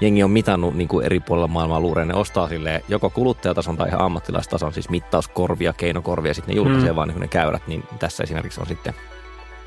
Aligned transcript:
jengi 0.00 0.22
on 0.22 0.30
mitannut 0.30 0.74
niin 0.74 0.88
kuin 0.88 1.06
eri 1.06 1.20
puolilla 1.20 1.48
maailmaa 1.48 1.80
luureen. 1.80 2.08
Ne 2.08 2.14
ostaa 2.14 2.48
sille 2.48 2.84
joko 2.88 3.10
kuluttajatason 3.10 3.76
tai 3.76 3.88
ihan 3.88 4.00
ammattilaistason, 4.00 4.72
siis 4.72 4.88
mittauskorvia, 4.88 5.72
keinokorvia, 5.72 6.34
sitten 6.34 6.54
ne 6.54 6.56
julkaisee 6.56 6.90
mm. 6.90 6.96
vaan 6.96 7.08
niin 7.08 7.20
ne 7.20 7.28
käyrät. 7.28 7.66
Niin 7.66 7.84
tässä 7.98 8.22
esimerkiksi 8.22 8.60
on 8.60 8.66
sitten 8.66 8.94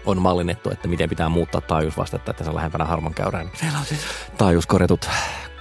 on 0.06 0.22
mallinnettu, 0.22 0.70
että 0.70 0.88
miten 0.88 1.10
pitää 1.10 1.30
muuttaa 1.30 1.62
taajuusvastetta, 1.62 2.32
että 2.32 2.44
se 2.44 2.50
on 2.50 2.56
lähempänä 2.56 2.86
harman 2.86 3.14
käyrää. 3.14 3.44
Niin 3.44 3.54
meillä 3.62 3.80
on 3.80 3.86
siis 3.86 4.02
taajuuskorjatut 4.38 5.10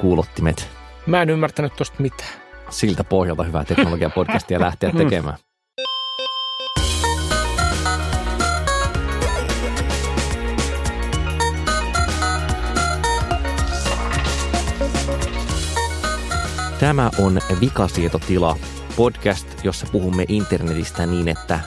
kuulottimet. 0.01 0.69
Mä 1.07 1.23
en 1.23 1.31
ymmärtänyt 1.31 1.77
tuosta 1.77 1.97
mitään. 1.99 2.31
Siltä 2.71 3.05
pohjalta 3.05 3.43
hyvää 3.43 3.65
teknologiapodcastia 3.65 4.61
lähteä 4.67 4.93
tekemään. 4.93 5.39
Tämä 16.83 17.11
on 17.19 17.41
Vikasietotila, 17.61 18.57
podcast, 18.97 19.65
jossa 19.65 19.87
puhumme 19.93 20.25
internetistä 20.29 21.07
niin, 21.07 21.29
että 21.29 21.61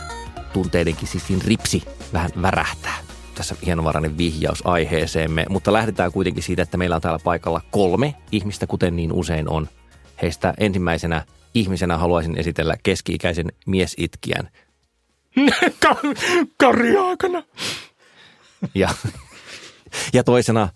tunteidenkin 0.54 1.08
sissin 1.08 1.42
ripsi 1.42 1.84
vähän 2.14 2.32
värähtää. 2.42 2.98
Tässä 3.36 3.56
hienovarainen 3.66 4.18
vihjaus 4.18 4.62
aiheeseemme, 4.66 5.46
mutta 5.50 5.74
lähdetään 5.74 6.12
kuitenkin 6.12 6.44
siitä, 6.44 6.62
että 6.62 6.78
meillä 6.78 6.96
on 6.96 7.02
täällä 7.02 7.20
paikalla 7.24 7.62
kolme 7.72 8.16
ihmistä, 8.32 8.68
kuten 8.68 8.96
niin 8.96 9.14
usein 9.14 9.50
on. 9.50 9.70
Heistä 10.22 10.54
ensimmäisenä 10.58 11.26
ihmisenä 11.54 11.98
haluaisin 11.98 12.38
esitellä 12.38 12.76
keski-ikäisen 12.84 13.52
miesitkijän. 13.66 14.50
Karjaakana. 16.58 17.44
Ja, 18.74 18.90
ja 20.14 20.24
toisena 20.24 20.70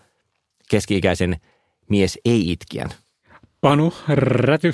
keski-ikäisen 0.70 1.42
mies 1.90 2.20
ei-itkijän. 2.26 2.90
Panu 3.62 3.94
Räty. 4.08 4.74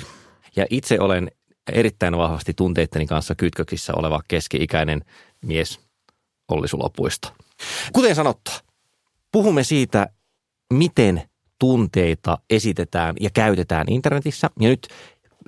Ja 0.56 0.66
itse 0.70 1.00
olen 1.00 1.30
erittäin 1.72 2.18
vahvasti 2.18 2.54
tunteitteni 2.54 3.06
kanssa 3.06 3.34
kytköksissä 3.34 3.92
oleva 3.96 4.20
keski-ikäinen 4.28 5.04
mies 5.44 5.80
Olli 6.48 6.68
Sulopuisto. 6.68 7.28
Kuten 7.92 8.14
sanottu, 8.14 8.50
puhumme 9.32 9.64
siitä, 9.64 10.06
miten 10.72 11.22
tunteita 11.58 12.38
esitetään 12.50 13.14
ja 13.20 13.30
käytetään 13.34 13.86
internetissä. 13.88 14.50
Ja 14.60 14.68
nyt 14.68 14.88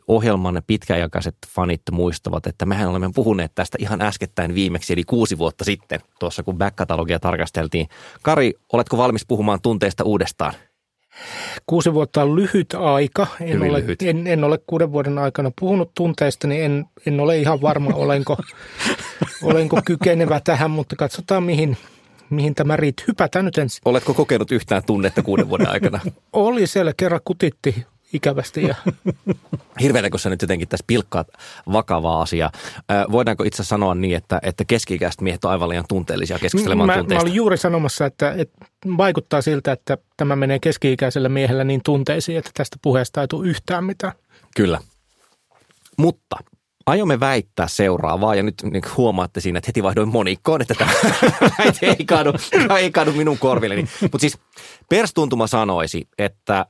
ohjelman 0.08 0.62
pitkäaikaiset 0.66 1.36
fanit 1.48 1.82
muistavat, 1.92 2.46
että 2.46 2.66
mehän 2.66 2.88
olemme 2.88 3.10
puhuneet 3.14 3.52
tästä 3.54 3.78
ihan 3.80 4.02
äskettäin 4.02 4.54
viimeksi, 4.54 4.92
eli 4.92 5.04
kuusi 5.04 5.38
vuotta 5.38 5.64
sitten, 5.64 6.00
tuossa 6.18 6.42
kun 6.42 6.58
back-katalogia 6.58 7.20
tarkasteltiin. 7.20 7.88
Kari, 8.22 8.52
oletko 8.72 8.96
valmis 8.96 9.26
puhumaan 9.28 9.60
tunteista 9.62 10.04
uudestaan? 10.04 10.54
Kuusi 11.66 11.94
vuotta 11.94 12.22
on 12.22 12.36
lyhyt 12.36 12.74
aika. 12.74 13.26
En 13.40 13.62
ole, 13.62 13.80
lyhyt. 13.80 14.02
En, 14.02 14.26
en 14.26 14.44
ole 14.44 14.58
kuuden 14.66 14.92
vuoden 14.92 15.18
aikana 15.18 15.50
puhunut 15.60 15.90
tunteista, 15.94 16.46
niin 16.46 16.64
en, 16.64 16.84
en 17.06 17.20
ole 17.20 17.38
ihan 17.38 17.62
varma, 17.62 17.90
olenko, 17.94 18.36
olenko 19.42 19.80
kykenevä 19.84 20.40
tähän, 20.44 20.70
mutta 20.70 20.96
katsotaan 20.96 21.42
mihin, 21.42 21.76
mihin 22.30 22.54
tämä 22.54 22.76
riittää. 22.76 23.04
Hypätään 23.08 23.44
nyt 23.44 23.58
ensin. 23.58 23.82
Oletko 23.84 24.14
kokenut 24.14 24.52
yhtään 24.52 24.82
tunnetta 24.86 25.22
kuuden 25.22 25.48
vuoden 25.48 25.68
aikana? 25.70 26.00
Oli 26.32 26.66
siellä 26.66 26.92
kerran 26.96 27.20
kutitti 27.24 27.86
ikävästi. 28.12 28.62
Ja... 28.62 28.74
Hirveänä, 29.80 30.10
kun 30.10 30.20
sä 30.20 30.30
nyt 30.30 30.42
jotenkin 30.42 30.68
tässä 30.68 30.84
pilkkaat 30.86 31.28
vakavaa 31.72 32.22
asiaa. 32.22 32.52
Voidaanko 33.12 33.44
itse 33.44 33.64
sanoa 33.64 33.94
niin, 33.94 34.16
että, 34.16 34.38
että 34.42 34.64
keski-ikäiset 34.64 35.20
miehet 35.20 35.44
on 35.44 35.50
aivan 35.50 35.68
liian 35.68 35.84
tunteellisia 35.88 36.38
keskustelemaan 36.38 36.86
mä, 36.86 36.94
tunteista? 36.94 37.24
Mä 37.24 37.28
olin 37.28 37.36
juuri 37.36 37.56
sanomassa, 37.56 38.06
että, 38.06 38.34
että 38.38 38.66
vaikuttaa 38.96 39.42
siltä, 39.42 39.72
että 39.72 39.98
tämä 40.16 40.36
menee 40.36 40.58
keski-ikäisellä 40.58 41.28
miehellä 41.28 41.64
niin 41.64 41.80
tunteisiin, 41.84 42.38
että 42.38 42.50
tästä 42.54 42.76
puheesta 42.82 43.20
ei 43.20 43.28
tule 43.28 43.48
yhtään 43.48 43.84
mitään. 43.84 44.12
Kyllä. 44.56 44.80
Mutta 45.98 46.36
aiomme 46.86 47.20
väittää 47.20 47.68
seuraavaa, 47.68 48.34
ja 48.34 48.42
nyt 48.42 48.54
niin 48.62 48.82
huomaatte 48.96 49.40
siinä, 49.40 49.58
että 49.58 49.68
heti 49.68 49.82
vaihdoin 49.82 50.08
monikkoon, 50.08 50.62
että 50.62 50.74
tämä 50.74 50.90
väite 51.58 51.86
ei 51.86 52.04
kaadu, 52.04 52.32
ei 52.78 52.90
kaadu 52.90 53.12
minun 53.12 53.38
korvilleni. 53.38 53.88
Mutta 54.00 54.18
siis 54.18 54.38
perstuntuma 54.88 55.46
sanoisi, 55.46 56.08
että 56.18 56.66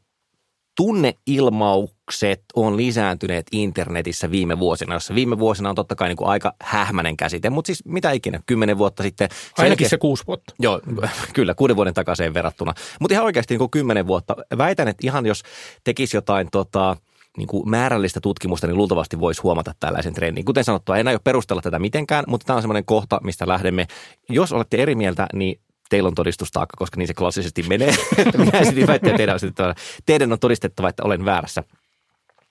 tunneilmaukset 0.79 2.43
on 2.55 2.77
lisääntyneet 2.77 3.47
internetissä 3.53 4.31
viime 4.31 4.59
vuosina, 4.59 4.95
jossa 4.95 5.15
viime 5.15 5.39
vuosina 5.39 5.69
on 5.69 5.75
totta 5.75 5.95
kai 5.95 6.09
niin 6.09 6.17
kuin 6.17 6.29
aika 6.29 6.53
hähmäinen 6.63 7.17
käsite, 7.17 7.51
mutta 7.51 7.67
siis 7.67 7.85
mitä 7.85 8.13
ikinä, 8.13 8.41
kymmenen 8.47 8.79
vuotta 8.79 9.03
sitten. 9.03 9.29
Ainakin 9.31 9.69
selkeä, 9.69 9.89
se 9.89 9.99
kuusi 9.99 10.25
vuotta. 10.27 10.55
Joo, 10.59 10.81
kyllä, 11.35 11.55
kuuden 11.55 11.77
vuoden 11.77 11.95
takaisin 11.95 12.35
verrattuna. 12.35 12.75
Mutta 13.01 13.15
ihan 13.15 13.25
oikeasti 13.25 13.55
niin 13.55 13.59
kuin 13.59 13.71
kymmenen 13.71 14.07
vuotta. 14.07 14.37
Väitän, 14.59 14.89
että 14.89 15.07
ihan 15.07 15.27
jos 15.27 15.43
tekisi 15.85 16.17
jotain 16.17 16.49
tota, 16.53 16.97
niin 17.37 17.49
kuin 17.49 17.71
määrällistä 17.71 18.21
tutkimusta, 18.21 18.67
niin 18.67 18.77
luultavasti 18.77 19.21
voisi 19.21 19.43
huomata 19.43 19.75
tällaisen 19.81 20.15
trendin. 20.15 20.45
Kuten 20.45 20.65
sanottua, 20.65 20.97
en 20.97 21.09
aio 21.09 21.19
perustella 21.25 21.63
tätä 21.63 21.79
mitenkään, 21.79 22.25
mutta 22.27 22.45
tämä 22.45 22.57
on 22.57 22.63
semmoinen 22.63 22.85
kohta, 22.85 23.21
mistä 23.25 23.49
lähdemme. 23.49 23.87
Jos 24.29 24.53
olette 24.53 24.77
eri 24.77 24.95
mieltä, 24.95 25.27
niin 25.33 25.61
teillä 25.89 26.07
on 26.07 26.15
todistustaakka, 26.15 26.77
koska 26.79 26.97
niin 26.97 27.07
se 27.07 27.15
klassisesti 27.15 27.63
menee. 27.63 27.95
minä 28.39 28.59
esitin 28.59 28.87
väitteen, 28.87 29.17
teidän 29.17 29.39
on, 29.43 29.75
teidän 30.07 30.33
on 30.33 30.39
todistettava, 30.39 30.89
että 30.89 31.03
olen 31.03 31.25
väärässä. 31.25 31.63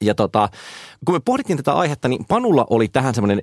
Ja 0.01 0.15
tota, 0.15 0.49
kun 1.05 1.15
me 1.15 1.19
pohdittiin 1.25 1.57
tätä 1.57 1.73
aihetta, 1.73 2.07
niin 2.07 2.25
Panulla 2.25 2.67
oli 2.69 2.87
tähän 2.87 3.15
semmoinen 3.15 3.41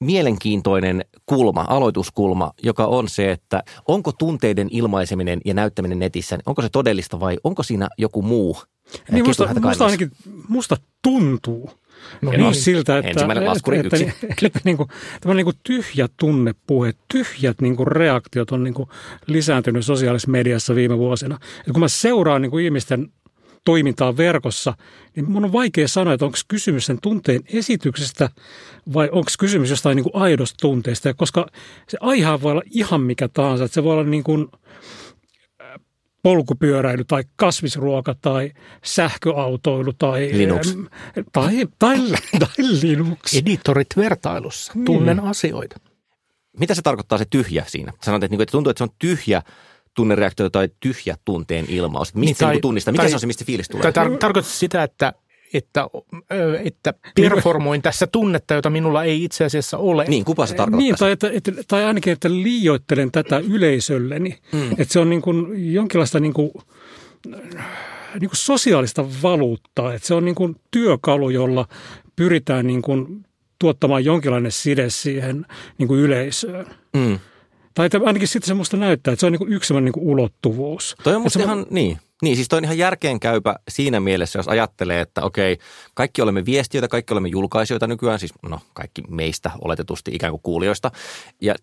mielenkiintoinen 0.00 1.04
kulma, 1.26 1.64
aloituskulma, 1.68 2.52
joka 2.62 2.86
on 2.86 3.08
se, 3.08 3.32
että 3.32 3.62
onko 3.88 4.12
tunteiden 4.12 4.68
ilmaiseminen 4.70 5.40
ja 5.44 5.54
näyttäminen 5.54 5.98
netissä, 5.98 6.38
onko 6.46 6.62
se 6.62 6.68
todellista 6.68 7.20
vai 7.20 7.38
onko 7.44 7.62
siinä 7.62 7.88
joku 7.98 8.22
muu? 8.22 8.56
Niin 9.10 9.26
musta, 9.26 9.48
musta 9.60 9.84
ainakin, 9.84 10.10
musta 10.48 10.76
tuntuu, 11.02 11.70
No 12.22 12.30
niin, 12.30 12.54
siltä, 12.54 12.98
että, 12.98 13.10
Ensimmäinen 13.10 13.46
laskuri 13.46 13.78
että, 13.78 13.96
yksi. 13.96 14.12
Että, 14.22 14.46
että 14.46 14.60
niin 14.64 14.76
kuin, 14.76 14.88
tämä 15.20 15.34
niin 15.34 15.44
kuin 15.44 15.56
tyhjä 15.62 16.08
tunnepuhe, 16.16 16.92
tyhjät 17.12 17.60
niin 17.60 17.76
kuin 17.76 17.86
reaktiot 17.86 18.50
on 18.50 18.64
niin 18.64 18.74
kuin 18.74 18.88
lisääntynyt 19.26 19.84
sosiaalisessa 19.84 20.30
mediassa 20.30 20.74
viime 20.74 20.98
vuosina. 20.98 21.38
Ja 21.66 21.72
kun 21.72 21.80
mä 21.80 21.88
seuraan 21.88 22.42
niin 22.42 22.50
kuin 22.50 22.64
ihmisten 22.64 23.12
toimintaa 23.64 24.16
verkossa, 24.16 24.74
niin 25.16 25.30
mun 25.30 25.44
on 25.44 25.52
vaikea 25.52 25.88
sanoa, 25.88 26.14
että 26.14 26.24
onko 26.24 26.38
kysymys 26.48 26.86
sen 26.86 26.98
tunteen 27.02 27.40
esityksestä 27.52 28.30
vai 28.94 29.08
onko 29.12 29.30
kysymys 29.38 29.70
jostain 29.70 29.96
niin 29.96 30.10
kuin 30.10 30.22
aidosta 30.22 30.56
tunteesta. 30.60 31.14
Koska 31.14 31.46
se 31.88 31.98
aihe 32.00 32.42
voi 32.42 32.52
olla 32.52 32.62
ihan 32.70 33.00
mikä 33.00 33.28
tahansa. 33.28 33.64
Että 33.64 33.74
se 33.74 33.84
voi 33.84 33.92
olla 33.92 34.04
niin 34.04 34.24
kuin, 34.24 34.48
polkupyöräily 36.22 37.04
tai 37.04 37.24
kasvisruoka 37.36 38.14
tai 38.20 38.52
sähköautoilu 38.84 39.92
tai 39.92 40.30
Linux. 40.32 40.76
Tai, 41.32 41.66
tai, 41.78 41.98
tai 42.38 42.48
Linux. 42.82 43.34
Editorit 43.34 43.96
vertailussa. 43.96 44.72
Tunnen 44.84 45.16
mm. 45.16 45.28
asioita. 45.28 45.76
Mitä 46.58 46.74
se 46.74 46.82
tarkoittaa 46.82 47.18
se 47.18 47.24
tyhjä 47.30 47.64
siinä? 47.66 47.92
Sanoit, 48.02 48.22
että, 48.22 48.42
että 48.42 48.52
tuntuu, 48.52 48.70
että 48.70 48.78
se 48.78 48.84
on 48.84 48.96
tyhjä 48.98 49.42
tunnereaktio 49.94 50.50
tai 50.50 50.68
tyhjä 50.80 51.16
tunteen 51.24 51.64
ilmaus. 51.68 52.14
Mistä 52.14 52.26
niin, 52.26 52.36
tai, 52.36 52.54
se 52.54 52.60
tunnistaa? 52.60 52.92
Mikä 52.92 53.02
tai, 53.02 53.10
se 53.10 53.16
on 53.16 53.20
se, 53.20 53.26
mistä 53.26 53.44
fiilis 53.44 53.68
tulee? 53.68 53.92
Tai 53.92 54.06
tar- 54.06 54.18
tarkoittaa 54.18 54.52
sitä, 54.52 54.82
että 54.82 55.12
että, 55.54 55.88
että 56.64 56.94
performoin 57.14 57.82
tässä 57.82 58.06
tunnetta, 58.06 58.54
jota 58.54 58.70
minulla 58.70 59.04
ei 59.04 59.24
itse 59.24 59.44
asiassa 59.44 59.78
ole. 59.78 60.04
Niin, 60.04 60.24
kuka 60.24 60.46
se 60.46 60.54
tarkoittaa? 60.54 60.80
Niin, 60.80 60.96
tai, 60.98 61.12
että, 61.12 61.30
että, 61.32 61.52
tai 61.68 61.84
ainakin, 61.84 62.12
että 62.12 62.30
liioittelen 62.30 63.12
tätä 63.12 63.38
yleisölleni. 63.38 64.38
Mm. 64.52 64.72
Että 64.72 64.92
se 64.92 65.00
on 65.00 65.10
niin 65.10 65.22
kuin 65.22 65.72
jonkinlaista 65.74 66.20
niin 66.20 66.34
kuin, 66.34 66.50
niin 68.20 68.30
kuin 68.30 68.36
sosiaalista 68.36 69.04
valuuttaa. 69.22 69.94
Että 69.94 70.08
se 70.08 70.14
on 70.14 70.24
niin 70.24 70.34
kuin 70.34 70.56
työkalu, 70.70 71.30
jolla 71.30 71.68
pyritään 72.16 72.66
niin 72.66 72.82
kuin 72.82 73.24
tuottamaan 73.58 74.04
jonkinlainen 74.04 74.52
side 74.52 74.90
siihen 74.90 75.46
niin 75.78 75.88
kuin 75.88 76.00
yleisöön. 76.00 76.66
Mm. 76.96 77.18
Tai 77.74 77.88
ainakin 78.04 78.28
sitten 78.28 78.46
se 78.46 78.54
musta 78.54 78.76
näyttää, 78.76 79.12
että 79.12 79.20
se 79.20 79.26
on 79.26 79.32
niin 79.32 79.38
kuin 79.38 79.52
yksi 79.52 79.74
niin 79.74 79.92
kuin 79.92 80.06
ulottuvuus. 80.06 80.96
Toi 81.02 81.14
on 81.14 81.22
musta 81.22 81.42
ihan, 81.42 81.66
niin. 81.70 81.98
Niin, 82.22 82.36
siis 82.36 82.48
toi 82.48 82.56
on 82.56 82.64
ihan 82.64 82.78
järkeenkäypä 82.78 83.56
siinä 83.68 84.00
mielessä, 84.00 84.38
jos 84.38 84.48
ajattelee, 84.48 85.00
että 85.00 85.22
okei, 85.22 85.58
kaikki 85.94 86.22
olemme 86.22 86.44
viestiöitä, 86.44 86.88
kaikki 86.88 87.14
olemme 87.14 87.28
julkaisijoita 87.28 87.86
nykyään, 87.86 88.18
siis 88.18 88.32
no 88.42 88.60
kaikki 88.74 89.02
meistä 89.08 89.50
oletetusti 89.60 90.10
ikään 90.14 90.32
kuin 90.32 90.42
kuulijoista. 90.42 90.90
Ja 91.40 91.54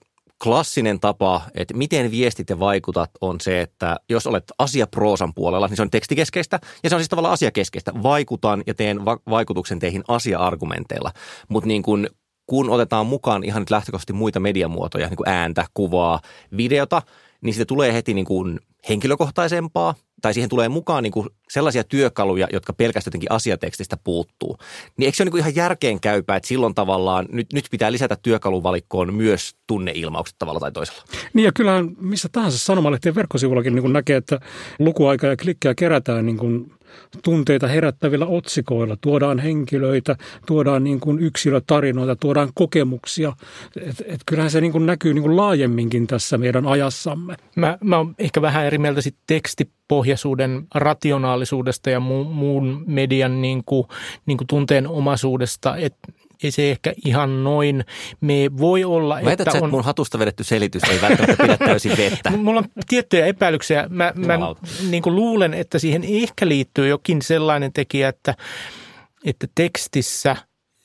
klassinen 0.44 1.00
tapa, 1.00 1.42
että 1.56 1.74
miten 1.74 2.12
viestit 2.12 2.50
ja 2.50 2.60
vaikutat 2.60 3.12
on 3.22 3.42
se, 3.42 3.62
että 3.62 3.96
jos 4.10 4.28
olet 4.28 4.44
asiaproosan 4.60 5.34
puolella, 5.34 5.68
niin 5.68 5.78
se 5.78 5.82
on 5.82 5.92
tekstikeskeistä 5.92 6.60
ja 6.84 6.90
se 6.90 6.96
on 6.96 7.02
siis 7.02 7.10
tavallaan 7.10 7.34
asiakeskeistä. 7.34 7.92
Vaikutan 8.04 8.64
ja 8.68 8.74
teen 8.74 9.06
va- 9.06 9.20
vaikutuksen 9.30 9.80
teihin 9.80 10.04
asia-argumenteilla, 10.08 11.12
mutta 11.48 11.68
niin 11.68 11.84
kuin 11.84 12.10
kun 12.48 12.70
otetaan 12.70 13.08
mukaan 13.08 13.44
ihan 13.44 13.62
nyt 13.62 13.70
lähtökohtaisesti 13.70 14.14
muita 14.14 14.40
mediamuotoja, 14.40 15.08
niin 15.08 15.18
kuin 15.18 15.30
ääntä, 15.30 15.66
kuvaa, 15.74 16.20
videota, 16.58 17.02
niin 17.42 17.54
siitä 17.54 17.66
tulee 17.66 17.94
heti 17.94 18.14
niin 18.14 18.26
kuin 18.26 18.60
henkilökohtaisempaa, 18.90 19.96
tai 20.22 20.34
siihen 20.34 20.50
tulee 20.50 20.70
mukaan 20.70 21.04
niin 21.04 21.12
kuin 21.12 21.30
sellaisia 21.50 21.84
työkaluja, 21.84 22.48
jotka 22.54 22.74
pelkästään 22.74 23.10
jotenkin 23.10 23.32
asiatekstistä 23.32 23.98
puuttuu. 24.04 24.58
Niin 24.98 25.06
eikö 25.06 25.16
se 25.16 25.24
ole 25.24 25.30
niin 25.30 25.40
ihan 25.40 25.56
järkeen 25.56 26.00
käypää, 26.00 26.36
että 26.36 26.48
silloin 26.48 26.76
tavallaan 26.76 27.26
nyt, 27.32 27.54
nyt 27.54 27.66
pitää 27.72 27.92
lisätä 27.92 28.18
työkaluvalikkoon 28.22 29.14
myös 29.14 29.56
tunneilmaukset 29.68 30.36
tavalla 30.40 30.60
tai 30.60 30.72
toisella? 30.72 31.04
Niin 31.34 31.46
ja 31.46 31.52
kyllähän 31.52 31.90
missä 32.00 32.30
tahansa 32.32 32.58
sanomalehtien 32.58 33.16
verkkosivullakin 33.16 33.76
niin 33.76 33.94
näkee, 33.94 34.18
että 34.18 34.40
lukuaika 34.80 35.28
ja 35.28 35.38
klikkejä 35.38 35.76
kerätään 35.76 36.26
niin 36.26 36.38
kuin– 36.38 36.72
tunteita 37.24 37.68
herättävillä 37.68 38.26
otsikoilla. 38.26 38.98
Tuodaan 39.02 39.40
henkilöitä, 39.40 40.16
tuodaan 40.46 40.84
niin 40.84 41.00
kuin 41.00 41.20
yksilötarinoita, 41.20 42.16
tuodaan 42.16 42.50
kokemuksia. 42.54 43.34
Et, 43.82 44.04
et 44.06 44.22
kyllähän 44.26 44.52
se 44.52 44.62
niin 44.62 44.72
kuin 44.72 44.86
näkyy 44.86 45.14
niin 45.14 45.24
kuin 45.24 45.38
laajemminkin 45.38 46.08
tässä 46.08 46.38
meidän 46.38 46.68
ajassamme. 46.68 47.36
Mä, 47.56 47.78
mä 47.84 47.98
oon 47.98 48.16
ehkä 48.20 48.42
vähän 48.42 48.66
eri 48.66 48.78
mieltä 48.78 49.02
sit 49.02 49.16
tekstipohjaisuuden 49.28 50.68
rationaalisuudesta 50.76 51.90
ja 51.90 52.00
muun, 52.00 52.28
muun 52.28 52.84
median 52.88 53.42
niin 53.42 53.64
kuin, 53.66 53.88
niin 54.26 54.38
kuin 54.38 54.48
tunteen 54.48 54.88
omaisuudesta, 54.88 55.78
että 55.78 56.12
ei 56.44 56.52
se 56.52 56.72
ehkä 56.72 56.94
ihan 57.06 57.44
noin 57.44 57.86
me 58.22 58.50
voi 58.58 58.84
olla. 58.84 59.16
Väität 59.16 59.48
että 59.48 59.60
sä, 59.60 59.64
on... 59.64 59.70
mun 59.70 59.84
hatusta 59.84 60.20
vedetty 60.20 60.44
selitys 60.44 60.84
ei 60.84 61.02
välttämättä 61.02 61.44
pidä 61.44 61.58
täysin 61.58 61.98
vettä? 61.98 62.32
Mulla 62.32 62.60
on 62.60 62.66
tiettyjä 62.88 63.26
epäilyksiä. 63.26 63.88
Mä, 63.90 64.14
mä 64.16 64.38
niin 64.90 65.04
kuin 65.04 65.16
luulen, 65.16 65.54
että 65.54 65.80
siihen 65.80 66.04
ehkä 66.04 66.48
liittyy 66.48 66.88
jokin 66.88 67.22
sellainen 67.22 67.74
tekijä, 67.74 68.10
että, 68.10 68.36
että 69.26 69.48
tekstissä 69.56 70.36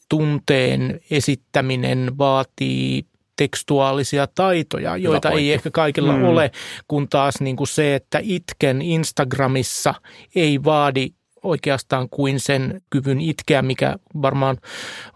tunteen 0.09 1.01
esittäminen 1.11 2.19
vaatii 2.19 3.05
tekstuaalisia 3.37 4.27
taitoja, 4.27 4.97
joita 4.97 5.31
ei 5.31 5.53
ehkä 5.53 5.71
kaikilla 5.71 6.17
mm. 6.17 6.25
ole, 6.25 6.51
kun 6.89 7.09
taas 7.09 7.41
niin 7.41 7.57
kuin 7.57 7.69
se, 7.69 7.95
että 7.95 8.21
itken 8.23 8.83
Instagramissa 8.83 9.95
ei 10.35 10.65
vaadi 10.65 11.09
oikeastaan 11.43 12.09
kuin 12.09 12.41
sen 12.41 12.83
kyvyn 12.91 13.21
itkeä, 13.21 13.63
mikä 13.63 13.97
varmaan 14.23 14.59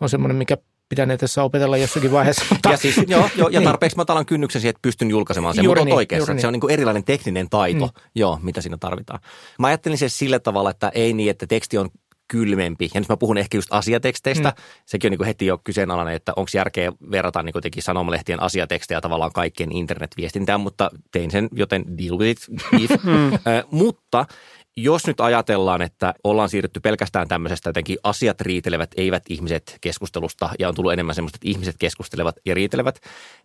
on 0.01 0.09
semmoinen, 0.09 0.37
mikä 0.37 0.57
pitänee 0.89 1.17
tässä 1.17 1.43
opetella 1.43 1.77
jossakin 1.77 2.13
vaiheessa. 2.13 2.45
Mutta, 2.51 2.71
ja, 2.71 2.77
siis, 2.77 2.97
joo, 3.07 3.29
joo, 3.37 3.49
ja 3.49 3.61
niin. 3.61 3.69
tarpeeksi 3.69 3.97
matalan 3.97 4.27
kynnyksen 4.27 4.61
siihen, 4.61 4.71
että 4.71 4.83
pystyn 4.83 5.11
julkaisemaan 5.11 5.55
sen, 5.55 5.65
juuri 5.65 5.81
mutta 5.81 5.85
niin, 5.85 5.97
oikeassa. 5.97 6.33
Niin. 6.33 6.41
Se 6.41 6.47
on 6.47 6.53
niin 6.53 6.61
kuin 6.61 6.73
erilainen 6.73 7.05
tekninen 7.05 7.51
taito, 7.51 7.87
mm. 7.87 7.93
joo, 8.15 8.39
mitä 8.43 8.61
siinä 8.61 8.77
tarvitaan. 8.81 9.21
Mä 9.59 9.67
ajattelin 9.67 9.99
se 9.99 10.09
sillä 10.09 10.39
tavalla, 10.39 10.71
että 10.71 10.93
ei 10.95 11.13
niin, 11.13 11.31
että 11.31 11.47
teksti 11.47 11.79
on 11.79 11.89
kylmempi. 12.29 12.91
Ja 12.95 13.01
nyt 13.01 13.09
mä 13.09 13.17
puhun 13.17 13.39
ehkä 13.39 13.57
just 13.57 13.69
asiateksteistä. 13.71 14.49
Mm. 14.49 14.63
Sekin 14.87 15.09
on 15.09 15.11
niin 15.11 15.19
kuin 15.19 15.27
heti 15.27 15.47
jo 15.47 15.59
kyseenalainen, 15.65 16.15
että 16.15 16.33
onko 16.37 16.51
järkeä 16.55 16.93
verrata 17.11 17.43
niin 17.43 17.53
kuin 17.53 17.83
sanomalehtien 17.83 18.43
asiatekstejä 18.43 19.01
tavallaan 19.01 19.33
kaikkien 19.33 19.73
internetviestintään, 19.73 20.61
mutta 20.61 20.91
tein 21.13 21.31
sen, 21.31 21.49
joten 21.53 21.99
deal 21.99 22.19
with 22.19 22.43
it. 22.81 22.91
mm. 23.05 23.39
mutta 23.71 24.27
jos 24.77 25.07
nyt 25.07 25.21
ajatellaan, 25.21 25.83
että 25.83 26.15
ollaan 26.25 26.49
siirrytty 26.49 26.81
pelkästään 26.81 27.29
tämmöisestä 27.29 27.69
jotenkin 27.69 27.99
asiat 28.03 28.41
riitelevät, 28.41 28.91
eivät 28.97 29.23
ihmiset 29.29 29.79
keskustelusta 29.81 30.51
ja 30.59 30.69
on 30.69 30.75
tullut 30.75 30.93
enemmän 30.93 31.15
semmoista, 31.15 31.37
että 31.37 31.49
ihmiset 31.49 31.77
keskustelevat 31.79 32.37
ja 32.45 32.55
riitelevät, 32.55 33.01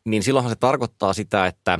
niin 0.05 0.23
silloinhan 0.23 0.51
se 0.51 0.55
tarkoittaa 0.55 1.13
sitä, 1.13 1.45
että 1.45 1.79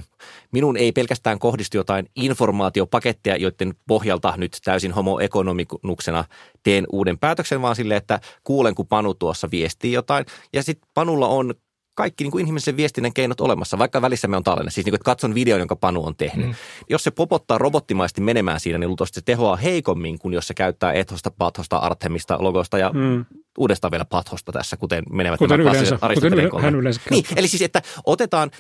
minun 0.52 0.78
ei 0.78 0.92
pelkästään 0.92 1.40
kohdistu 1.40 1.78
jotain 1.78 2.10
informaatiopaketteja, 2.16 3.38
joiden 3.38 3.74
pohjalta 3.88 4.34
nyt 4.38 4.58
täysin 4.64 4.92
homoekonomikuksena 4.92 6.26
teen 6.64 6.86
uuden 6.92 7.18
päätöksen, 7.18 7.62
vaan 7.62 7.76
sille, 7.76 7.96
että 7.96 8.20
kuulen, 8.44 8.76
kun 8.76 8.88
Panu 8.88 9.14
tuossa 9.14 9.52
viestii 9.52 9.92
jotain. 9.92 10.26
Ja 10.54 10.64
sitten 10.64 10.90
Panulla 10.94 11.28
on 11.28 11.54
kaikki 12.00 12.24
niin 12.24 12.32
kuin 12.32 12.42
inhimillisen 12.42 12.78
viestinnän 12.78 13.14
keinot 13.14 13.42
olemassa, 13.42 13.78
vaikka 13.78 14.02
välissä 14.02 14.28
me 14.28 14.38
on 14.38 14.44
tallenne. 14.44 14.72
Siis 14.72 14.86
niin 14.86 14.92
kuin, 14.92 14.96
että 14.96 15.06
katson 15.06 15.36
videon, 15.36 15.60
jonka 15.60 15.76
Panu 15.76 16.06
on 16.06 16.16
tehnyt. 16.16 16.48
Mm. 16.48 16.54
Jos 16.90 17.04
se 17.04 17.12
popottaa 17.12 17.58
robottimaisesti 17.58 18.22
menemään 18.22 18.60
siinä, 18.60 18.78
niin 18.78 18.88
luultavasti 18.88 19.16
se 19.16 19.26
tehoaa 19.26 19.56
heikommin 19.56 20.20
kuin 20.20 20.34
jos 20.34 20.48
se 20.48 20.54
käyttää 20.54 20.94
ethosta, 20.94 21.32
pathosta, 21.32 21.78
artemista, 21.78 22.38
logosta 22.40 22.78
ja 22.78 22.92
mm 22.94 23.26
uudestaan 23.60 23.92
vielä 23.92 24.06
pathosta 24.06 24.52
tässä, 24.52 24.78
kuten 24.78 25.04
menevät 25.12 25.38
kuten 25.38 25.62
yleensä, 25.62 26.00
kuten 26.14 26.62
hän 26.62 26.76
yleensä 26.76 27.02
niin, 27.10 27.26
eli 27.36 27.48
siis, 27.48 27.62
että 27.62 27.82
otetaan 28.06 28.52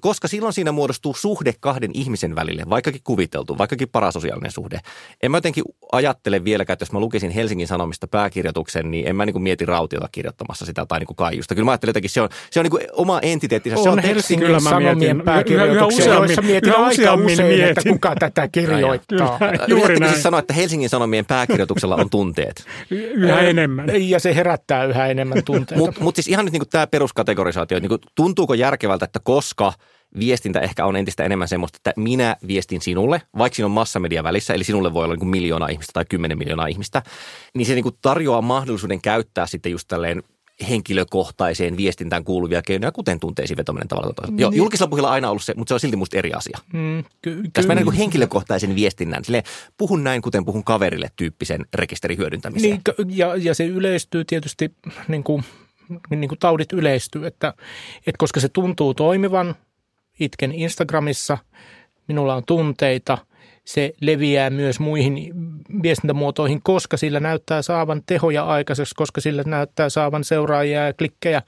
koska 0.00 0.28
silloin 0.28 0.52
siinä 0.52 0.72
muodostuu 0.72 1.14
suhde 1.14 1.54
kahden 1.60 1.90
ihmisen 1.94 2.34
välille, 2.34 2.62
vaikkakin 2.70 3.00
kuviteltu, 3.04 3.58
vaikkakin 3.58 3.88
parasosiaalinen 3.88 4.50
suhde. 4.50 4.80
En 5.22 5.30
mä 5.30 5.36
jotenkin 5.36 5.64
ajattele 5.92 6.44
vieläkään, 6.44 6.74
että 6.74 6.82
jos 6.82 6.92
mä 6.92 7.00
lukisin 7.00 7.30
Helsingin 7.30 7.66
Sanomista 7.66 8.06
pääkirjoituksen, 8.06 8.90
niin 8.90 9.08
en 9.08 9.16
mä 9.16 9.26
niin 9.26 9.42
mieti 9.42 9.66
Rautiota 9.66 10.08
kirjoittamassa 10.12 10.66
sitä 10.66 10.86
tai 10.86 10.98
niin 10.98 11.06
kuin 11.06 11.16
Kaijusta. 11.16 11.54
Kyllä 11.54 11.64
mä 11.64 11.70
ajattelen 11.70 11.90
jotenkin, 11.90 12.10
se 12.10 12.20
on, 12.20 12.28
se 12.50 12.60
on 12.60 12.64
niin 12.64 12.70
kuin 12.70 12.82
oma 12.92 13.20
entiteettinsä. 13.22 13.78
On, 13.78 13.82
se 13.82 13.90
on 13.90 13.98
Helsingin 13.98 14.46
kyllä 14.46 14.60
Sanomien 14.60 15.22
pääkirjoituksia, 15.24 16.14
joissa 16.14 16.42
mietin 16.42 16.72
yhä 16.72 16.84
aika 16.84 17.14
usein, 17.14 17.48
mietin. 17.48 17.64
että 17.64 17.82
kuka 17.88 18.14
tätä 18.18 18.48
kirjoittaa. 18.48 19.38
Kyllä, 19.38 19.64
juuri 19.68 19.96
näin. 19.96 20.12
siis 20.12 20.22
sanoa, 20.22 20.40
että 20.40 20.54
Helsingin 20.54 20.88
Sanomien 20.88 21.26
pääkirjoituksella 21.26 21.96
on 21.96 22.10
tunteet? 22.10 22.64
Yhä 22.90 23.40
enemmän. 23.40 23.86
Ja 24.10 24.20
se 24.20 24.34
herättää 24.34 24.84
yhä 24.84 25.06
enemmän 25.06 25.44
tunteita. 25.44 25.84
Mutta 25.84 26.00
mut 26.00 26.14
siis 26.14 26.28
ihan 26.28 26.44
nyt 26.44 26.52
niin 26.52 26.68
tämä 26.70 26.86
peruskategorisaatio, 26.86 27.78
niin 27.78 27.88
kuin, 27.88 28.00
tuntuuko 28.14 28.54
järkevältä, 28.54 29.04
että 29.04 29.20
koska– 29.24 29.72
viestintä 30.18 30.60
ehkä 30.60 30.86
on 30.86 30.96
entistä 30.96 31.24
enemmän 31.24 31.48
semmoista, 31.48 31.76
että 31.76 31.92
minä 31.96 32.36
viestin 32.46 32.80
sinulle, 32.80 33.22
vaikka 33.38 33.54
siinä 33.54 33.66
on 33.66 33.70
massamedia 33.70 34.24
välissä, 34.24 34.54
eli 34.54 34.64
sinulle 34.64 34.94
voi 34.94 35.04
olla 35.04 35.14
niin 35.14 35.20
kuin 35.20 35.28
miljoona 35.28 35.68
ihmistä 35.68 35.92
tai 35.92 36.04
kymmenen 36.08 36.38
miljoonaa 36.38 36.66
ihmistä, 36.66 37.02
niin 37.54 37.66
se 37.66 37.74
niin 37.74 37.82
kuin 37.82 37.98
tarjoaa 38.02 38.42
mahdollisuuden 38.42 39.02
käyttää 39.02 39.46
sitten 39.46 39.72
just 39.72 39.88
tälleen 39.88 40.22
henkilökohtaiseen 40.68 41.76
viestintään 41.76 42.24
kuuluvia 42.24 42.62
keinoja, 42.62 42.92
kuten 42.92 43.20
tunteisiin 43.20 43.56
vetominen 43.56 43.88
tavalla. 43.88 44.14
Mm. 44.30 44.38
Joo, 44.38 44.50
julkisella 44.54 44.90
puhilla 44.90 45.10
aina 45.10 45.30
ollut 45.30 45.42
se, 45.42 45.54
mutta 45.56 45.70
se 45.70 45.74
on 45.74 45.80
silti 45.80 45.96
musta 45.96 46.18
eri 46.18 46.32
asia. 46.32 46.58
Mm, 46.72 47.04
ky- 47.22 47.42
Tässä 47.52 47.68
mennään 47.68 47.86
niin 47.86 47.98
henkilökohtaisen 47.98 48.74
viestinnän, 48.74 49.24
silleen, 49.24 49.44
puhun 49.78 50.04
näin, 50.04 50.22
kuten 50.22 50.44
puhun 50.44 50.64
kaverille 50.64 51.10
tyyppisen 51.16 51.66
rekisterin 51.74 52.18
hyödyntämiseen. 52.18 52.80
Niin, 52.98 53.18
ja, 53.18 53.36
ja 53.36 53.54
se 53.54 53.66
yleistyy 53.66 54.24
tietysti, 54.24 54.74
niin 55.08 55.24
kuin, 55.24 55.44
niin 56.10 56.28
kuin 56.28 56.38
taudit 56.38 56.72
yleistyy, 56.72 57.26
että, 57.26 57.54
että 57.98 58.18
koska 58.18 58.40
se 58.40 58.48
tuntuu 58.48 58.94
toimivan– 58.94 59.54
itken 60.20 60.52
Instagramissa, 60.52 61.38
minulla 62.08 62.34
on 62.34 62.42
tunteita, 62.46 63.18
se 63.66 63.92
leviää 64.00 64.50
myös 64.50 64.80
muihin 64.80 65.32
viestintämuotoihin, 65.82 66.62
koska 66.62 66.96
sillä 66.96 67.20
näyttää 67.20 67.62
saavan 67.62 68.02
tehoja 68.06 68.44
aikaiseksi, 68.44 68.94
koska 68.94 69.20
sillä 69.20 69.42
näyttää 69.46 69.88
saavan 69.88 70.24
seuraajia 70.24 70.86
ja 70.86 70.92
klikkejä, 70.92 71.42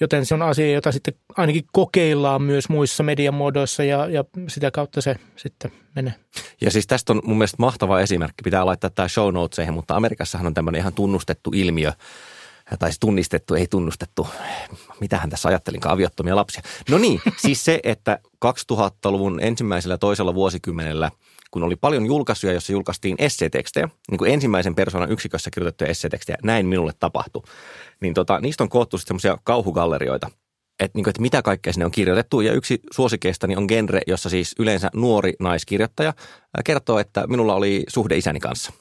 joten 0.00 0.26
se 0.26 0.34
on 0.34 0.42
asia, 0.42 0.72
jota 0.72 0.92
sitten 0.92 1.14
ainakin 1.36 1.64
kokeillaan 1.72 2.42
myös 2.42 2.68
muissa 2.68 3.02
mediamuodoissa 3.02 3.84
ja, 3.84 4.06
ja 4.06 4.24
sitä 4.48 4.70
kautta 4.70 5.00
se 5.00 5.16
sitten 5.36 5.72
menee. 5.94 6.14
Ja 6.60 6.70
siis 6.70 6.86
tästä 6.86 7.12
on 7.12 7.20
mun 7.24 7.38
mielestä 7.38 7.56
mahtava 7.58 8.00
esimerkki, 8.00 8.42
pitää 8.44 8.66
laittaa 8.66 8.90
tämä 8.90 9.08
show 9.08 9.34
notesihin, 9.34 9.74
mutta 9.74 9.96
Amerikassahan 9.96 10.46
on 10.46 10.54
tämmöinen 10.54 10.80
ihan 10.80 10.92
tunnustettu 10.92 11.50
ilmiö, 11.54 11.92
tai 12.78 12.90
siis 12.90 13.00
tunnistettu, 13.00 13.54
ei 13.54 13.66
tunnustettu, 13.66 14.28
mitähän 15.00 15.30
tässä 15.30 15.48
ajattelinkaan, 15.48 15.94
aviottomia 15.94 16.36
lapsia. 16.36 16.62
No 16.90 16.98
niin, 16.98 17.20
siis 17.46 17.64
se, 17.64 17.80
että 17.82 18.18
2000-luvun 18.46 19.40
ensimmäisellä 19.42 19.98
toisella 19.98 20.34
vuosikymmenellä, 20.34 21.10
kun 21.50 21.62
oli 21.62 21.76
paljon 21.76 22.06
julkaisuja, 22.06 22.52
joissa 22.52 22.72
julkaistiin 22.72 23.16
esseetekstejä, 23.18 23.88
niin 24.10 24.18
kuin 24.18 24.32
ensimmäisen 24.32 24.74
persoonan 24.74 25.12
yksikössä 25.12 25.50
kirjoitettuja 25.54 25.90
esseetekstejä, 25.90 26.38
näin 26.42 26.66
minulle 26.66 26.92
tapahtui, 26.98 27.42
niin 28.00 28.14
tota, 28.14 28.40
niistä 28.40 28.64
on 28.64 28.68
koottu 28.68 28.98
sitten 28.98 29.20
semmoisia 29.20 29.42
kauhugallerioita, 29.44 30.30
että, 30.80 30.98
niin 30.98 31.04
kuin, 31.04 31.10
että 31.10 31.22
mitä 31.22 31.42
kaikkea 31.42 31.72
sinne 31.72 31.84
on 31.84 31.90
kirjoitettu. 31.90 32.40
Ja 32.40 32.52
yksi 32.52 32.80
suosikeistani 32.90 33.56
on 33.56 33.64
genre, 33.68 34.00
jossa 34.06 34.28
siis 34.28 34.54
yleensä 34.58 34.90
nuori 34.94 35.32
naiskirjoittaja 35.40 36.14
kertoo, 36.64 36.98
että 36.98 37.26
minulla 37.26 37.54
oli 37.54 37.84
suhde 37.88 38.16
isäni 38.16 38.40
kanssa– 38.40 38.72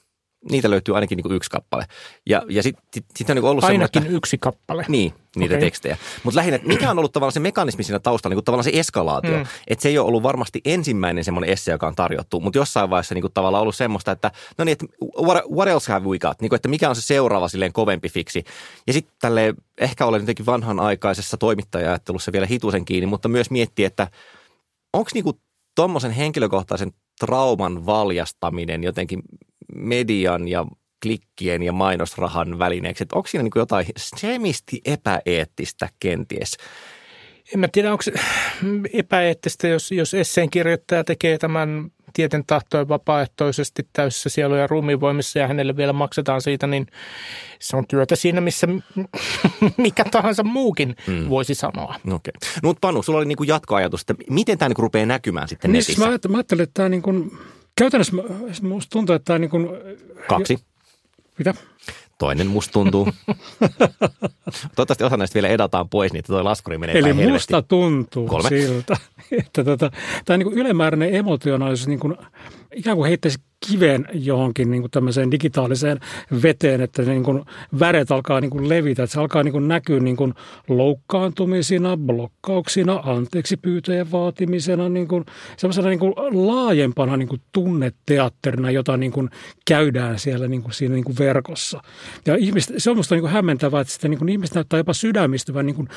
niitä 0.51 0.69
löytyy 0.69 0.95
ainakin 0.95 1.15
niin 1.15 1.23
kuin 1.23 1.35
yksi 1.35 1.49
kappale. 1.49 1.85
Ja, 2.25 2.41
ja 2.49 2.63
sitten 2.63 2.83
sit, 2.93 3.05
sit 3.15 3.29
on 3.29 3.35
niin 3.35 3.45
ollut 3.45 3.63
Ainakin 3.63 4.07
yksi 4.07 4.37
kappale. 4.37 4.85
Niin, 4.87 5.13
niitä 5.35 5.53
okay. 5.53 5.65
tekstejä. 5.65 5.97
Mutta 6.23 6.37
lähinnä, 6.37 6.55
että 6.55 6.67
mikä 6.67 6.91
on 6.91 6.99
ollut 6.99 7.11
tavallaan 7.11 7.31
se 7.31 7.39
mekanismi 7.39 7.83
siinä 7.83 7.99
taustalla, 7.99 8.31
niin 8.31 8.37
kuin 8.37 8.45
tavallaan 8.45 8.63
se 8.63 8.71
eskalaatio. 8.73 9.37
Mm. 9.37 9.45
Että 9.67 9.83
se 9.83 9.89
ei 9.89 9.97
ole 9.97 10.07
ollut 10.07 10.23
varmasti 10.23 10.61
ensimmäinen 10.65 11.23
semmoinen 11.23 11.49
esse, 11.49 11.71
joka 11.71 11.87
on 11.87 11.95
tarjottu, 11.95 12.39
mutta 12.39 12.59
jossain 12.59 12.89
vaiheessa 12.89 13.15
niin 13.15 13.21
kuin 13.21 13.33
tavallaan 13.33 13.61
ollut 13.61 13.75
semmoista, 13.75 14.11
että 14.11 14.31
no 14.57 14.65
niin, 14.65 14.73
että 14.73 14.85
what, 15.21 15.43
what 15.51 15.67
else 15.67 15.91
have 15.91 16.07
we 16.07 16.19
got? 16.19 16.41
Niin 16.41 16.49
kuin, 16.49 16.55
että 16.55 16.69
mikä 16.69 16.89
on 16.89 16.95
se 16.95 17.01
seuraava 17.01 17.47
silleen 17.47 17.73
kovempi 17.73 18.09
fiksi. 18.09 18.43
Ja 18.87 18.93
sitten 18.93 19.15
tälle 19.21 19.53
ehkä 19.77 20.05
olen 20.05 20.21
jotenkin 20.21 20.45
vanhanaikaisessa 20.45 21.37
toimittaja-ajattelussa 21.37 22.31
vielä 22.31 22.45
hitusen 22.45 22.85
kiinni, 22.85 23.07
mutta 23.07 23.29
myös 23.29 23.51
miettiä, 23.51 23.87
että 23.87 24.07
onko 24.93 25.09
niinku 25.13 25.39
tuommoisen 25.75 26.11
henkilökohtaisen 26.11 26.91
trauman 27.19 27.85
valjastaminen 27.85 28.83
jotenkin 28.83 29.21
median 29.75 30.47
ja 30.47 30.65
klikkien 31.03 31.63
ja 31.63 31.71
mainosrahan 31.71 32.59
välineeksi. 32.59 33.03
Että 33.03 33.15
onko 33.15 33.27
siinä 33.27 33.43
niin 33.43 33.51
jotain 33.55 33.85
semisti 33.97 34.81
epäeettistä 34.85 35.89
kenties? 35.99 36.57
En 37.53 37.59
mä 37.59 37.67
tiedä, 37.71 37.91
onko 37.91 38.01
se 38.01 38.11
epäeettistä, 38.93 39.67
jos, 39.67 39.91
jos 39.91 40.13
esseen 40.13 40.49
kirjoittaja 40.49 41.03
tekee 41.03 41.37
tämän 41.37 41.91
tieten 42.13 42.43
tahtoen 42.47 42.87
vapaaehtoisesti 42.87 43.87
täysissä 43.93 44.29
sielu- 44.29 44.55
ja 44.55 44.67
ruumiinvoimissa 44.67 45.39
ja 45.39 45.47
hänelle 45.47 45.77
vielä 45.77 45.93
maksetaan 45.93 46.41
siitä, 46.41 46.67
niin 46.67 46.87
se 47.59 47.77
on 47.77 47.87
työtä 47.87 48.15
siinä, 48.15 48.41
missä 48.41 48.67
mikä 49.77 50.03
tahansa 50.11 50.43
muukin 50.43 50.95
mm. 51.07 51.29
voisi 51.29 51.55
sanoa. 51.55 51.95
Okei. 51.95 52.13
Okay. 52.13 52.31
No, 52.63 52.69
mutta 52.69 52.87
Panu, 52.87 53.03
sulla 53.03 53.19
oli 53.19 53.25
niin 53.25 53.47
jatkoajatus, 53.47 54.01
että 54.01 54.15
miten 54.29 54.57
tämä 54.57 54.69
niin 54.69 54.77
rupeaa 54.83 55.05
näkymään 55.05 55.47
sitten 55.47 55.71
niin, 55.71 55.73
netissä? 55.73 55.93
Siis 55.93 55.99
mä, 55.99 56.09
ajattelin, 56.09 56.31
mä 56.31 56.37
ajattelin, 56.37 56.63
että 56.63 56.73
tämä 56.73 56.89
niin 56.89 57.01
kuin 57.01 57.31
Käytännössä 57.79 58.13
musta 58.61 58.89
tuntuu, 58.89 59.15
että 59.15 59.25
tämä 59.25 59.39
niin 59.39 59.49
kuin... 59.49 59.69
Kaksi. 60.27 60.59
Mitä? 61.37 61.53
Toinen 62.17 62.47
musta 62.47 62.71
tuntuu. 62.71 63.07
Toivottavasti 64.75 65.03
osa 65.03 65.17
näistä 65.17 65.33
vielä 65.33 65.47
edataan 65.47 65.89
pois, 65.89 66.13
niin 66.13 66.23
tuo 66.27 66.43
laskuri 66.43 66.77
menee 66.77 66.97
Eli 66.97 67.13
musta 67.13 67.61
tuntuu 67.61 68.27
Kolme. 68.27 68.49
siltä, 68.49 68.97
että 69.39 69.63
tota, 69.63 69.91
tämä 70.25 70.37
niin 70.37 70.53
ylimääräinen 70.53 71.15
emotionaalisuus 71.15 71.87
niin 71.87 71.99
kuin 71.99 72.17
ikään 72.75 72.97
kuin 72.97 73.07
heittäisi 73.07 73.39
kiven 73.67 74.05
johonkin 74.13 74.71
niin 74.71 74.81
kuin 74.81 74.91
tämmöiseen 74.91 75.31
digitaaliseen 75.31 75.99
veteen, 76.43 76.81
että 76.81 77.01
niin 77.01 77.23
kuin 77.23 77.45
väret 77.79 78.11
alkaa 78.11 78.41
niin 78.41 78.51
kuin 78.51 78.69
levitä, 78.69 79.03
että 79.03 79.13
se 79.13 79.19
alkaa 79.19 79.43
niin 79.43 79.51
kuin 79.51 79.67
näkyä 79.67 79.99
niin 79.99 80.15
kuin 80.15 80.33
loukkaantumisina, 80.67 81.97
blokkauksina, 81.97 83.01
anteeksi 83.05 83.57
pyytäjän 83.57 84.11
vaatimisena, 84.11 84.89
niin 84.89 85.07
kuin 85.07 85.25
semmoisena 85.57 85.89
niin 85.89 85.99
kuin 85.99 86.13
laajempana 86.47 87.17
niin 87.17 87.27
kuin 87.27 87.41
tunneteatterina, 87.51 88.71
jota 88.71 88.97
niin 88.97 89.11
kuin 89.11 89.29
käydään 89.65 90.19
siellä 90.19 90.47
niin 90.47 90.61
kuin 90.61 90.73
siinä 90.73 90.95
niin 90.95 91.05
kuin 91.05 91.17
verkossa. 91.17 91.81
Ja 92.25 92.35
ihmiset, 92.35 92.75
se 92.77 92.89
on 92.89 92.95
minusta 92.95 93.15
niin 93.15 93.21
kuin 93.21 93.33
hämmentävää, 93.33 93.81
että 93.81 93.93
sitten 93.93 94.11
niin 94.11 94.19
kuin 94.19 94.29
ihmiset 94.29 94.55
näyttää 94.55 94.77
jopa 94.77 94.93
sydämistyvän 94.93 95.65
niin 95.65 95.75
kuin 95.75 95.87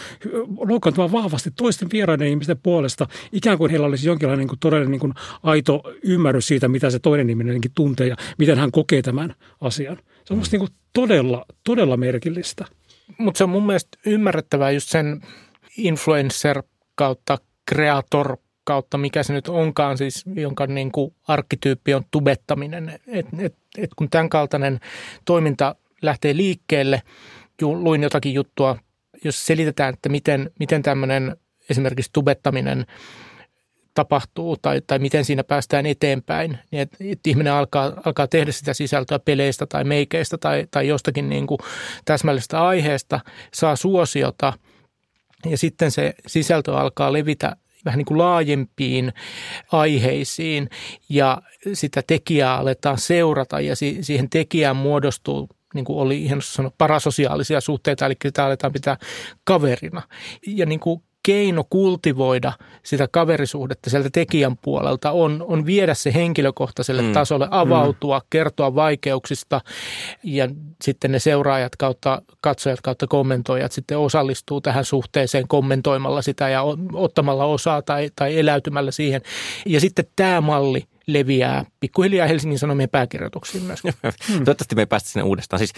loukkaantuvan 0.68 1.12
vahvasti 1.12 1.50
toisten 1.50 1.88
vieraiden 1.92 2.28
ihmisten 2.28 2.58
puolesta, 2.62 3.06
ikään 3.32 3.58
kuin 3.58 3.70
heillä 3.70 3.86
olisi 3.86 4.08
jonkinlainen 4.08 4.38
niin 4.38 4.48
kuin 4.48 4.60
todellinen 4.60 4.90
niin 4.90 5.00
kuin 5.00 5.14
aito 5.42 5.82
ymmärrys 6.02 6.46
siitä, 6.46 6.61
mitä 6.68 6.90
se 6.90 6.98
toinen 6.98 7.30
ihminen 7.30 7.60
tuntee 7.74 8.06
ja 8.06 8.16
miten 8.38 8.58
hän 8.58 8.70
kokee 8.70 9.02
tämän 9.02 9.34
asian. 9.60 9.96
Se 10.24 10.34
on 10.34 10.38
mm. 10.38 10.44
niin 10.52 10.68
todella, 10.92 11.44
todella 11.64 11.96
merkillistä. 11.96 12.64
Mutta 13.18 13.38
se 13.38 13.44
on 13.44 13.50
mun 13.50 13.66
mielestä 13.66 13.98
ymmärrettävää 14.06 14.70
just 14.70 14.88
sen 14.88 15.20
influencer 15.76 16.62
kautta 16.94 17.38
kreator 17.66 18.36
kautta, 18.64 18.98
mikä 18.98 19.22
se 19.22 19.32
nyt 19.32 19.48
onkaan, 19.48 19.98
siis 19.98 20.24
jonka 20.34 20.66
niin 20.66 20.92
kuin 20.92 21.14
arkkityyppi 21.28 21.94
on 21.94 22.04
tubettaminen. 22.10 23.00
Et, 23.06 23.26
et, 23.38 23.54
et 23.78 23.90
kun 23.96 24.10
tämän 24.10 24.28
kaltainen 24.28 24.80
toiminta 25.24 25.74
lähtee 26.02 26.36
liikkeelle, 26.36 27.02
luin 27.62 28.02
jotakin 28.02 28.34
juttua, 28.34 28.76
jos 29.24 29.46
selitetään, 29.46 29.94
että 29.94 30.08
miten, 30.08 30.50
miten 30.58 30.82
tämmöinen 30.82 31.36
esimerkiksi 31.70 32.10
tubettaminen– 32.12 32.86
tapahtuu 33.94 34.56
tai, 34.56 34.80
tai 34.86 34.98
miten 34.98 35.24
siinä 35.24 35.44
päästään 35.44 35.86
eteenpäin, 35.86 36.58
niin 36.70 36.80
että, 36.80 36.96
että 37.00 37.30
ihminen 37.30 37.52
alkaa, 37.52 37.92
alkaa 38.04 38.26
tehdä 38.26 38.52
sitä 38.52 38.74
sisältöä 38.74 39.18
peleistä 39.18 39.66
tai 39.66 39.84
meikeistä 39.84 40.38
tai, 40.38 40.66
tai 40.70 40.88
jostakin 40.88 41.28
niin 41.28 41.46
kuin 41.46 41.58
täsmällisestä 42.04 42.66
aiheesta, 42.66 43.20
saa 43.54 43.76
suosiota. 43.76 44.52
Ja 45.46 45.58
sitten 45.58 45.90
se 45.90 46.14
sisältö 46.26 46.76
alkaa 46.76 47.12
levitä 47.12 47.56
vähän 47.84 47.98
niin 47.98 48.06
kuin 48.06 48.18
laajempiin 48.18 49.12
aiheisiin 49.72 50.68
ja 51.08 51.42
sitä 51.72 52.02
tekijää 52.06 52.56
aletaan 52.56 52.98
seurata 52.98 53.60
ja 53.60 53.76
siihen 53.76 54.30
tekijään 54.30 54.76
muodostuu 54.76 55.48
niin 55.74 55.84
kuin 55.84 55.98
oli 55.98 56.22
ihan 56.22 56.42
sanoa, 56.42 56.72
parasosiaalisia 56.78 57.60
suhteita, 57.60 58.06
eli 58.06 58.14
sitä 58.22 58.44
aletaan 58.44 58.72
pitää 58.72 58.96
kaverina. 59.44 60.02
Ja 60.46 60.66
niin 60.66 60.80
kuin 60.80 61.02
keino 61.22 61.64
kultivoida 61.70 62.52
sitä 62.82 63.08
kaverisuhdetta 63.12 63.90
sieltä 63.90 64.10
tekijän 64.12 64.56
puolelta 64.56 65.10
on, 65.10 65.44
on 65.48 65.66
viedä 65.66 65.94
se 65.94 66.14
henkilökohtaiselle 66.14 67.02
mm. 67.02 67.12
tasolle, 67.12 67.48
avautua, 67.50 68.18
mm. 68.18 68.26
kertoa 68.30 68.74
vaikeuksista 68.74 69.60
ja 70.22 70.48
sitten 70.82 71.12
ne 71.12 71.18
seuraajat 71.18 71.76
kautta, 71.76 72.22
katsojat 72.40 72.80
kautta 72.80 73.06
kommentoijat 73.06 73.72
sitten 73.72 73.98
osallistuu 73.98 74.60
tähän 74.60 74.84
suhteeseen 74.84 75.48
kommentoimalla 75.48 76.22
sitä 76.22 76.48
ja 76.48 76.62
ottamalla 76.92 77.44
osaa 77.44 77.82
tai, 77.82 78.10
tai 78.16 78.38
eläytymällä 78.38 78.90
siihen. 78.90 79.22
Ja 79.66 79.80
sitten 79.80 80.04
tämä 80.16 80.40
malli 80.40 80.84
leviää 81.06 81.64
pikkuhiljaa 81.80 82.26
Helsingin 82.26 82.58
Sanomien 82.58 82.88
pääkirjoituksiin 82.88 83.64
myös. 83.64 83.82
Toivottavasti 84.28 84.74
me 84.74 84.82
ei 84.82 84.86
päästä 84.86 85.08
sinne 85.08 85.24
uudestaan. 85.24 85.58
Siis, 85.58 85.72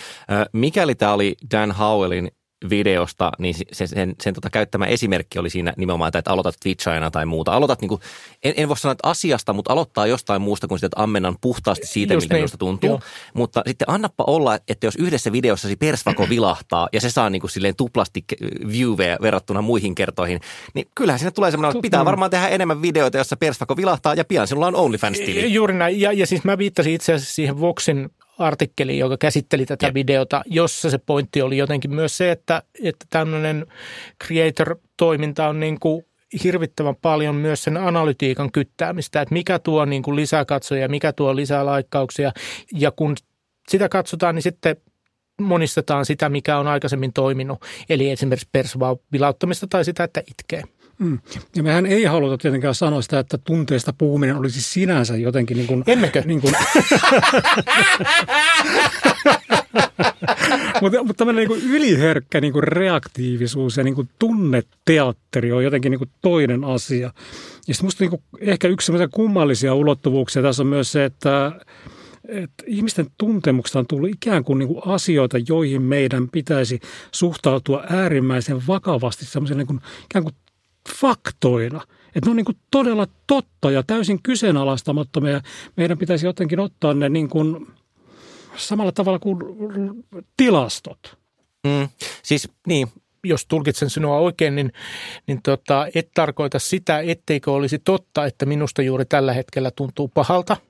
mikäli 0.53 0.95
tämä 0.95 1.13
oli 1.13 1.37
Dan 1.55 1.73
Howellin 1.73 2.31
videosta, 2.71 3.33
niin 3.39 3.55
sen, 3.73 3.89
sen, 3.89 4.15
sen 4.23 4.35
tota 4.35 4.51
käyttämä 4.51 4.87
esimerkki 4.87 5.39
oli 5.39 5.51
siinä 5.51 5.73
nimenomaan, 5.77 6.13
että 6.15 6.33
aloitat 6.33 6.55
Twitchina 6.63 7.11
tai 7.11 7.27
muuta. 7.27 7.53
Aloitat, 7.53 7.81
niin 7.81 7.89
kuin, 7.89 8.01
en, 8.43 8.55
en 8.57 8.69
voi 8.69 8.77
sanoa 8.77 8.93
että 8.93 9.09
asiasta, 9.09 9.53
mutta 9.53 9.73
aloittaa 9.73 10.07
jostain 10.07 10.43
muusta 10.43 10.69
kuin 10.69 10.79
sitä, 10.79 10.87
että 10.87 11.03
ammennan 11.03 11.37
puhtaasti 11.41 11.87
siitä, 11.87 12.15
Just 12.15 12.25
miltä 12.25 12.35
niin. 12.35 12.41
minusta 12.41 12.59
tuntuu. 12.59 12.91
Joo. 12.91 13.01
Mutta 13.35 13.63
sitten 13.67 13.91
annappa 13.91 14.25
olla, 14.27 14.59
että 14.69 14.87
jos 14.87 14.97
yhdessä 14.97 15.33
videossa 15.33 15.69
se 15.69 15.77
persvako 15.77 16.29
vilahtaa 16.29 16.89
ja 16.93 17.01
se 17.01 17.11
saa 17.11 17.31
niin 17.31 17.41
kuin 17.41 17.51
silleen 17.51 17.77
tuplasti 17.77 18.25
viewveja 18.73 19.19
verrattuna 19.23 19.63
muihin 19.63 19.95
kertoihin, 19.95 20.41
niin 20.75 20.87
kyllähän 20.95 21.19
siinä 21.19 21.31
tulee 21.31 21.51
semmoinen, 21.51 21.71
että 21.71 21.83
pitää 21.83 22.05
varmaan 22.05 22.31
tehdä 22.31 22.49
enemmän 22.49 22.83
videoita, 22.83 23.19
jossa 23.19 23.37
persvako 23.37 23.77
vilahtaa 23.77 24.15
ja 24.15 24.25
pian 24.25 24.49
sinulla 24.49 24.67
on 24.67 24.77
OnlyFans-tili. 24.77 25.53
Juuri 25.53 25.75
näin. 25.75 26.01
Ja, 26.01 26.13
ja 26.13 26.27
siis 26.27 26.45
mä 26.45 26.59
viittasin 26.59 26.95
itse 26.95 27.13
asiassa 27.13 27.35
siihen 27.35 27.61
Voxin 27.61 28.11
artikkeli, 28.39 28.99
joka 28.99 29.17
käsitteli 29.17 29.67
tätä 29.67 29.87
Jep. 29.87 29.95
videota, 29.95 30.43
jossa 30.47 30.91
se 30.91 30.99
pointti 30.99 31.43
oli 31.43 31.57
jotenkin 31.57 31.95
myös 31.95 32.17
se, 32.17 32.31
että, 32.31 32.63
että 32.83 33.07
tämmöinen 33.11 33.67
creator-toiminta 34.25 35.49
on 35.49 35.61
niin 35.61 35.81
kuin 35.81 36.05
hirvittävän 36.45 36.97
paljon 36.97 37.35
myös 37.35 37.65
sen 37.65 37.77
analytiikan 37.77 38.53
kyttäämistä, 38.53 39.23
että 39.23 39.33
mikä 39.33 39.59
tuo 39.59 39.85
niin 39.85 40.03
kuin 40.03 40.17
lisää 40.17 40.45
katsoja, 40.45 40.89
mikä 40.89 41.13
tuo 41.13 41.37
lisää 41.37 41.67
laikkauksia. 41.67 42.33
Ja 42.73 42.91
kun 42.91 43.17
sitä 43.69 43.89
katsotaan, 43.89 44.35
niin 44.35 44.43
sitten 44.43 44.77
monistetaan 45.41 46.07
sitä, 46.07 46.29
mikä 46.29 46.59
on 46.59 46.67
aikaisemmin 46.67 47.13
toiminut. 47.13 47.59
Eli 47.89 48.11
esimerkiksi 48.11 48.49
persvaa 48.53 48.97
vilauttamista 49.13 49.67
tai 49.67 49.85
sitä, 49.85 50.05
että 50.05 50.21
itkee. 50.21 50.63
Mm. 50.99 51.19
Ja 51.57 51.63
mehän 51.63 51.87
ei 51.87 52.05
haluta 52.05 52.39
tietenkään 52.39 52.75
sanoa 52.75 53.03
sitä, 53.03 53.19
että 53.19 53.39
tunteesta 53.39 53.95
puhuminen 53.99 54.37
olisi 54.37 54.63
sinänsä 54.63 55.17
jotenkin 55.17 55.57
niin 55.57 55.67
kuin... 55.67 55.85
Emmekö? 55.87 56.23
Niin 56.27 56.41
kuin, 56.41 56.55
mutta, 60.81 61.05
mutta 61.05 61.15
tämmöinen 61.15 61.49
niin 61.49 61.63
yliherkkä 61.71 62.41
niin 62.41 62.53
kuin 62.53 62.63
reaktiivisuus 62.63 63.77
ja 63.77 63.85
niin 63.85 63.95
kuin 63.95 64.09
tunneteatteri 64.19 65.53
on 65.53 65.65
jotenkin 65.65 65.91
niin 65.91 65.99
kuin 65.99 66.11
toinen 66.23 66.65
asia. 66.65 67.13
Ja 67.69 67.75
sitten 67.75 67.87
musta 67.87 68.05
niin 68.05 68.11
kuin 68.11 68.23
ehkä 68.41 68.69
yksi 68.69 68.93
kummallisia 69.11 69.75
ulottuvuuksia 69.75 70.43
tässä 70.43 70.63
on 70.63 70.67
myös 70.67 70.93
se, 70.93 71.05
että 71.05 71.53
että 72.29 72.65
ihmisten 72.67 73.07
tuntemuksesta 73.19 73.79
on 73.79 73.87
tullut 73.87 74.11
ikään 74.11 74.45
kuin, 74.45 74.59
niin 74.59 74.69
kuin 74.69 74.83
asioita, 74.87 75.39
joihin 75.49 75.83
meidän 75.83 76.29
pitäisi 76.29 76.81
suhtautua 77.13 77.85
äärimmäisen 77.91 78.67
vakavasti 78.67 79.25
semmoisen 79.25 79.59
niin 79.59 79.67
kuin, 79.67 79.81
ikään 80.05 80.23
kuin 80.23 80.35
faktoina. 81.01 81.81
Että 82.07 82.27
ne 82.27 82.31
on 82.31 82.37
niin 82.37 82.45
kuin 82.45 82.59
todella 82.71 83.07
totta 83.27 83.71
ja 83.71 83.83
täysin 83.83 84.23
kyseenalaistamattomia. 84.23 85.41
Meidän 85.77 85.99
pitäisi 85.99 86.27
jotenkin 86.27 86.61
ottaa 86.61 86.95
ne 86.95 87.09
niin 87.09 87.29
kuin 87.29 87.67
samalla 88.57 88.93
tavalla 88.93 89.19
kuin 89.19 89.39
tilastot. 90.37 91.19
Mm, 91.67 91.89
siis 92.23 92.49
niin, 92.67 92.89
jos 93.25 93.47
tulkitsen 93.47 93.91
sinua 93.91 94.19
oikein, 94.19 94.55
niin, 94.55 94.73
niin 95.27 95.43
tota, 95.43 95.87
et 95.95 96.11
tarkoita 96.15 96.59
sitä, 96.59 97.01
etteikö 97.01 97.53
olisi 97.53 97.79
totta, 97.79 98.27
että 98.27 98.47
minusta 98.47 98.83
juuri 98.83 99.05
tällä 99.05 99.33
hetkellä 99.33 99.71
tuntuu 99.71 100.09
pahalta– 100.09 100.57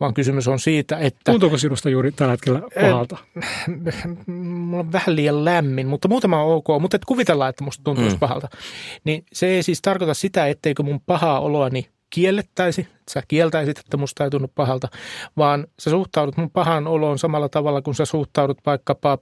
vaan 0.00 0.14
kysymys 0.14 0.48
on 0.48 0.58
siitä, 0.58 0.98
että... 0.98 1.32
Tuntuuko 1.32 1.58
sinusta 1.58 1.90
juuri 1.90 2.12
tällä 2.12 2.30
hetkellä 2.30 2.62
pahalta? 2.80 3.16
Mulla 4.26 4.80
on 4.80 4.92
vähän 4.92 5.16
liian 5.16 5.44
lämmin, 5.44 5.86
mutta 5.86 6.08
muutama 6.08 6.42
on 6.42 6.54
ok, 6.54 6.66
mutta 6.80 6.96
et 6.96 7.04
kuvitellaan, 7.04 7.50
että 7.50 7.64
musta 7.64 7.84
tuntuisi 7.84 8.16
mm. 8.16 8.20
pahalta. 8.20 8.48
Niin 9.04 9.24
se 9.32 9.46
ei 9.46 9.62
siis 9.62 9.82
tarkoita 9.82 10.14
sitä, 10.14 10.46
etteikö 10.46 10.82
mun 10.82 11.00
pahaa 11.00 11.40
oloani 11.40 11.88
kiellettäisi, 12.10 12.80
että 12.80 13.12
sä 13.12 13.22
kieltäisit, 13.28 13.78
että 13.78 13.96
musta 13.96 14.24
ei 14.24 14.30
tunnu 14.30 14.48
pahalta, 14.54 14.88
vaan 15.36 15.66
sä 15.78 15.90
suhtaudut 15.90 16.36
mun 16.36 16.50
pahan 16.50 16.86
oloon 16.86 17.18
samalla 17.18 17.48
tavalla, 17.48 17.82
kun 17.82 17.94
sä 17.94 18.04
suhtaudut 18.04 18.58
vaikkapa 18.66 19.18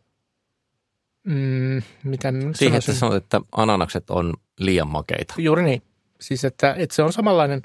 Mm, 1.24 1.82
mitä 2.04 2.32
Siihen, 2.54 2.78
että 2.78 2.92
sanot, 2.92 3.16
että 3.16 3.40
ananakset 3.52 4.10
on 4.10 4.34
liian 4.58 4.88
makeita. 4.88 5.34
Juuri 5.38 5.62
niin. 5.62 5.82
Siis, 6.20 6.44
että, 6.44 6.74
että 6.78 6.94
se 6.94 7.02
on 7.02 7.12
samanlainen 7.12 7.62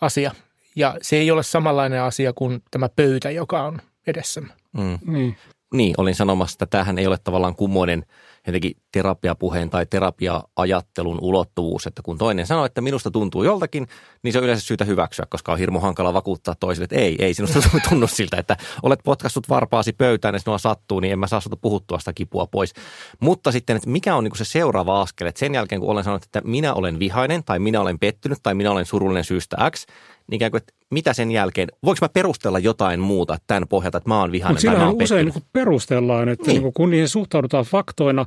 asia. 0.00 0.34
Ja 0.76 0.96
se 1.02 1.16
ei 1.16 1.30
ole 1.30 1.42
samanlainen 1.42 2.02
asia 2.02 2.32
kuin 2.32 2.62
tämä 2.70 2.88
pöytä, 2.88 3.30
joka 3.30 3.62
on 3.62 3.80
edessämme. 4.06 4.52
Mm. 4.72 4.98
Niin. 5.06 5.36
niin, 5.74 5.94
olin 5.98 6.14
sanomassa, 6.14 6.54
että 6.54 6.66
tämähän 6.66 6.98
ei 6.98 7.06
ole 7.06 7.18
tavallaan 7.24 7.56
kummoinen 7.56 8.06
jotenkin 8.46 8.76
terapiapuheen 8.96 9.70
tai 9.70 9.86
terapia-ajattelun 9.86 11.18
ulottuvuus, 11.22 11.86
että 11.86 12.02
kun 12.02 12.18
toinen 12.18 12.46
sanoo, 12.46 12.64
että 12.64 12.80
minusta 12.80 13.10
tuntuu 13.10 13.42
joltakin, 13.42 13.88
niin 14.22 14.32
se 14.32 14.38
on 14.38 14.44
yleensä 14.44 14.66
syytä 14.66 14.84
hyväksyä, 14.84 15.26
koska 15.30 15.52
on 15.52 15.58
hirmu 15.58 15.80
hankala 15.80 16.14
vakuuttaa 16.14 16.54
toisille, 16.60 16.84
että 16.84 16.96
ei, 16.96 17.16
ei 17.18 17.34
sinusta 17.34 17.60
tunnu 17.88 18.06
siltä, 18.06 18.36
että 18.36 18.56
olet 18.82 19.00
potkassut 19.04 19.48
varpaasi 19.48 19.92
pöytään 19.92 20.34
ja 20.34 20.38
sinua 20.38 20.58
sattuu, 20.58 21.00
niin 21.00 21.12
en 21.12 21.18
mä 21.18 21.26
saa 21.26 21.40
sinulta 21.40 21.60
puhuttua 21.60 21.98
sitä 21.98 22.12
kipua 22.12 22.46
pois. 22.46 22.72
Mutta 23.20 23.52
sitten, 23.52 23.76
että 23.76 23.90
mikä 23.90 24.16
on 24.16 24.24
niin 24.24 24.36
se 24.36 24.44
seuraava 24.44 25.00
askel, 25.00 25.26
että 25.26 25.38
sen 25.38 25.54
jälkeen 25.54 25.80
kun 25.80 25.90
olen 25.90 26.04
sanonut, 26.04 26.24
että 26.24 26.40
minä 26.44 26.74
olen 26.74 26.98
vihainen 26.98 27.44
tai 27.44 27.58
minä 27.58 27.80
olen 27.80 27.98
pettynyt 27.98 28.38
tai 28.42 28.54
minä 28.54 28.70
olen 28.70 28.86
surullinen 28.86 29.24
syystä 29.24 29.56
X, 29.70 29.86
niin 30.30 30.36
ikään 30.36 30.50
kuin, 30.50 30.58
että 30.58 30.72
mitä 30.90 31.12
sen 31.12 31.30
jälkeen, 31.30 31.68
voiko 31.84 31.98
mä 32.00 32.08
perustella 32.08 32.58
jotain 32.58 33.00
muuta 33.00 33.38
tämän 33.46 33.68
pohjalta, 33.68 33.98
että 33.98 34.10
mä 34.10 34.20
oon 34.20 34.32
vihainen 34.32 34.62
Mutta 34.64 34.78
tai 34.78 34.92
mä 34.92 35.04
usein 35.04 35.26
niin 35.26 35.44
perustellaan, 35.52 36.28
että 36.28 36.46
niin. 36.46 36.62
Niin 36.62 36.72
kun 36.72 36.90
niihin 36.90 37.08
suhtaudutaan 37.08 37.64
faktoina, 37.64 38.26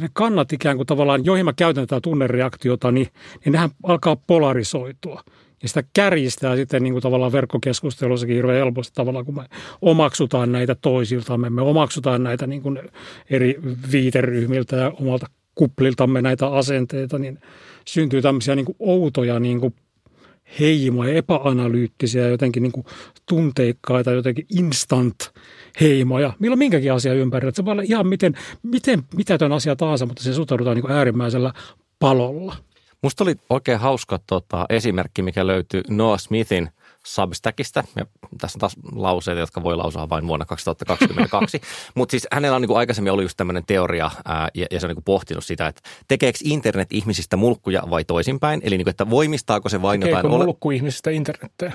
ne 0.00 0.08
kannat 0.12 0.52
ikään 0.52 0.76
kuin 0.76 0.86
tavallaan, 0.86 1.24
joihin 1.24 1.44
mä 1.44 1.52
käytän 1.52 1.86
tätä 1.86 2.00
tunnereaktiota, 2.00 2.92
niin, 2.92 3.08
niin 3.44 3.52
nehän 3.52 3.70
alkaa 3.82 4.16
polarisoitua. 4.16 5.22
Ja 5.62 5.68
sitä 5.68 5.82
kärjistää 5.92 6.56
sitten 6.56 6.82
niin 6.82 6.92
kuin 6.92 7.02
tavallaan 7.02 7.32
verkkokeskustelussakin 7.32 8.36
hirveän 8.36 8.58
helposti 8.58 8.94
tavallaan, 8.94 9.24
kun 9.24 9.34
me 9.34 9.44
omaksutaan 9.82 10.52
näitä 10.52 10.74
toisiltamme, 10.74 11.50
me 11.50 11.62
omaksutaan 11.62 12.22
näitä 12.22 12.46
niin 12.46 12.62
kuin 12.62 12.78
eri 13.30 13.60
viiteryhmiltä 13.92 14.76
ja 14.76 14.92
omalta 15.00 15.26
kupliltamme 15.54 16.22
näitä 16.22 16.46
asenteita, 16.46 17.18
niin 17.18 17.38
syntyy 17.84 18.22
tämmöisiä 18.22 18.54
niin 18.54 18.66
kuin 18.66 18.76
outoja 18.78 19.40
niin 19.40 19.60
kuin 19.60 19.74
heimoja, 20.60 21.14
epäanalyyttisiä, 21.14 22.28
jotenkin 22.28 22.62
niin 22.62 22.72
kuin 22.72 22.86
tunteikkaita, 23.28 24.10
jotenkin 24.10 24.46
instant 24.58 25.30
heimoja, 25.80 26.32
milloin 26.38 26.58
minkäkin 26.58 26.92
asia 26.92 27.14
ympärillä. 27.14 27.52
Se 27.54 27.64
voi 27.64 27.72
olla 27.72 27.82
ihan 27.82 28.06
miten, 28.06 28.34
miten 28.62 29.02
mitätön 29.16 29.52
asia 29.52 29.76
tahansa, 29.76 30.06
mutta 30.06 30.22
se 30.22 30.34
suhtaudutaan 30.34 30.76
niin 30.76 30.82
kuin 30.82 30.92
äärimmäisellä 30.92 31.52
palolla. 31.98 32.56
Musta 33.02 33.24
oli 33.24 33.34
oikein 33.50 33.78
hauska 33.78 34.18
tota, 34.26 34.66
esimerkki, 34.68 35.22
mikä 35.22 35.46
löytyy 35.46 35.82
Noah 35.88 36.20
Smithin 36.20 36.68
Substackista. 37.06 37.84
Ja 37.96 38.06
tässä 38.40 38.56
on 38.56 38.60
taas 38.60 38.76
lauseita, 38.92 39.40
jotka 39.40 39.62
voi 39.62 39.76
lausua 39.76 40.08
vain 40.08 40.26
vuonna 40.26 40.46
2022. 40.46 41.60
Mutta 41.94 42.10
siis 42.10 42.26
hänellä 42.32 42.56
on 42.56 42.62
niin 42.62 42.66
kuin 42.66 42.78
aikaisemmin 42.78 43.12
ollut 43.12 43.24
just 43.24 43.36
tämmöinen 43.36 43.64
teoria, 43.66 44.10
ää, 44.24 44.48
ja, 44.54 44.66
ja 44.70 44.80
se 44.80 44.86
on 44.86 44.88
niin 44.88 44.96
kuin 44.96 45.04
pohtinut 45.04 45.44
sitä, 45.44 45.66
että 45.66 45.80
tekeekö 46.08 46.38
internet 46.44 46.92
ihmisistä 46.92 47.36
mulkkuja 47.36 47.82
vai 47.90 48.04
toisinpäin. 48.04 48.60
Eli 48.64 48.76
niin 48.76 48.84
kuin, 48.84 48.90
että 48.90 49.10
voimistaako 49.10 49.68
se 49.68 49.82
vain 49.82 50.00
Tekeekö 50.00 50.18
jotain... 50.18 50.44
mulkku 50.44 50.70
ihmisistä 50.70 51.10
internettiä? 51.10 51.72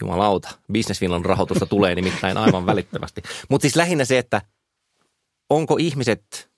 Jumalauta, 0.00 0.48
Business 0.72 1.00
Finland 1.00 1.24
rahoitusta 1.24 1.66
tulee 1.66 1.94
nimittäin 1.94 2.36
aivan 2.36 2.66
välittömästi. 2.66 3.22
Mutta 3.48 3.62
siis 3.62 3.76
lähinnä 3.76 4.04
se, 4.04 4.18
että 4.18 4.42
onko 5.50 5.76
ihmiset 5.76 6.49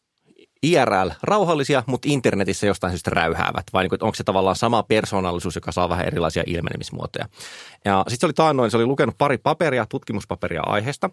IRL 0.63 1.11
rauhallisia, 1.23 1.85
mutta 1.87 2.09
internetissä 2.11 2.67
jostain 2.67 2.91
syystä 2.91 3.11
räyhäävät? 3.11 3.67
Vai 3.73 3.83
niin 3.83 4.05
onko 4.05 4.15
se 4.15 4.25
tavallaan 4.25 4.57
sama 4.57 4.83
persoonallisuus, 4.83 5.55
joka 5.55 5.73
saa 5.73 5.89
vähän 5.89 6.07
erilaisia 6.07 6.43
ilmenemismuotoja? 6.47 7.29
Ja 7.85 8.05
sitten 8.09 8.21
se 8.21 8.27
oli 8.27 8.33
taannoin, 8.33 8.71
se 8.71 8.77
oli 8.77 8.87
lukenut 8.87 9.19
pari 9.19 9.39
paperia, 9.39 9.87
tutkimuspaperia 9.87 10.63
aiheesta, 10.67 11.11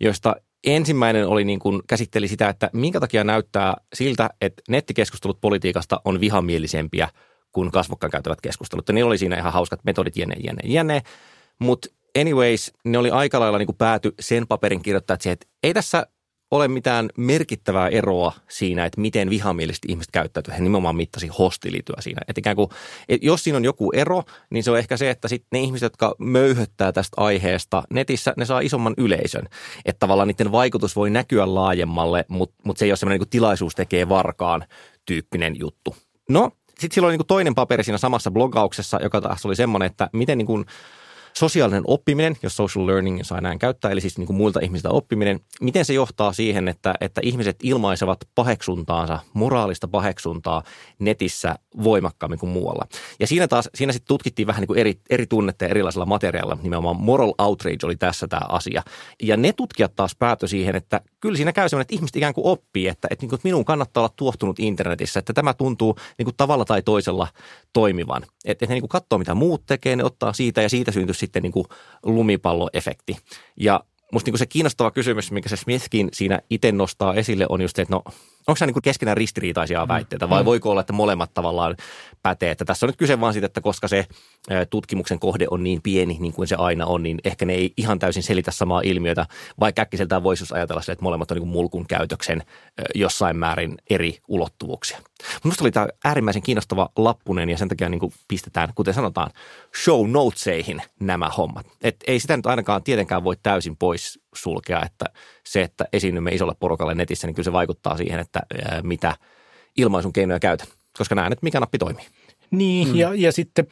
joista 0.00 0.36
ensimmäinen 0.66 1.28
oli 1.28 1.44
niin 1.44 1.58
kuin, 1.58 1.82
käsitteli 1.86 2.28
sitä, 2.28 2.48
että 2.48 2.70
minkä 2.72 3.00
takia 3.00 3.24
näyttää 3.24 3.76
siltä, 3.94 4.30
että 4.40 4.62
nettikeskustelut 4.68 5.40
politiikasta 5.40 6.00
on 6.04 6.20
vihamielisempiä 6.20 7.08
kuin 7.52 7.70
kasvokkaan 7.70 8.10
käytävät 8.10 8.40
keskustelut. 8.40 8.88
Ja 8.88 8.94
niillä 8.94 9.08
oli 9.08 9.18
siinä 9.18 9.36
ihan 9.36 9.52
hauskat 9.52 9.84
metodit, 9.84 10.16
jene, 10.16 10.34
jene, 10.44 10.62
jene. 10.64 11.02
Mutta 11.58 11.88
anyways, 12.20 12.72
ne 12.84 12.98
oli 12.98 13.10
aika 13.10 13.40
lailla 13.40 13.58
niin 13.58 13.66
kuin 13.66 13.76
pääty 13.76 14.14
sen 14.20 14.46
paperin 14.46 14.82
kirjoittaa, 14.82 15.14
että 15.14 15.46
ei 15.62 15.74
tässä 15.74 16.06
ole 16.50 16.68
mitään 16.68 17.08
merkittävää 17.16 17.88
eroa 17.88 18.32
siinä, 18.48 18.84
että 18.84 19.00
miten 19.00 19.30
vihamielisesti 19.30 19.88
ihmiset 19.90 20.10
käyttäytyy. 20.10 20.54
He 20.54 20.60
nimenomaan 20.60 20.96
mittasi 20.96 21.26
hostilityä 21.26 21.96
siinä. 22.00 22.20
Että 22.28 22.40
ikään 22.40 22.56
kuin, 22.56 22.70
että 23.08 23.26
jos 23.26 23.44
siinä 23.44 23.56
on 23.56 23.64
joku 23.64 23.90
ero, 23.92 24.22
niin 24.50 24.64
se 24.64 24.70
on 24.70 24.78
ehkä 24.78 24.96
se, 24.96 25.10
että 25.10 25.28
sitten 25.28 25.48
ne 25.52 25.60
ihmiset, 25.60 25.86
jotka 25.86 26.14
möyhöttää 26.18 26.92
tästä 26.92 27.14
aiheesta 27.16 27.82
netissä, 27.90 28.34
ne 28.36 28.44
saa 28.44 28.60
isomman 28.60 28.94
yleisön. 28.96 29.48
Että 29.84 30.00
tavallaan 30.00 30.28
niiden 30.28 30.52
vaikutus 30.52 30.96
voi 30.96 31.10
näkyä 31.10 31.54
laajemmalle, 31.54 32.24
mutta, 32.28 32.56
mutta 32.64 32.78
se 32.78 32.84
ei 32.84 32.90
ole 32.90 32.96
semmoinen 32.96 33.20
niin 33.20 33.30
tilaisuus 33.30 33.74
tekee 33.74 34.08
varkaan 34.08 34.64
tyyppinen 35.04 35.58
juttu. 35.58 35.96
No, 36.28 36.50
sitten 36.68 36.94
silloin 36.94 37.18
niin 37.18 37.26
toinen 37.26 37.54
paperi 37.54 37.84
siinä 37.84 37.98
samassa 37.98 38.30
blogauksessa, 38.30 38.98
joka 39.02 39.20
taas 39.20 39.46
oli 39.46 39.56
semmoinen, 39.56 39.86
että 39.86 40.10
miten 40.12 40.38
niin 40.38 40.46
kuin 40.46 40.64
sosiaalinen 41.38 41.82
oppiminen, 41.86 42.36
jos 42.42 42.56
social 42.56 42.86
learning 42.86 43.20
saa 43.22 43.40
näin 43.40 43.58
käyttää, 43.58 43.90
eli 43.90 44.00
siis 44.00 44.18
niin 44.18 44.26
kuin 44.26 44.36
muilta 44.36 44.60
ihmisiltä 44.60 44.90
oppiminen, 44.90 45.40
miten 45.60 45.84
se 45.84 45.92
johtaa 45.92 46.32
siihen, 46.32 46.68
että, 46.68 46.94
että 47.00 47.20
ihmiset 47.24 47.56
ilmaisevat 47.62 48.18
paheksuntaansa, 48.34 49.18
moraalista 49.34 49.88
paheksuntaa 49.88 50.62
netissä 50.98 51.54
voimakkaammin 51.84 52.38
kuin 52.38 52.50
muualla. 52.50 52.86
Ja 53.20 53.26
siinä 53.26 53.48
taas, 53.48 53.68
siinä 53.74 53.92
sitten 53.92 54.08
tutkittiin 54.08 54.46
vähän 54.46 54.60
niin 54.60 54.66
kuin 54.66 54.78
eri, 54.78 55.00
eri 55.10 55.26
tunnetta 55.26 55.64
ja 55.64 55.68
erilaisilla 55.68 56.06
materiaalilla, 56.06 56.58
nimenomaan 56.62 56.96
moral 56.96 57.32
outrage 57.38 57.86
oli 57.86 57.96
tässä 57.96 58.28
tämä 58.28 58.46
asia. 58.48 58.82
Ja 59.22 59.36
ne 59.36 59.52
tutkijat 59.52 59.96
taas 59.96 60.16
päätö 60.18 60.48
siihen, 60.48 60.76
että 60.76 61.00
kyllä 61.20 61.36
siinä 61.36 61.52
käy 61.52 61.68
sellainen, 61.68 61.82
että 61.82 61.94
ihmiset 61.94 62.16
ikään 62.16 62.34
kuin 62.34 62.46
oppii, 62.46 62.88
että, 62.88 63.08
että, 63.10 63.22
niin 63.22 63.28
kuin, 63.28 63.36
että 63.36 63.48
minun 63.48 63.64
kannattaa 63.64 64.00
olla 64.00 64.14
tuohtunut 64.16 64.58
internetissä, 64.58 65.20
että 65.20 65.32
tämä 65.32 65.54
tuntuu 65.54 65.96
niin 66.18 66.24
kuin 66.24 66.36
tavalla 66.36 66.64
tai 66.64 66.82
toisella 66.82 67.28
toimivan. 67.72 68.22
Että, 68.22 68.34
että 68.44 68.66
he 68.68 68.74
niin 68.74 68.82
kuin 68.82 68.88
katsoo, 68.88 69.18
mitä 69.18 69.34
muut 69.34 69.66
tekee, 69.66 69.96
ne 69.96 70.04
ottaa 70.04 70.32
siitä 70.32 70.62
ja 70.62 70.68
siitä 70.68 70.92
syntyy 70.92 71.14
sitten 71.28 71.42
niin 71.42 71.52
kuin 71.52 71.66
lumipalloefekti. 72.02 73.16
Ja 73.56 73.80
musta 74.12 74.30
niin 74.30 74.38
se 74.38 74.46
kiinnostava 74.46 74.90
kysymys, 74.90 75.32
minkä 75.32 75.48
se 75.48 75.56
Smithkin 75.56 76.08
siinä 76.12 76.40
itse 76.50 76.72
nostaa 76.72 77.14
esille, 77.14 77.46
on 77.48 77.60
just 77.60 77.76
se, 77.76 77.82
että 77.82 77.94
no 77.94 78.02
onko 78.48 78.56
se 78.56 78.66
niin 78.66 78.82
keskenään 78.82 79.16
ristiriitaisia 79.16 79.84
mm. 79.84 79.88
väitteitä 79.88 80.30
vai 80.30 80.42
mm. 80.42 80.46
voiko 80.46 80.70
olla, 80.70 80.80
että 80.80 80.92
molemmat 80.92 81.34
tavallaan 81.34 81.76
pätee. 82.22 82.50
Että 82.50 82.64
tässä 82.64 82.86
on 82.86 82.88
nyt 82.88 82.96
kyse 82.96 83.20
vaan 83.20 83.32
siitä, 83.32 83.46
että 83.46 83.60
koska 83.60 83.88
se 83.88 84.06
tutkimuksen 84.70 85.18
kohde 85.18 85.46
on 85.50 85.64
niin 85.64 85.82
pieni 85.82 86.16
niin 86.20 86.32
kuin 86.32 86.48
se 86.48 86.54
aina 86.54 86.86
on, 86.86 87.02
niin 87.02 87.18
ehkä 87.24 87.44
ne 87.44 87.52
ei 87.52 87.72
ihan 87.76 87.98
täysin 87.98 88.22
selitä 88.22 88.50
samaa 88.50 88.80
ilmiötä, 88.84 89.26
vaikka 89.60 89.82
äkkiseltään 89.82 90.22
voisi 90.22 90.44
ajatella 90.54 90.82
se, 90.82 90.92
että 90.92 91.02
molemmat 91.02 91.30
on 91.30 91.34
niin 91.34 91.42
kuin 91.42 91.52
mulkun 91.52 91.86
käytöksen 91.86 92.42
jossain 92.94 93.36
määrin 93.36 93.76
eri 93.90 94.18
ulottuvuuksia. 94.28 94.98
Minusta 95.44 95.64
oli 95.64 95.70
tämä 95.70 95.88
äärimmäisen 96.04 96.42
kiinnostava 96.42 96.88
lappunen 96.96 97.50
ja 97.50 97.58
sen 97.58 97.68
takia 97.68 97.88
niin 97.88 98.00
kuin 98.00 98.12
pistetään, 98.28 98.72
kuten 98.74 98.94
sanotaan, 98.94 99.30
show 99.84 100.10
noteseihin 100.10 100.82
nämä 101.00 101.28
hommat. 101.28 101.66
Et 101.82 101.96
ei 102.06 102.20
sitä 102.20 102.36
nyt 102.36 102.46
ainakaan 102.46 102.82
tietenkään 102.82 103.24
voi 103.24 103.36
täysin 103.42 103.76
pois 103.76 104.20
sulkea, 104.34 104.82
että 104.86 105.04
se, 105.46 105.62
että 105.62 105.84
esiinnymme 105.92 106.30
isolle 106.30 106.54
porukalle 106.60 106.94
netissä, 106.94 107.26
niin 107.26 107.34
kyllä 107.34 107.44
se 107.44 107.52
vaikuttaa 107.52 107.96
siihen, 107.96 108.20
että 108.20 108.40
mitä 108.82 109.16
ilmaisun 109.76 110.12
keinoja 110.12 110.40
käytän, 110.40 110.66
koska 110.98 111.14
näen, 111.14 111.32
että 111.32 111.44
mikä 111.44 111.60
nappi 111.60 111.78
toimii. 111.78 112.06
Niin, 112.50 112.88
mm. 112.88 112.94
ja, 112.94 113.14
ja 113.14 113.32
sitten 113.32 113.66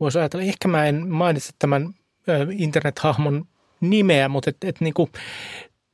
voisi 0.00 0.18
ajatella, 0.18 0.44
ehkä 0.44 0.68
mä 0.68 0.86
en 0.86 1.08
mainitse 1.08 1.52
tämän 1.58 1.94
internethahmon 2.50 3.44
nimeä, 3.80 4.28
mutta 4.28 4.50
et, 4.50 4.56
et 4.64 4.80
niin 4.80 4.94
kuin 4.94 5.12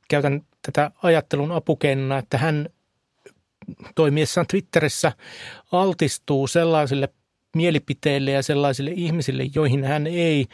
käytän 0.09 0.41
tätä 0.61 0.91
ajattelun 1.03 1.51
apukeinona, 1.51 2.17
että 2.17 2.37
hän 2.37 2.69
toimiessaan 3.95 4.47
Twitterissä 4.47 5.11
altistuu 5.71 6.47
sellaisille 6.47 7.09
mielipiteille 7.55 8.31
ja 8.31 8.43
sellaisille 8.43 8.91
ihmisille, 8.95 9.43
joihin 9.55 9.83
hän 9.83 10.07
ei 10.07 10.45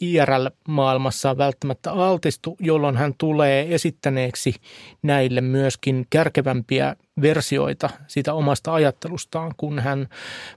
IRL-maailmassa 0.00 1.38
välttämättä 1.38 1.92
altistu, 1.92 2.56
jolloin 2.60 2.96
hän 2.96 3.14
tulee 3.18 3.74
esittäneeksi 3.74 4.54
näille 5.02 5.40
myöskin 5.40 6.06
kärkevämpiä 6.10 6.96
versioita 7.20 7.90
siitä 8.06 8.34
omasta 8.34 8.74
ajattelustaan, 8.74 9.54
kun 9.56 9.78
hän 9.78 10.08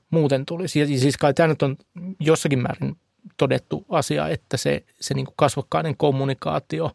muuten 0.09 0.45
tulisi. 0.45 0.79
Ja 0.79 0.87
siis 0.87 1.17
kai 1.17 1.33
tämä 1.33 1.47
nyt 1.47 1.61
on 1.61 1.77
jossakin 2.19 2.59
määrin 2.59 2.95
todettu 3.37 3.85
asia, 3.89 4.27
että 4.27 4.57
se, 4.57 4.83
se 4.99 5.13
niin 5.13 5.27
kasvokkainen 5.35 5.97
kommunikaatio 5.97 6.91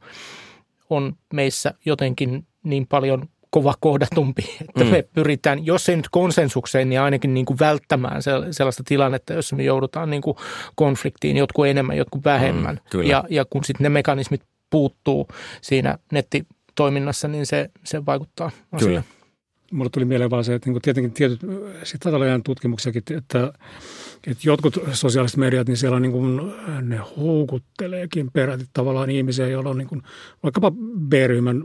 on 0.91 1.17
meissä 1.33 1.75
jotenkin 1.85 2.47
niin 2.63 2.87
paljon 2.87 3.29
kova 3.57 3.75
kohdatumpi, 3.81 4.43
että 4.69 4.85
mm. 4.85 4.91
me 4.91 5.05
pyritään, 5.15 5.67
jos 5.67 5.89
ei 5.89 5.97
nyt 5.97 6.09
konsensukseen, 6.11 6.89
niin 6.89 7.01
ainakin 7.01 7.35
niin 7.35 7.47
kuin 7.47 7.59
välttämään 7.59 8.23
sellaista 8.51 8.83
tilannetta, 8.87 9.33
jossa 9.33 9.57
me 9.57 9.63
joudutaan 9.63 10.11
niin 10.11 10.23
kuin 10.23 10.37
konfliktiin, 10.75 11.37
jotkut 11.37 11.67
enemmän, 11.67 11.97
jotkut 11.97 12.25
vähemmän. 12.25 12.81
Mm, 12.95 13.03
ja, 13.03 13.25
ja 13.31 13.45
kun 13.45 13.65
sitten 13.65 13.85
ne 13.85 13.89
mekanismit 13.89 14.43
puuttuu 14.71 15.29
siinä 15.61 15.99
nettitoiminnassa, 16.13 17.29
niin 17.29 17.47
se, 17.47 17.71
se 17.85 18.07
vaikuttaa 18.07 18.51
asiaan. 18.73 18.89
Kyllä. 18.89 19.03
Mulle 19.73 19.91
tuli 19.91 20.05
mieleen 20.05 20.31
vaan 20.31 20.45
se, 20.45 20.55
että 20.55 20.71
niin 20.71 20.83
tietenkin 20.83 21.13
tietyt, 21.13 21.41
sitten 21.83 22.13
taitaa 22.13 22.41
tutkimuksiakin, 22.45 23.03
että, 23.11 23.53
että 24.27 24.43
jotkut 24.45 24.79
sosiaaliset 24.93 25.37
mediat, 25.37 25.69
niin 25.69 25.77
siellä 25.77 25.97
on 25.97 26.03
niin 26.03 26.13
kuin, 26.13 26.53
ne 26.83 27.01
houkutteleekin 27.17 28.31
peräti 28.33 28.65
tavallaan 28.73 29.11
ihmisiä, 29.11 29.49
joilla 29.49 29.71
on 29.71 29.79
niin 29.79 29.89
kuin, 29.89 30.03
vaikkapa 30.43 30.71
B-ryhmän 31.09 31.65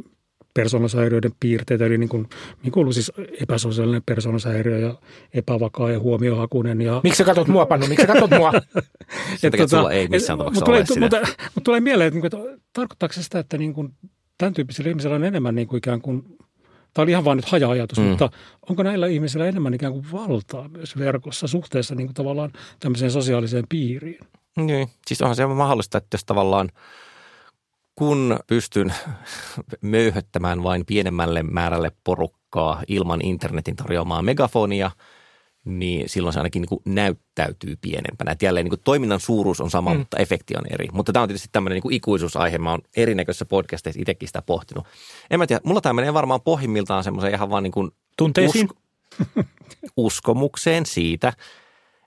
persoonallisuushäiriöiden 0.53 1.31
piirteitä, 1.39 1.85
eli 1.85 1.97
niin 1.97 2.09
kuin, 2.09 2.29
niin 2.63 2.71
kuuluu 2.71 2.93
siis 2.93 3.11
epäsosiaalinen 3.41 4.03
persoonallisuushäiriö 4.05 4.79
ja 4.79 4.95
epävakaa 5.33 5.91
ja 5.91 5.99
huomiohakunen. 5.99 6.81
Ja... 6.81 7.01
Miksi 7.03 7.17
sä 7.17 7.23
katsot 7.23 7.47
mua, 7.47 7.65
Pannu? 7.65 7.87
Miksi 7.87 8.07
sä 8.07 8.13
katsot 8.13 8.39
mua? 8.39 8.51
Sen 9.37 9.51
takia, 9.51 9.67
tota, 9.67 9.91
ei 9.91 10.07
missään 10.07 10.39
tapauksessa 10.39 10.65
ole 10.71 10.85
tulee, 10.85 10.99
mutta, 10.99 11.17
mutta 11.55 11.61
tulee 11.63 11.79
mieleen, 11.79 12.07
että, 12.07 12.19
niin 12.19 12.31
kuin, 12.31 12.43
että 12.51 12.63
tarkoittaako 12.73 13.13
se 13.13 13.23
sitä, 13.23 13.39
että 13.39 13.57
niin 13.57 13.73
kuin, 13.73 13.93
tämän 14.37 14.53
tyyppisillä 14.53 14.89
ihmisillä 14.89 15.15
on 15.15 15.23
enemmän 15.23 15.55
niin 15.55 15.67
kuin 15.67 15.77
ikään 15.77 16.01
kuin 16.01 16.23
Tämä 16.93 17.03
oli 17.03 17.11
ihan 17.11 17.25
vain 17.25 17.35
nyt 17.35 17.45
haja-ajatus, 17.45 17.97
mm. 17.97 18.03
mutta 18.03 18.29
onko 18.69 18.83
näillä 18.83 19.07
ihmisillä 19.07 19.45
enemmän 19.45 19.73
ikään 19.73 19.93
kuin 19.93 20.05
valtaa 20.11 20.67
myös 20.67 20.97
verkossa 20.97 21.47
suhteessa 21.47 21.95
niin 21.95 22.07
kuin 22.07 22.13
tavallaan 22.13 22.51
tämmöiseen 22.79 23.11
sosiaaliseen 23.11 23.63
piiriin? 23.69 24.19
Niin, 24.55 24.87
siis 25.07 25.21
onhan 25.21 25.35
se 25.35 25.45
mahdollista, 25.45 25.97
että 25.97 26.15
jos 26.15 26.25
tavallaan– 26.25 26.69
kun 28.01 28.39
pystyn 28.47 28.93
möyhöttämään 29.81 30.63
vain 30.63 30.85
pienemmälle 30.85 31.43
määrälle 31.43 31.91
porukkaa 32.03 32.83
ilman 32.87 33.19
internetin 33.23 33.75
tarjoamaa 33.75 34.21
megafonia, 34.21 34.91
niin 35.65 36.09
silloin 36.09 36.33
se 36.33 36.39
ainakin 36.39 36.61
niin 36.61 36.69
kuin 36.69 36.81
näyttäytyy 36.85 37.75
pienempänä. 37.81 38.31
Että 38.31 38.45
jälleen 38.45 38.65
niin 38.65 38.79
toiminnan 38.83 39.19
suuruus 39.19 39.61
on 39.61 39.71
sama, 39.71 39.93
mm. 39.93 39.99
mutta 39.99 40.17
efekti 40.17 40.55
on 40.57 40.63
eri. 40.73 40.87
Mutta 40.93 41.13
tämä 41.13 41.23
on 41.23 41.29
tietysti 41.29 41.49
tämmöinen 41.51 41.81
niin 41.83 41.93
ikuisuusaihe. 41.93 42.57
Mä 42.57 42.71
oon 42.71 42.81
erinäköisissä 42.97 43.45
podcasteissa 43.45 44.01
itsekin 44.01 44.29
sitä 44.29 44.41
pohtinut. 44.41 44.85
En 45.29 45.39
mä 45.39 45.47
tiedä, 45.47 45.61
mulla 45.63 45.81
tämä 45.81 45.93
menee 45.93 46.13
varmaan 46.13 46.41
pohjimmiltaan 46.41 47.03
semmoisen 47.03 47.33
ihan 47.33 47.49
vaan 47.49 47.63
niin 47.63 47.71
kuin 47.71 47.91
Tunteisiin? 48.17 48.69
Usk- 48.69 49.43
uskomukseen 49.97 50.85
siitä, 50.85 51.27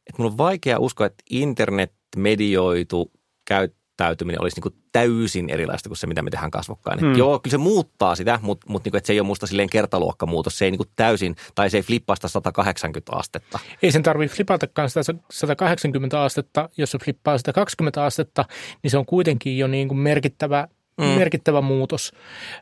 että 0.07 0.14
mulla 0.18 0.30
on 0.30 0.38
vaikea 0.38 0.78
uskoa, 0.78 1.07
että 1.07 1.24
internet 1.30 1.92
medioitu 2.16 3.12
käyttää 3.44 3.84
käyttäytyminen 3.96 4.40
olisi 4.40 4.57
niin 4.57 4.62
kuin 4.62 4.74
täysin 4.92 5.50
erilaista 5.50 5.88
kuin 5.88 5.96
se, 5.96 6.07
mitä 6.07 6.22
me 6.22 6.30
tehdään 6.30 6.50
kasvokkain. 6.50 7.00
Hmm. 7.00 7.14
Joo, 7.14 7.38
kyllä 7.38 7.50
se 7.50 7.59
muuttaa 7.59 8.14
sitä, 8.14 8.38
mutta, 8.42 8.66
mutta 8.68 8.87
niin 8.87 8.90
kuin, 8.92 8.98
että 8.98 9.07
se 9.07 9.12
ei 9.12 9.20
ole 9.20 9.26
musta 9.26 9.46
silleen 9.46 9.70
kertaluokkamuutos. 9.70 10.59
Se 10.59 10.64
ei 10.64 10.70
niin 10.70 10.78
kuin 10.78 10.88
täysin, 10.96 11.37
tai 11.54 11.70
se 11.70 11.76
ei 11.76 11.83
flippaa 11.83 12.16
sitä 12.16 12.28
180 12.28 13.12
astetta. 13.12 13.59
Ei 13.83 13.92
sen 13.92 14.02
tarvitse 14.02 14.37
flipatakaan 14.37 14.88
sitä 14.88 15.00
180 15.30 16.22
astetta. 16.22 16.68
Jos 16.76 16.90
se 16.90 16.98
flippaa 16.98 17.38
sitä 17.38 17.52
20 17.52 18.04
astetta, 18.04 18.44
niin 18.83 18.90
se 18.90 18.98
on 18.98 19.07
kuitenkin 19.07 19.59
jo 19.59 19.66
niin 19.66 19.88
kuin 19.88 19.98
merkittävä 19.98 20.68
Mm. 21.00 21.04
merkittävä 21.07 21.61
muutos. 21.61 22.12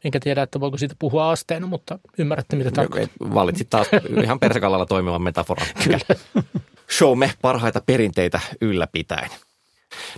Enkä 0.04 0.20
tiedä, 0.20 0.42
että 0.42 0.60
voiko 0.60 0.78
siitä 0.78 0.94
puhua 0.98 1.30
asteena, 1.30 1.66
mutta 1.66 1.98
ymmärrätte, 2.18 2.56
mitä 2.56 2.70
tarkoittaa. 2.70 3.34
Valitsit 3.34 3.70
taas 3.70 3.86
ihan 4.24 4.40
persekallalla 4.40 4.86
toimivan 4.86 5.22
metaforan. 5.22 5.66
Kyllä. 5.84 5.98
Showme 6.98 7.32
parhaita 7.42 7.80
perinteitä 7.86 8.40
ylläpitäen. 8.60 9.30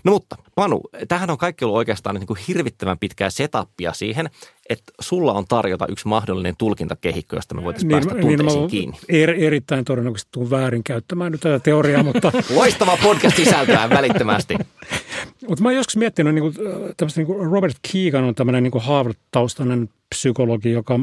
No 0.04 0.12
mutta 0.12 0.36
Panu, 0.54 0.80
tähän 1.08 1.30
on 1.30 1.38
kaikki 1.38 1.64
ollut 1.64 1.76
oikeastaan 1.76 2.16
niin 2.16 2.26
kuin 2.26 2.38
hirvittävän 2.48 2.98
pitkää 2.98 3.30
setapia 3.30 3.92
siihen, 3.92 4.30
että 4.68 4.92
sulla 5.00 5.32
on 5.32 5.44
tarjota 5.48 5.86
yksi 5.86 6.08
mahdollinen 6.08 6.54
tulkintakehikko, 6.58 7.36
josta 7.36 7.54
me 7.54 7.64
voitaisiin 7.64 7.88
niin, 7.88 7.96
päästä 7.96 8.14
niin, 8.14 8.22
tunteisiin 8.22 8.60
niin, 8.60 8.70
kiinni. 8.70 8.98
Er, 9.08 9.30
erittäin 9.30 9.84
todennäköisesti 9.84 10.28
tuun 10.32 10.50
väärin 10.50 10.84
käyttämään 10.84 11.32
nyt 11.32 11.40
tätä 11.40 11.58
teoriaa, 11.58 12.02
mutta... 12.02 12.32
Loistava 12.56 12.98
podcast 13.02 13.36
sisältöä 13.36 13.90
välittömästi. 13.90 14.54
mutta 15.48 15.62
mä 15.62 15.68
oon 15.68 15.76
joskus 15.76 15.96
miettinyt, 15.96 16.34
niin 16.34 16.42
kuin, 16.42 16.54
tämmöistä, 16.96 17.20
niin 17.20 17.26
kuin 17.26 17.50
Robert 17.50 17.76
Keegan 17.92 18.24
on 18.24 18.34
tämmöinen 18.34 18.62
niin 18.62 18.72
Harvard-taustainen 18.76 19.88
psykologi, 20.08 20.70
joka 20.70 20.94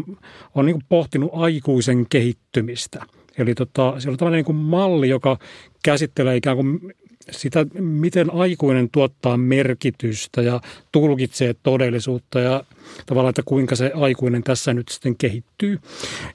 on 0.55 0.65
niin 0.65 0.73
kuin 0.73 0.85
pohtinut 0.89 1.31
aikuisen 1.33 2.05
kehittymistä. 2.09 3.05
Eli 3.37 3.55
tota, 3.55 3.99
siellä 3.99 4.13
on 4.13 4.17
tämmöinen 4.17 4.37
niin 4.37 4.45
kuin 4.45 4.55
malli, 4.55 5.09
joka 5.09 5.37
käsittelee 5.83 6.35
ikään 6.35 6.57
kuin 6.57 6.93
sitä, 7.31 7.65
miten 7.79 8.33
aikuinen 8.33 8.89
tuottaa 8.89 9.37
merkitystä 9.37 10.41
ja 10.41 10.61
tulkitsee 10.91 11.55
todellisuutta 11.63 12.39
ja 12.39 12.63
tavallaan, 13.05 13.29
että 13.29 13.43
kuinka 13.45 13.75
se 13.75 13.91
aikuinen 13.95 14.43
tässä 14.43 14.73
nyt 14.73 14.89
sitten 14.89 15.17
kehittyy. 15.17 15.79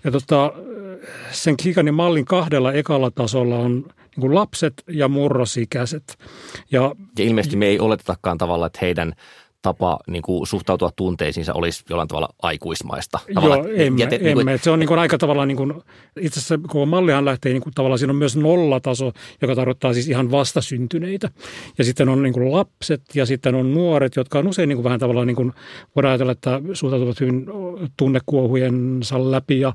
Ja 0.04 0.10
tota, 0.10 0.52
sen 1.30 1.56
Kikanin 1.56 1.94
mallin 1.94 2.24
kahdella 2.24 2.72
ekalla 2.72 3.10
tasolla 3.10 3.58
on 3.58 3.72
niin 3.76 4.20
kuin 4.20 4.34
lapset 4.34 4.84
ja 4.88 5.08
murrosikäiset. 5.08 6.18
Ja, 6.70 6.94
ja 7.18 7.24
ilmeisesti 7.24 7.56
me 7.56 7.66
ei 7.66 7.80
oletetakaan 7.80 8.38
tavalla, 8.38 8.66
että 8.66 8.78
heidän 8.82 9.12
tapa 9.66 9.98
niin 10.06 10.22
kuin 10.22 10.46
suhtautua 10.46 10.90
tunteisiinsa 10.96 11.54
olisi 11.54 11.84
jollain 11.90 12.08
tavalla 12.08 12.28
aikuismaista. 12.42 13.18
Tavallaan, 13.34 13.60
Joo, 13.60 13.68
emme, 13.76 14.00
jäte, 14.00 14.16
emme. 14.16 14.34
Niin 14.34 14.46
kuin, 14.46 14.58
se 14.58 14.70
on 14.70 14.78
niin 14.78 14.88
kuin 14.88 15.00
aika 15.00 15.18
tavalla, 15.18 15.46
niin 15.46 15.56
kuin, 15.56 15.74
itse 16.20 16.40
asiassa 16.40 16.58
koko 16.58 16.86
mallihan 16.86 17.24
lähtee 17.24 17.52
niin 17.52 17.62
kuin, 17.62 17.74
tavallaan, 17.74 17.98
siinä 17.98 18.10
on 18.10 18.16
myös 18.16 18.36
nollataso, 18.36 19.12
joka 19.42 19.54
tarkoittaa 19.54 19.92
siis 19.92 20.08
ihan 20.08 20.30
vastasyntyneitä. 20.30 21.30
Ja 21.78 21.84
sitten 21.84 22.08
on 22.08 22.22
niin 22.22 22.32
kuin 22.32 22.52
lapset 22.52 23.02
ja 23.14 23.26
sitten 23.26 23.54
on 23.54 23.74
nuoret, 23.74 24.16
jotka 24.16 24.38
on 24.38 24.48
usein 24.48 24.68
niin 24.68 24.76
kuin, 24.76 24.84
vähän 24.84 25.00
tavallaan, 25.00 25.26
niin 25.26 25.36
kuin, 25.36 25.52
voidaan 25.96 26.10
ajatella, 26.10 26.32
että 26.32 26.60
suhtautuvat 26.72 27.20
hyvin 27.20 27.46
tunnekuohujensa 27.96 29.30
läpi 29.30 29.60
ja 29.60 29.72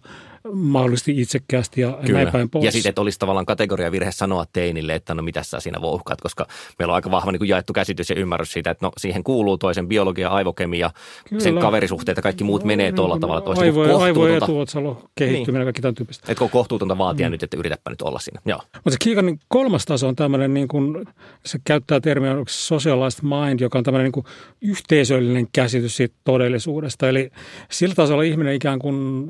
mahdollisesti 0.54 1.22
itsekkäästi 1.22 1.82
ja 1.82 2.00
Kyllä. 2.06 2.20
näin 2.20 2.32
päin 2.32 2.50
pois. 2.50 2.66
Ja 2.66 2.72
sitten, 2.72 2.90
että 2.90 3.02
olisi 3.02 3.20
tavallaan 3.20 3.46
kategoriavirhe 3.46 4.12
sanoa 4.12 4.46
teinille, 4.54 4.96
että 4.96 5.14
no 5.14 5.24
mitä 5.24 5.44
sä 5.44 5.60
siinä 5.60 5.82
vouhkaat, 5.82 6.22
koska 6.22 6.46
meillä 6.80 6.92
on 6.92 6.96
aika 6.96 7.12
vahva 7.12 7.32
niin 7.32 7.40
kuin 7.40 7.50
jaettu 7.50 7.74
käsitys 7.74 8.10
ja 8.10 8.16
ymmärrys 8.16 8.54
siitä, 8.54 8.72
että 8.72 8.86
no 8.86 8.92
siihen 8.98 9.24
kuuluu 9.24 9.58
toisen 9.58 9.88
biologia, 9.88 10.30
aivokemia, 10.30 10.92
Kyllä. 11.30 11.44
sen 11.44 11.58
kaverisuhteet 11.58 12.16
ja 12.16 12.22
kaikki 12.24 12.44
muut 12.44 12.64
menee 12.64 12.92
tuolla 12.92 13.20
tavalla. 13.20 13.42
Toisen 13.42 13.64
aivo, 13.64 13.98
aivo 13.98 14.28
etuotsalo, 14.28 15.04
kehittyminen 15.16 15.60
niin. 15.60 15.66
kaikki 15.66 15.82
tämän 15.82 15.96
tyyppistä. 15.96 16.32
Etkö 16.32 16.48
kohtuutonta 16.48 16.98
vaatia 16.98 17.28
mm. 17.28 17.32
nyt, 17.32 17.44
että 17.44 17.58
yritäpä 17.58 17.90
nyt 17.90 18.02
olla 18.02 18.20
siinä. 18.20 18.42
Joo. 18.46 18.60
Mutta 18.74 18.92
se 18.92 18.98
Kiikanin 19.00 19.40
kolmas 19.48 19.86
taso 19.86 20.08
on 20.08 20.16
tämmöinen, 20.16 20.54
niin 20.54 20.68
kuin, 20.68 21.06
se 21.46 21.60
käyttää 21.64 22.00
termiä 22.00 22.36
socialized 22.48 23.24
mind, 23.24 23.60
joka 23.60 23.78
on 23.78 23.84
tämmöinen 23.84 24.04
niin 24.04 24.12
kuin 24.12 24.26
yhteisöllinen 24.62 25.48
käsitys 25.54 25.98
siitä 25.98 26.16
todellisuudesta. 26.24 27.10
Eli 27.10 27.32
sillä 27.72 27.96
tasolla 27.96 28.24
ihminen 28.24 28.54
ikään 28.54 28.80
kuin 28.80 29.30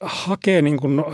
hakee 0.00 0.62
niin 0.62 0.76
kuin 0.76 1.04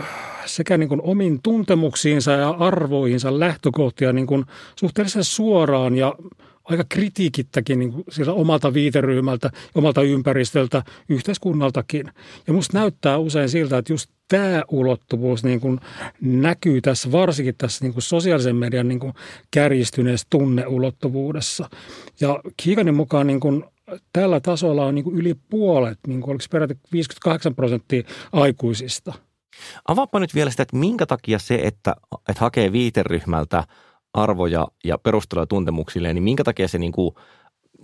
sekä 0.45 0.77
niin 0.77 0.89
kuin 0.89 1.01
omiin 1.03 1.39
tuntemuksiinsa 1.43 2.31
ja 2.31 2.49
arvoihinsa 2.49 3.39
lähtökohtia 3.39 4.13
niin 4.13 4.27
kuin 4.27 4.45
suhteellisen 4.79 5.23
suoraan 5.23 5.95
ja 5.95 6.15
aika 6.63 6.83
kritiikittäkin 6.89 7.79
niin 7.79 7.93
sieltä 8.09 8.33
omalta 8.33 8.73
viiteryhmältä, 8.73 9.51
omalta 9.75 10.01
ympäristöltä, 10.01 10.83
yhteiskunnaltakin. 11.09 12.11
Ja 12.47 12.53
musta 12.53 12.79
näyttää 12.79 13.17
usein 13.17 13.49
siltä, 13.49 13.77
että 13.77 13.93
just 13.93 14.11
tämä 14.27 14.63
ulottuvuus 14.71 15.43
niin 15.43 15.59
kuin 15.59 15.79
näkyy 16.21 16.81
tässä, 16.81 17.11
varsinkin 17.11 17.55
tässä 17.57 17.85
niin 17.85 17.93
kuin 17.93 18.03
sosiaalisen 18.03 18.55
median 18.55 18.87
niin 18.87 18.99
kuin 18.99 19.13
kärjistyneessä 19.51 20.27
tunneulottuvuudessa. 20.29 21.69
Ja 22.21 22.39
Kiikanin 22.63 22.95
mukaan 22.95 23.27
niin 23.27 23.39
kuin 23.39 23.63
tällä 24.13 24.39
tasolla 24.39 24.85
on 24.85 24.95
niin 24.95 25.03
kuin 25.03 25.15
yli 25.15 25.33
puolet, 25.49 25.99
niin 26.07 26.21
kuin 26.21 26.31
oliko 26.31 26.45
peräti 26.51 26.77
58 26.91 27.55
prosenttia 27.55 28.03
aikuisista. 28.33 29.13
Avaappa 29.87 30.19
nyt 30.19 30.35
vielä 30.35 30.51
sitä, 30.51 30.63
että 30.63 30.77
minkä 30.77 31.05
takia 31.05 31.39
se, 31.39 31.55
että, 31.63 31.95
että 32.29 32.39
hakee 32.39 32.71
viiteryhmältä 32.71 33.63
arvoja 34.13 34.67
ja 34.83 34.97
perusteluja 34.97 35.47
tuntemuksille, 35.47 36.13
niin 36.13 36.23
minkä 36.23 36.43
takia 36.43 36.67
se 36.67 36.77
niin 36.77 36.91
kuin 36.91 37.15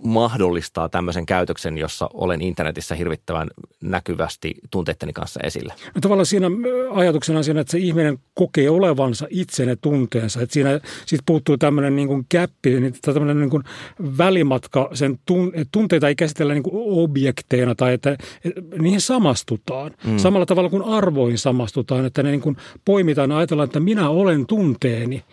mahdollistaa 0.04 0.88
tämmöisen 0.88 1.26
käytöksen, 1.26 1.78
jossa 1.78 2.08
olen 2.14 2.42
internetissä 2.42 2.94
hirvittävän 2.94 3.48
näkyvästi 3.82 4.54
tunteitteni 4.70 5.12
kanssa 5.12 5.40
esillä? 5.42 5.74
No 5.94 6.00
tavallaan 6.00 6.26
siinä 6.26 6.46
ajatuksena 6.94 7.42
siinä, 7.42 7.60
että 7.60 7.70
se 7.70 7.78
ihminen 7.78 8.18
kokee 8.34 8.70
olevansa 8.70 9.26
itse 9.30 9.66
ne 9.66 9.76
tunteensa. 9.76 10.42
Että 10.42 10.52
siinä 10.52 10.80
siitä 11.06 11.22
puuttuu 11.26 11.58
tämmöinen 11.58 11.96
niin 11.96 12.08
kuin 12.08 12.26
käppi, 12.28 12.80
niin 12.80 12.94
tämmöinen 13.02 13.40
niin 13.40 13.50
kuin 13.50 13.62
välimatka, 14.18 14.90
sen 14.94 15.18
tun, 15.26 15.52
tunteita 15.72 16.08
ei 16.08 16.14
käsitellä 16.14 16.52
niin 16.52 16.62
kuin 16.62 17.04
objekteina 17.04 17.74
tai 17.74 17.94
että, 17.94 18.16
että 18.44 18.60
niihin 18.78 19.00
samastutaan. 19.00 19.90
Mm. 20.06 20.18
Samalla 20.18 20.46
tavalla 20.46 20.70
kuin 20.70 20.84
arvoihin 20.84 21.38
samastutaan, 21.38 22.04
että 22.04 22.22
ne 22.22 22.30
niin 22.30 22.40
kuin 22.40 22.56
poimitaan 22.84 23.30
ja 23.30 23.36
ajatellaan, 23.36 23.66
että 23.66 23.80
minä 23.80 24.08
olen 24.08 24.46
tunteeni, 24.46 25.24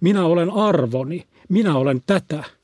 minä 0.00 0.24
olen 0.24 0.50
arvoni, 0.50 1.24
minä 1.48 1.76
olen 1.76 2.02
tätä– 2.06 2.44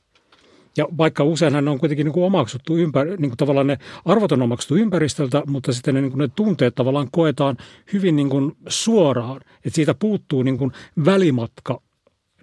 ja 0.77 0.87
vaikka 0.99 1.25
useinhan 1.25 1.65
ne 1.65 1.71
on 1.71 1.79
kuitenkin 1.79 2.05
niin 2.05 2.13
kuin 2.13 2.25
omaksuttu 2.25 2.77
ympäri, 2.77 3.11
niin 3.11 3.31
kuin 3.31 3.37
tavallaan 3.37 3.67
ne 3.67 3.79
arvot 4.05 4.33
on 4.33 4.43
omaksuttu 4.43 4.77
ympäristöltä, 4.77 5.43
mutta 5.47 5.73
sitten 5.73 5.95
ne, 5.95 6.01
niin 6.01 6.13
kuin 6.13 6.19
ne 6.19 6.29
tunteet 6.37 6.75
tavallaan 6.75 7.09
koetaan 7.13 7.57
hyvin 7.93 8.17
niin 8.17 8.31
kuin 8.31 8.57
suoraan. 8.69 9.41
Että 9.65 9.75
siitä 9.75 9.95
puuttuu 9.95 10.43
niin 10.43 10.59
kuin 10.59 10.73
välimatka 11.05 11.81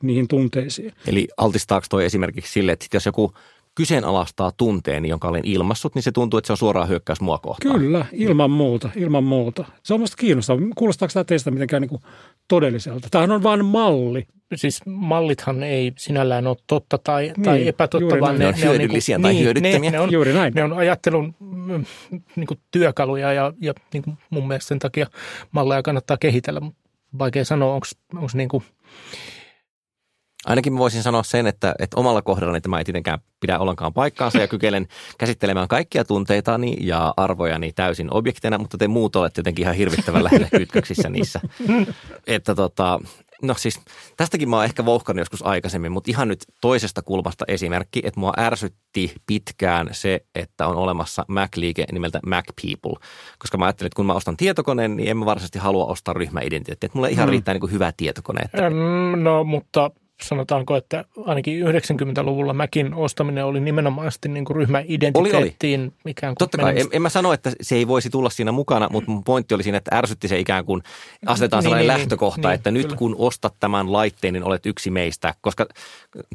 niihin 0.01 0.27
tunteisiin. 0.27 0.93
Eli 1.07 1.27
altistaako 1.37 1.85
toi 1.89 2.05
esimerkiksi 2.05 2.51
sille, 2.51 2.71
että 2.71 2.85
jos 2.93 3.05
joku 3.05 3.33
kyseenalaistaa 3.75 4.51
tunteeni, 4.57 5.09
jonka 5.09 5.27
olen 5.27 5.41
ilmassut, 5.45 5.95
niin 5.95 6.03
se 6.03 6.11
tuntuu, 6.11 6.37
että 6.37 6.47
se 6.47 6.53
on 6.53 6.57
suoraan 6.57 6.89
hyökkäys 6.89 7.21
mua 7.21 7.37
kohtaan. 7.37 7.79
Kyllä, 7.79 8.05
ilman 8.11 8.51
muuta, 8.51 8.89
ilman 8.95 9.23
muuta. 9.23 9.65
Se 9.83 9.93
on 9.93 9.99
minusta 9.99 10.17
kiinnostavaa. 10.17 10.63
Kuulostaako 10.75 11.13
tämä 11.13 11.23
teistä 11.23 11.51
mitenkään 11.51 11.81
niin 11.81 11.89
kuin 11.89 12.01
todelliselta? 12.47 13.07
Tämähän 13.11 13.31
on 13.31 13.43
vain 13.43 13.65
malli. 13.65 14.27
Siis 14.55 14.81
mallithan 14.85 15.63
ei 15.63 15.93
sinällään 15.97 16.47
ole 16.47 16.57
totta 16.67 16.97
tai, 16.97 17.23
niin, 17.23 17.43
tai 17.43 17.67
epätotta, 17.67 18.19
vaan 18.19 18.39
ne, 18.39 18.45
ne, 18.45 18.47
on 18.47 18.55
hyödyllisiä 18.61 19.17
niin 19.17 19.21
kuin, 19.21 19.23
tai 19.23 19.33
niin, 19.33 19.43
hyödyttömiä. 19.43 19.91
Ne, 19.91 19.97
ne, 19.97 19.99
on, 19.99 20.11
juuri 20.11 20.33
näin. 20.33 20.53
ne 20.53 20.63
on 20.63 20.73
ajattelun 20.73 21.35
mm, 21.39 21.85
niin 22.35 22.47
kuin 22.47 22.59
työkaluja 22.71 23.33
ja, 23.33 23.53
ja 23.61 23.73
niin 23.93 24.03
kuin 24.03 24.17
mun 24.29 24.47
mielestä 24.47 24.67
sen 24.67 24.79
takia 24.79 25.07
malleja 25.51 25.83
kannattaa 25.83 26.17
kehitellä. 26.17 26.61
Vaikea 27.19 27.45
sanoa, 27.45 27.73
onko 27.73 28.27
niin 28.33 28.49
kuin– 28.49 28.63
Ainakin 30.45 30.77
voisin 30.77 31.03
sanoa 31.03 31.23
sen, 31.23 31.47
että, 31.47 31.75
että 31.79 31.97
omalla 31.99 32.21
kohdallani 32.21 32.61
tämä 32.61 32.77
ei 32.77 32.83
tietenkään 32.83 33.19
pidä 33.39 33.59
ollenkaan 33.59 33.93
paikkaansa 33.93 34.37
ja 34.37 34.47
kykelen 34.47 34.87
käsittelemään 35.17 35.67
kaikkia 35.67 36.05
tunteitani 36.05 36.77
ja 36.79 37.13
arvojani 37.17 37.73
täysin 37.73 38.13
objekteina, 38.13 38.57
mutta 38.57 38.77
te 38.77 38.87
muut 38.87 39.15
olette 39.15 39.39
jotenkin 39.39 39.63
ihan 39.63 39.75
hirvittävän 39.75 40.23
lähellä 40.23 40.47
kytköksissä 40.57 41.09
niissä. 41.09 41.39
Että 42.27 42.55
tota, 42.55 42.99
no 43.41 43.53
siis 43.53 43.79
tästäkin 44.17 44.49
mä 44.49 44.55
oon 44.55 44.65
ehkä 44.65 44.85
vouhkannut 44.85 45.21
joskus 45.21 45.45
aikaisemmin, 45.45 45.91
mutta 45.91 46.11
ihan 46.11 46.27
nyt 46.27 46.39
toisesta 46.61 47.01
kulmasta 47.01 47.45
esimerkki, 47.47 48.01
että 48.03 48.19
mua 48.19 48.33
ärsytti 48.39 49.13
pitkään 49.25 49.89
se, 49.91 50.25
että 50.35 50.67
on 50.67 50.75
olemassa 50.75 51.25
Mac-liike 51.27 51.85
nimeltä 51.91 52.19
Mac 52.25 52.45
People. 52.61 53.07
Koska 53.39 53.57
mä 53.57 53.65
ajattelin, 53.65 53.87
että 53.87 53.95
kun 53.95 54.05
mä 54.05 54.13
ostan 54.13 54.37
tietokoneen, 54.37 54.95
niin 54.95 55.09
en 55.09 55.17
mä 55.17 55.25
varsinaisesti 55.25 55.59
halua 55.59 55.85
ostaa 55.85 56.13
ryhmäidentiteettiä. 56.13 56.87
Että 56.87 56.97
mulle 56.97 57.09
ihan 57.09 57.27
mm. 57.27 57.31
riittää 57.31 57.53
niin 57.53 57.61
kuin 57.61 57.71
hyvä 57.71 57.93
tietokone. 57.97 58.41
Että... 58.41 58.69
No, 59.15 59.43
mutta 59.43 59.91
sanotaanko, 60.23 60.75
että 60.75 61.05
ainakin 61.25 61.63
90-luvulla 61.65 62.53
Mäkin 62.53 62.93
ostaminen 62.93 63.45
oli 63.45 63.59
nimenomaan 63.59 64.11
niin 64.27 64.45
kuin 64.45 64.55
ryhmäidentiteettiin 64.55 65.79
oli, 65.79 65.91
oli. 66.05 66.11
ikään 66.11 66.31
kuin 66.31 66.37
Totta 66.37 66.57
kai, 66.57 66.79
en, 66.79 66.87
en 66.91 67.01
mä 67.01 67.09
sano, 67.09 67.33
että 67.33 67.51
se 67.61 67.75
ei 67.75 67.87
voisi 67.87 68.09
tulla 68.09 68.29
siinä 68.29 68.51
mukana, 68.51 68.87
mutta 68.91 69.11
mun 69.11 69.23
pointti 69.23 69.55
oli 69.55 69.63
siinä, 69.63 69.77
että 69.77 69.97
ärsytti 69.97 70.27
se 70.27 70.39
ikään 70.39 70.65
kuin 70.65 70.83
asetetaan 71.25 71.59
niin, 71.59 71.63
sellainen 71.63 71.87
niin, 71.87 71.93
niin, 71.93 71.99
lähtökohta, 71.99 72.47
niin, 72.47 72.55
että 72.55 72.71
niin, 72.71 72.77
nyt 72.77 72.85
kyllä. 72.85 72.97
kun 72.97 73.15
ostat 73.17 73.55
tämän 73.59 73.91
laitteen, 73.91 74.33
niin 74.33 74.43
olet 74.43 74.65
yksi 74.65 74.91
meistä, 74.91 75.33
koska 75.41 75.65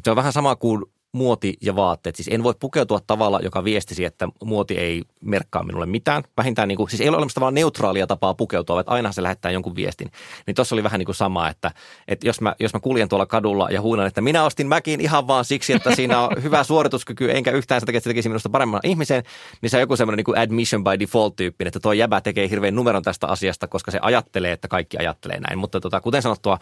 se 0.03 0.09
on 0.09 0.15
vähän 0.15 0.33
sama 0.33 0.55
kuin 0.55 0.83
muoti 1.15 1.57
ja 1.61 1.75
vaatteet. 1.75 2.15
Siis 2.15 2.27
en 2.31 2.43
voi 2.43 2.53
pukeutua 2.59 2.99
tavalla, 3.07 3.39
joka 3.43 3.63
viestisi, 3.63 4.05
että 4.05 4.27
muoti 4.43 4.77
ei 4.77 5.03
merkkaa 5.21 5.63
minulle 5.63 5.85
mitään. 5.85 6.23
Vähintään 6.37 6.67
niin 6.67 6.77
kuin, 6.77 6.89
siis 6.89 7.01
ei 7.01 7.09
ole 7.09 7.17
olemassa 7.17 7.35
tavallaan 7.35 7.53
neutraalia 7.53 8.07
tapaa 8.07 8.33
pukeutua, 8.33 8.79
että 8.79 8.91
aina 8.91 9.11
se 9.11 9.23
lähettää 9.23 9.51
jonkun 9.51 9.75
viestin. 9.75 10.11
Niin 10.47 10.55
tuossa 10.55 10.75
oli 10.75 10.83
vähän 10.83 10.99
niin 10.99 11.05
kuin 11.05 11.15
sama, 11.15 11.49
että, 11.49 11.71
että 12.07 12.27
jos, 12.27 12.41
mä, 12.41 12.55
jos 12.59 12.73
mä 12.73 12.79
kuljen 12.79 13.09
tuolla 13.09 13.25
kadulla 13.25 13.69
ja 13.71 13.81
huunan, 13.81 14.07
että 14.07 14.21
minä 14.21 14.45
ostin 14.45 14.67
mäkin 14.67 15.01
ihan 15.01 15.27
vaan 15.27 15.45
siksi, 15.45 15.73
että 15.73 15.95
siinä 15.95 16.19
on 16.19 16.43
hyvä 16.43 16.63
suorituskyky, 16.63 17.31
enkä 17.31 17.51
yhtään 17.51 17.81
sitä, 17.81 17.91
että 17.91 17.99
se 17.99 18.09
tekisi 18.09 18.29
minusta 18.29 18.49
paremman 18.49 18.81
ihmisen, 18.83 19.23
niin 19.61 19.69
se 19.69 19.77
on 19.77 19.81
joku 19.81 19.95
semmoinen 19.95 20.17
niin 20.17 20.25
kuin 20.25 20.37
admission 20.37 20.83
by 20.83 20.99
default 20.99 21.35
tyyppinen, 21.35 21.67
että 21.67 21.79
tuo 21.79 21.93
jäbä 21.93 22.21
tekee 22.21 22.49
hirveän 22.49 22.75
numeron 22.75 23.03
tästä 23.03 23.27
asiasta, 23.27 23.67
koska 23.67 23.91
se 23.91 23.99
ajattelee, 24.01 24.51
että 24.51 24.67
kaikki 24.67 24.97
ajattelee 24.97 25.39
näin. 25.39 25.57
Mutta 25.57 25.79
tota, 25.79 26.01
kuten 26.01 26.21
sanottua, 26.21 26.59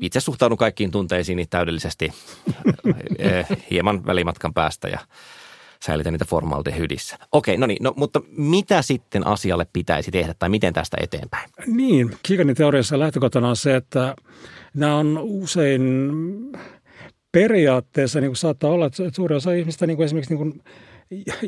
itse 0.00 0.20
suhtaudun 0.20 0.58
kaikkiin 0.58 0.90
tunteisiin 0.90 1.46
täydellisesti 1.50 2.12
eh, 3.18 3.46
hieman 3.86 4.06
välimatkan 4.06 4.54
päästä 4.54 4.88
ja 4.88 4.98
säilytän 5.84 6.12
niitä 6.12 6.24
formaldehydissä. 6.24 7.16
Okei, 7.32 7.56
no 7.56 7.66
niin, 7.66 7.82
no, 7.82 7.92
mutta 7.96 8.20
mitä 8.36 8.82
sitten 8.82 9.26
asialle 9.26 9.66
pitäisi 9.72 10.10
tehdä 10.10 10.34
tai 10.38 10.48
miten 10.48 10.72
tästä 10.72 10.96
eteenpäin? 11.00 11.50
Niin, 11.66 12.10
Kikanin 12.22 12.56
teoriassa 12.56 12.98
lähtökohtana 12.98 13.48
on 13.48 13.56
se, 13.56 13.76
että 13.76 14.16
nämä 14.74 14.96
on 14.96 15.18
usein 15.22 15.82
periaatteessa 17.32 18.20
niin 18.20 18.28
kuin 18.28 18.36
saattaa 18.36 18.70
olla, 18.70 18.86
että 18.86 19.02
suurin 19.12 19.36
osa 19.36 19.52
ihmistä 19.52 19.86
niin 19.86 19.96
kuin 19.96 20.04
esimerkiksi 20.04 20.34
niin 20.34 20.52
kuin 20.52 20.62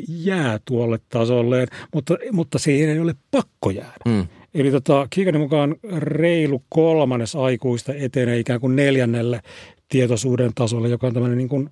jää 0.07 0.59
tuolle 0.65 0.99
tasolle, 1.09 1.65
mutta, 1.93 2.17
mutta 2.31 2.59
se 2.59 2.71
ei 2.71 2.99
ole 2.99 3.15
pakko 3.31 3.69
jäädä. 3.69 4.05
Mm. 4.05 4.27
Eli 4.53 4.71
tota, 4.71 5.07
Kikanin 5.09 5.41
mukaan 5.41 5.75
reilu 5.97 6.63
kolmannes 6.69 7.35
aikuista 7.35 7.93
etenee 7.93 8.39
ikään 8.39 8.59
kuin 8.59 8.75
neljännelle 8.75 9.41
tietoisuuden 9.89 10.51
tasolle, 10.55 10.89
joka 10.89 11.07
on 11.07 11.13
tämmöinen 11.13 11.37
niin 11.37 11.49
kuin 11.49 11.69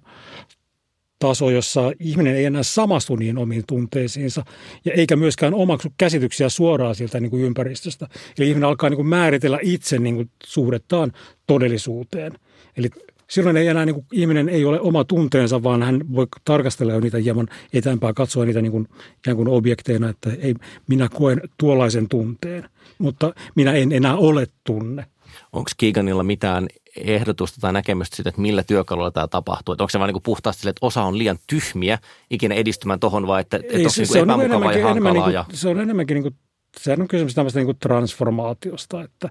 taso, 1.20 1.50
jossa 1.50 1.92
ihminen 2.00 2.36
ei 2.36 2.46
enää 2.46 2.64
samastu 2.64 3.16
niin 3.16 3.38
omiin 3.38 3.64
tunteisiinsa 3.68 4.46
ja 4.86 4.94
eikä 4.94 5.16
myöskään 5.16 5.54
omaksu 5.54 5.94
käsityksiä 5.98 6.50
suoraan 6.50 6.96
siltä 6.96 7.20
niin 7.20 7.30
kuin 7.30 7.44
ympäristöstä. 7.44 8.08
Eli 8.40 8.50
ihminen 8.50 8.70
alkaa 8.70 8.90
niin 8.90 8.98
kuin 8.98 9.08
määritellä 9.08 9.60
itse 9.62 10.00
niin 10.00 10.16
kuin 10.16 10.30
suhdettaan 10.46 11.12
todellisuuteen. 11.48 12.32
Eli 12.78 12.90
silloin 13.30 13.58
ei 13.58 13.68
enää 13.68 13.86
niin 13.86 13.94
kuin, 13.94 14.06
ihminen 14.12 14.50
ei 14.50 14.66
ole 14.66 14.80
oma 14.80 15.04
tunteensa, 15.04 15.64
vaan 15.64 15.84
hän 15.84 16.02
voi 16.14 16.28
tarkastella 16.46 17.00
niitä 17.00 17.18
hieman 17.18 17.48
etäämpää, 17.74 18.14
katsoa 18.14 18.46
niitä 18.46 18.62
niin 18.62 18.72
kuin, 18.72 18.88
ikään 19.18 19.38
kuin 19.38 19.48
objekteina, 19.48 20.10
että 20.10 20.30
ei, 20.40 20.54
minä 20.88 21.10
koen 21.14 21.42
tuollaisen 21.58 22.10
tunteen, 22.10 22.70
mutta 22.98 23.34
minä 23.56 23.74
en 23.74 23.92
enää 23.92 24.16
ole 24.16 24.48
tunne. 24.64 25.06
Onko 25.54 25.72
Keeganilla 25.78 26.24
mitään 26.24 26.68
ehdotusta 26.98 27.62
tai 27.62 27.74
näkemystä 27.74 28.16
siitä, 28.16 28.30
että 28.30 28.42
millä 28.42 28.64
työkalulla 28.64 29.12
tämä 29.12 29.28
tapahtuu? 29.28 29.74
Että 29.74 29.84
onko 29.84 29.90
se 29.90 30.00
vain 30.00 30.14
niin 30.14 30.24
puhtaasti 30.24 30.60
sille, 30.60 30.70
että 30.70 30.86
osa 30.86 31.04
on 31.04 31.18
liian 31.18 31.38
tyhmiä 31.48 32.00
ikinä 32.30 32.56
edistymään 32.56 33.00
tuohon 33.00 33.28
vai 33.28 33.42
että, 33.42 33.58
että 33.58 33.74
Ei, 33.74 33.80
onko 33.80 33.90
se, 33.90 34.02
niin 34.02 34.08
se 34.08 34.22
on 34.22 34.30
epämukavaa 34.30 34.74
enemmänkin, 34.74 34.82
ja 34.82 34.88
hankalaa? 34.88 35.28
niin 35.28 35.34
ja... 35.34 35.44
kuin, 35.44 35.58
se 35.58 35.70
on 35.70 35.80
enemmänkin 35.80 36.16
niin 36.16 36.24
kuin, 36.24 36.36
sehän 36.80 37.02
on 37.02 37.08
kysymys 37.08 37.36
tämmöistä 37.36 37.60
niin 37.60 37.68
kuin 37.68 37.80
transformaatiosta, 37.80 39.04
että 39.04 39.30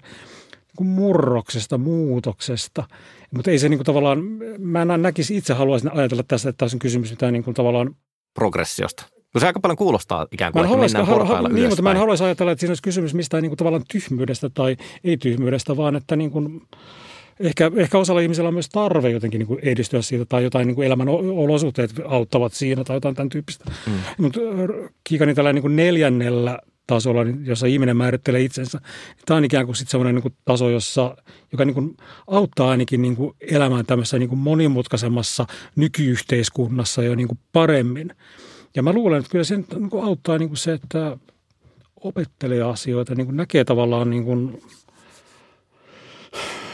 kuin 0.77 0.87
murroksesta, 0.87 1.77
muutoksesta. 1.77 2.83
Mutta 3.31 3.51
ei 3.51 3.59
se 3.59 3.69
niin 3.69 3.77
kuin 3.77 3.85
tavallaan, 3.85 4.19
mä 4.59 4.81
en 4.81 5.01
näkisi 5.01 5.37
itse 5.37 5.53
haluaisin 5.53 5.91
ajatella 5.93 6.23
tästä, 6.27 6.49
että 6.49 6.65
tässä 6.65 6.75
on 6.75 6.79
kysymys 6.79 7.11
mitään 7.11 7.33
niin 7.33 7.43
kuin 7.43 7.53
tavallaan 7.53 7.95
progressiosta. 8.33 9.16
Kun 9.31 9.41
se 9.41 9.47
aika 9.47 9.59
paljon 9.59 9.77
kuulostaa 9.77 10.27
ikään 10.31 10.53
kuin, 10.53 10.65
Mä 10.65 10.67
että 10.67 10.77
mennään 10.77 11.05
halu, 11.05 11.19
portailla 11.19 11.49
niin, 11.49 11.67
mutta 11.67 11.81
mä 11.81 11.91
en 11.91 11.97
haluaisi 11.97 12.23
ajatella, 12.23 12.51
että 12.51 12.59
siinä 12.59 12.71
olisi 12.71 12.83
kysymys 12.83 13.13
mistään 13.13 13.43
niin 13.43 13.49
kuin 13.49 13.57
tavallaan 13.57 13.83
tyhmyydestä 13.91 14.49
tai 14.49 14.77
ei-tyhmyydestä, 15.03 15.77
vaan 15.77 15.95
että 15.95 16.15
niin 16.15 16.31
kuin, 16.31 16.61
ehkä, 17.39 17.71
ehkä 17.75 17.97
osalla 17.97 18.21
ihmisellä 18.21 18.47
on 18.47 18.53
myös 18.53 18.69
tarve 18.69 19.09
jotenkin 19.09 19.39
niin 19.39 19.47
kuin 19.47 19.59
edistyä 19.63 20.01
siitä 20.01 20.25
tai 20.25 20.43
jotain 20.43 20.67
niin 20.67 20.75
kuin 20.75 20.85
elämän 20.85 21.09
olosuhteet 21.09 21.91
auttavat 22.05 22.53
siinä 22.53 22.83
tai 22.83 22.95
jotain 22.95 23.15
tämän 23.15 23.29
tyyppistä. 23.29 23.65
Mm. 23.87 23.93
Mutta 24.17 24.39
Kikani 25.03 25.33
tällä 25.33 25.53
niin 25.53 25.61
kuin 25.61 25.75
neljännellä 25.75 26.59
tasolla, 26.87 27.23
niin 27.23 27.45
jossa 27.45 27.67
ihminen 27.67 27.97
määrittelee 27.97 28.41
itsensä. 28.41 28.77
niin 28.77 29.23
Tämä 29.25 29.37
on 29.37 29.45
ikään 29.45 29.65
kuin 29.65 29.75
sitten 29.75 29.91
sellainen 29.91 30.23
niin 30.23 30.35
taso, 30.45 30.69
jossa, 30.69 31.17
joka 31.51 31.65
niin 31.65 31.73
kuin 31.73 31.97
auttaa 32.27 32.69
ainakin 32.69 33.01
niin 33.01 33.15
kuin 33.15 33.35
elämään 33.41 33.85
tämmöisessä 33.85 34.19
niin 34.19 34.29
kuin 34.29 34.39
monimutkaisemmassa 34.39 35.45
nykyyhteiskunnassa 35.75 37.03
jo 37.03 37.15
niin 37.15 37.27
kuin 37.27 37.39
paremmin. 37.53 38.13
Ja 38.77 38.83
mä 38.83 38.93
luulen, 38.93 39.19
että 39.19 39.31
kyllä 39.31 39.43
se 39.43 39.55
niin 39.57 39.89
kuin 39.89 40.03
auttaa 40.03 40.37
niin 40.37 40.49
kuin 40.49 40.57
se, 40.57 40.73
että 40.73 41.17
opettelee 42.03 42.61
asioita, 42.61 43.15
niin 43.15 43.27
kuin 43.27 43.37
näkee 43.37 43.63
tavallaan 43.63 44.09
niin 44.09 44.23
kuin, 44.25 44.61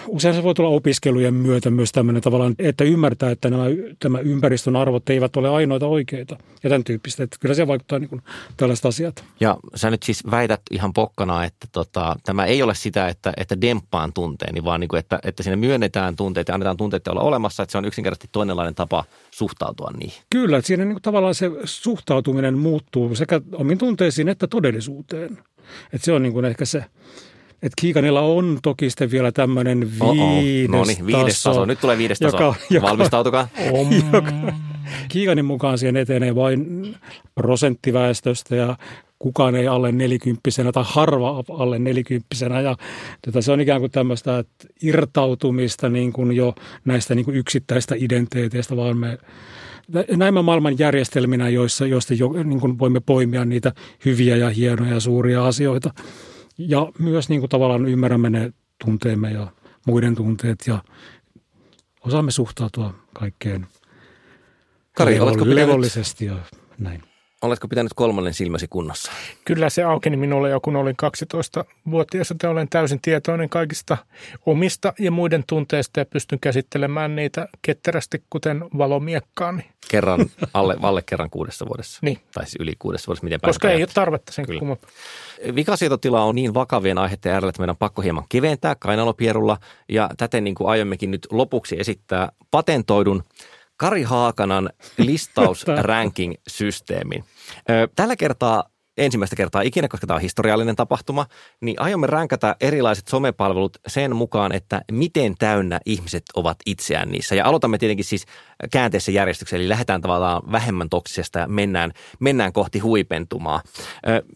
usein 0.08 0.36
se 0.36 0.44
voi 0.44 0.54
tulla 0.54 0.70
opiskelujen 0.70 1.34
myötä 1.34 1.70
myös 1.70 1.92
tämmöinen 1.92 2.22
tavallaan, 2.22 2.56
että 2.60 2.84
ymmärtää, 2.84 3.32
että 3.32 3.50
nämä, 3.50 3.64
tämä 4.00 4.20
ympäristön 4.20 4.76
arvot 4.76 5.10
eivät 5.10 5.38
ole 5.38 5.50
ainoita 5.50 5.88
oikeita 5.88 6.38
ja 6.64 6.70
tämän 6.70 6.84
tyyppistä. 6.84 7.24
Että 7.24 7.38
kyllä 7.40 7.56
se 7.56 7.68
vaikuttaa 7.68 8.00
niin 8.00 8.10
kuin 8.10 8.22
tällaiset 8.58 8.86
asiat. 8.86 9.24
Ja 9.40 9.58
sä 9.76 9.90
nyt 9.90 10.04
siis 10.04 10.24
väität 10.32 10.62
ihan 10.72 10.94
pokkana, 10.94 11.46
että 11.46 11.68
tota, 11.72 12.16
tämä 12.26 12.46
ei 12.46 12.64
ole 12.64 12.76
sitä, 12.76 13.08
että, 13.08 13.34
että 13.38 13.62
demppaan 13.62 14.14
tunteeni, 14.14 14.64
vaan 14.64 14.80
niin 14.80 14.88
kuin, 14.88 15.00
että, 15.00 15.20
että 15.24 15.44
siinä 15.44 15.56
myönnetään 15.56 16.16
tunteita 16.16 16.52
ja 16.52 16.54
annetaan 16.54 16.78
tunteita 16.78 17.12
olla 17.12 17.22
olemassa, 17.22 17.64
että 17.64 17.72
se 17.72 17.78
on 17.78 17.86
yksinkertaisesti 17.86 18.30
toinenlainen 18.32 18.76
tapa 18.76 19.04
suhtautua 19.32 19.92
niihin. 20.00 20.24
Kyllä, 20.30 20.58
että 20.58 20.68
siinä 20.68 20.86
niin 20.86 20.94
kuin 20.94 21.02
tavallaan 21.02 21.36
se 21.36 21.52
suhtautuminen 21.64 22.58
muuttuu 22.58 23.16
sekä 23.16 23.42
omiin 23.54 23.78
tunteisiin 23.78 24.30
että 24.30 24.48
todellisuuteen. 24.48 25.38
Että 25.94 26.06
se 26.06 26.14
on 26.14 26.24
niin 26.24 26.34
kuin 26.34 26.46
ehkä 26.46 26.66
se, 26.66 26.86
että 27.64 27.82
Kiikanilla 27.82 28.22
on 28.22 28.60
toki 28.64 28.90
sitten 28.90 29.12
vielä 29.12 29.32
tämmöinen 29.32 29.80
viides 29.80 30.70
No 30.70 30.84
niin, 30.84 31.06
viides 31.06 31.44
taso. 31.44 31.66
Nyt 31.66 31.80
tulee 31.80 31.98
viides 31.98 32.20
taso. 32.20 32.38
Joka, 32.38 32.56
joka, 32.70 32.88
Valmistautukaa. 32.88 33.48
joka, 34.14 34.32
Kiikanin 35.08 35.46
mukaan 35.46 35.78
siihen 35.78 35.98
etenee 35.98 36.36
vain 36.36 36.96
prosenttiväestöstä 37.36 38.56
ja 38.56 38.78
kukaan 39.20 39.56
ei 39.56 39.68
alle 39.68 39.92
nelikymppisenä 39.92 40.72
tai 40.72 40.84
harva 40.88 41.44
alle 41.50 41.80
nelikymppisenä. 41.80 42.62
Ja 42.62 42.76
tätä 43.22 43.42
se 43.42 43.52
on 43.52 43.62
ikään 43.62 43.80
kuin 43.80 43.92
tämmöistä 43.92 44.40
että 44.40 44.68
irtautumista 44.82 45.90
niin 45.90 46.14
kuin 46.14 46.32
jo 46.32 46.56
näistä 46.86 47.16
niin 47.16 47.26
kuin 47.26 47.38
yksittäistä 47.38 47.96
identiteeteistä, 47.98 48.78
vaan 48.78 48.98
me 48.98 49.18
näimme 50.18 50.42
maailman 50.42 50.80
järjestelminä, 50.80 51.50
joissa, 51.50 51.86
joista 51.86 52.14
jo, 52.14 52.30
niin 52.44 52.60
kuin 52.60 52.80
voimme 52.80 53.00
poimia 53.06 53.46
niitä 53.46 53.72
hyviä 54.06 54.38
ja 54.38 54.50
hienoja 54.50 54.94
ja 54.94 55.00
suuria 55.00 55.48
asioita. 55.48 55.94
Ja 56.58 56.92
myös 57.00 57.30
niin 57.30 57.42
kuin 57.42 57.50
tavallaan 57.50 57.86
ymmärrämme 57.86 58.30
ne 58.30 58.54
tunteemme 58.86 59.32
ja 59.32 59.48
muiden 59.88 60.16
tunteet 60.16 60.68
ja 60.68 60.84
osaamme 62.02 62.32
suhtautua 62.32 62.94
kaikkeen 63.14 63.68
Kari, 64.96 65.20
levollisesti 65.44 66.26
ja 66.26 66.36
näin. 66.78 67.13
Oletko 67.44 67.68
pitänyt 67.68 67.94
kolmannen 67.96 68.34
silmäsi 68.34 68.68
kunnossa? 68.70 69.12
Kyllä 69.46 69.70
se 69.70 69.84
aukeni 69.84 70.18
minulle 70.18 70.50
jo, 70.50 70.60
kun 70.60 70.76
olin 70.76 70.96
12-vuotias, 71.04 72.32
että 72.32 72.50
olen 72.50 72.70
täysin 72.70 73.02
tietoinen 73.02 73.50
kaikista 73.50 73.98
omista 74.46 74.94
ja 75.00 75.12
muiden 75.12 75.44
tunteista 75.48 76.00
ja 76.00 76.06
pystyn 76.06 76.40
käsittelemään 76.40 77.16
niitä 77.16 77.48
ketterästi, 77.62 78.24
kuten 78.30 78.66
valomiekkaani. 78.78 79.70
Kerran, 79.90 80.20
alle, 80.54 80.76
alle 80.82 81.02
kerran 81.02 81.30
kuudessa 81.30 81.66
vuodessa. 81.66 82.00
Niin. 82.02 82.18
Tai 82.34 82.46
siis 82.46 82.56
yli 82.60 82.74
kuudessa 82.80 83.08
vuodessa, 83.08 83.24
miten 83.24 83.40
Koska 83.42 83.72
ei 83.72 83.82
ole 83.82 83.90
tarvetta 83.94 84.32
sen 84.32 84.46
kumman. 84.60 84.78
Vikasietotila 85.56 86.24
on 86.24 86.36
niin 86.36 86.54
vakavien 86.54 86.98
aiheiden 86.98 87.32
äärellä, 87.32 87.50
että 87.50 87.62
meidän 87.62 87.74
on 87.74 87.78
pakko 87.78 88.02
hieman 88.02 88.26
keventää 88.30 88.76
kainalopierulla 88.76 89.58
ja 89.90 90.10
täten 90.18 90.44
niin 90.44 90.56
kuin 90.56 90.70
aiommekin 90.70 91.12
nyt 91.12 91.28
lopuksi 91.32 91.80
esittää 91.80 92.32
patentoidun 92.52 93.24
Kari 93.78 94.04
Haakanan 94.04 94.70
listaus-ranking-systeemin. 95.08 97.24
Tällä 97.96 98.16
kertaa 98.16 98.64
ensimmäistä 98.98 99.36
kertaa 99.36 99.62
ikinä, 99.62 99.88
koska 99.88 100.08
tämä 100.08 100.16
on 100.16 100.22
historiallinen 100.22 100.76
tapahtuma, 100.76 101.26
niin 101.62 101.82
aiomme 101.82 102.08
ränkätä 102.08 102.56
erilaiset 102.62 103.08
somepalvelut 103.08 103.78
sen 103.88 104.16
mukaan, 104.16 104.52
että 104.52 104.82
miten 104.92 105.36
täynnä 105.40 105.80
ihmiset 105.86 106.24
ovat 106.36 106.58
itseään 106.66 107.10
niissä. 107.10 107.36
Ja 107.36 107.46
aloitamme 107.46 107.78
tietenkin 107.78 108.06
siis 108.06 108.26
käänteessä 108.72 109.12
järjestyksessä, 109.12 109.58
eli 109.58 109.70
lähdetään 109.70 110.02
tavallaan 110.02 110.42
vähemmän 110.52 110.90
toksisesta 110.90 111.40
ja 111.40 111.48
mennään, 111.48 111.92
mennään 112.20 112.54
kohti 112.54 112.80
huipentumaa. 112.80 113.62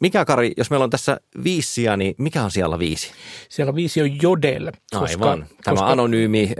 Mikä 0.02 0.26
Kari, 0.26 0.52
jos 0.58 0.70
meillä 0.70 0.84
on 0.84 0.90
tässä 0.90 1.20
viisi 1.44 1.74
sijaa, 1.74 1.98
niin 1.98 2.16
mikä 2.18 2.44
on 2.44 2.52
siellä 2.52 2.80
viisi? 2.80 3.12
Siellä 3.50 3.76
viisi 3.76 4.02
on 4.02 4.22
Jodel. 4.22 4.72
Koska, 5.00 5.30
Aivan. 5.30 5.46
Tämä 5.64 5.76
koska, 5.76 5.92
anonyymi 5.92 6.52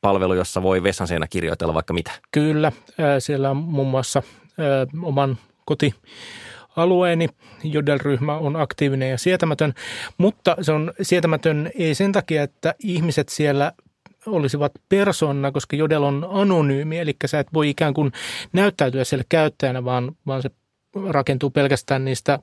palvelu, 0.00 0.34
jossa 0.34 0.62
voi 0.62 0.82
vessan 0.82 1.08
seinä 1.08 1.26
kirjoitella 1.28 1.74
vaikka 1.74 1.94
mitä. 1.94 2.10
Kyllä, 2.30 2.72
siellä 3.18 3.50
on 3.50 3.56
muun 3.56 3.88
muassa 3.88 4.22
oman 5.02 5.38
koti 5.64 5.94
alueeni 6.76 7.28
Jodel-ryhmä 7.64 8.36
on 8.36 8.56
aktiivinen 8.56 9.10
ja 9.10 9.18
sietämätön, 9.18 9.74
mutta 10.18 10.56
se 10.60 10.72
on 10.72 10.92
sietämätön 11.02 11.70
ei 11.78 11.94
sen 11.94 12.12
takia, 12.12 12.42
että 12.42 12.74
ihmiset 12.78 13.28
siellä 13.28 13.72
olisivat 14.26 14.72
persona, 14.88 15.52
koska 15.52 15.76
Jodel 15.76 16.02
on 16.02 16.26
anonyymi, 16.30 16.98
eli 16.98 17.16
sä 17.26 17.38
et 17.40 17.48
voi 17.54 17.68
ikään 17.70 17.94
kuin 17.94 18.12
näyttäytyä 18.52 19.04
siellä 19.04 19.24
käyttäjänä, 19.28 19.84
vaan, 19.84 20.16
vaan 20.26 20.42
se 20.42 20.50
rakentuu 21.08 21.50
pelkästään 21.50 22.04
niistä 22.04 22.38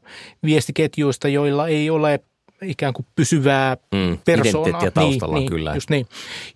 viestiketjuista, 0.46 1.28
joilla 1.28 1.68
ei 1.68 1.90
ole 1.90 2.20
ikään 2.62 2.94
kuin 2.94 3.06
pysyvää 3.16 3.78
Mm, 3.96 4.18
persoonaa. 4.26 4.70
identiteettiä 4.70 4.92
taustalla, 4.92 5.36
niin, 5.36 5.50
kyllä. 5.50 5.70
Niin, 5.70 5.78
just 5.78 5.90
niin. 5.90 6.08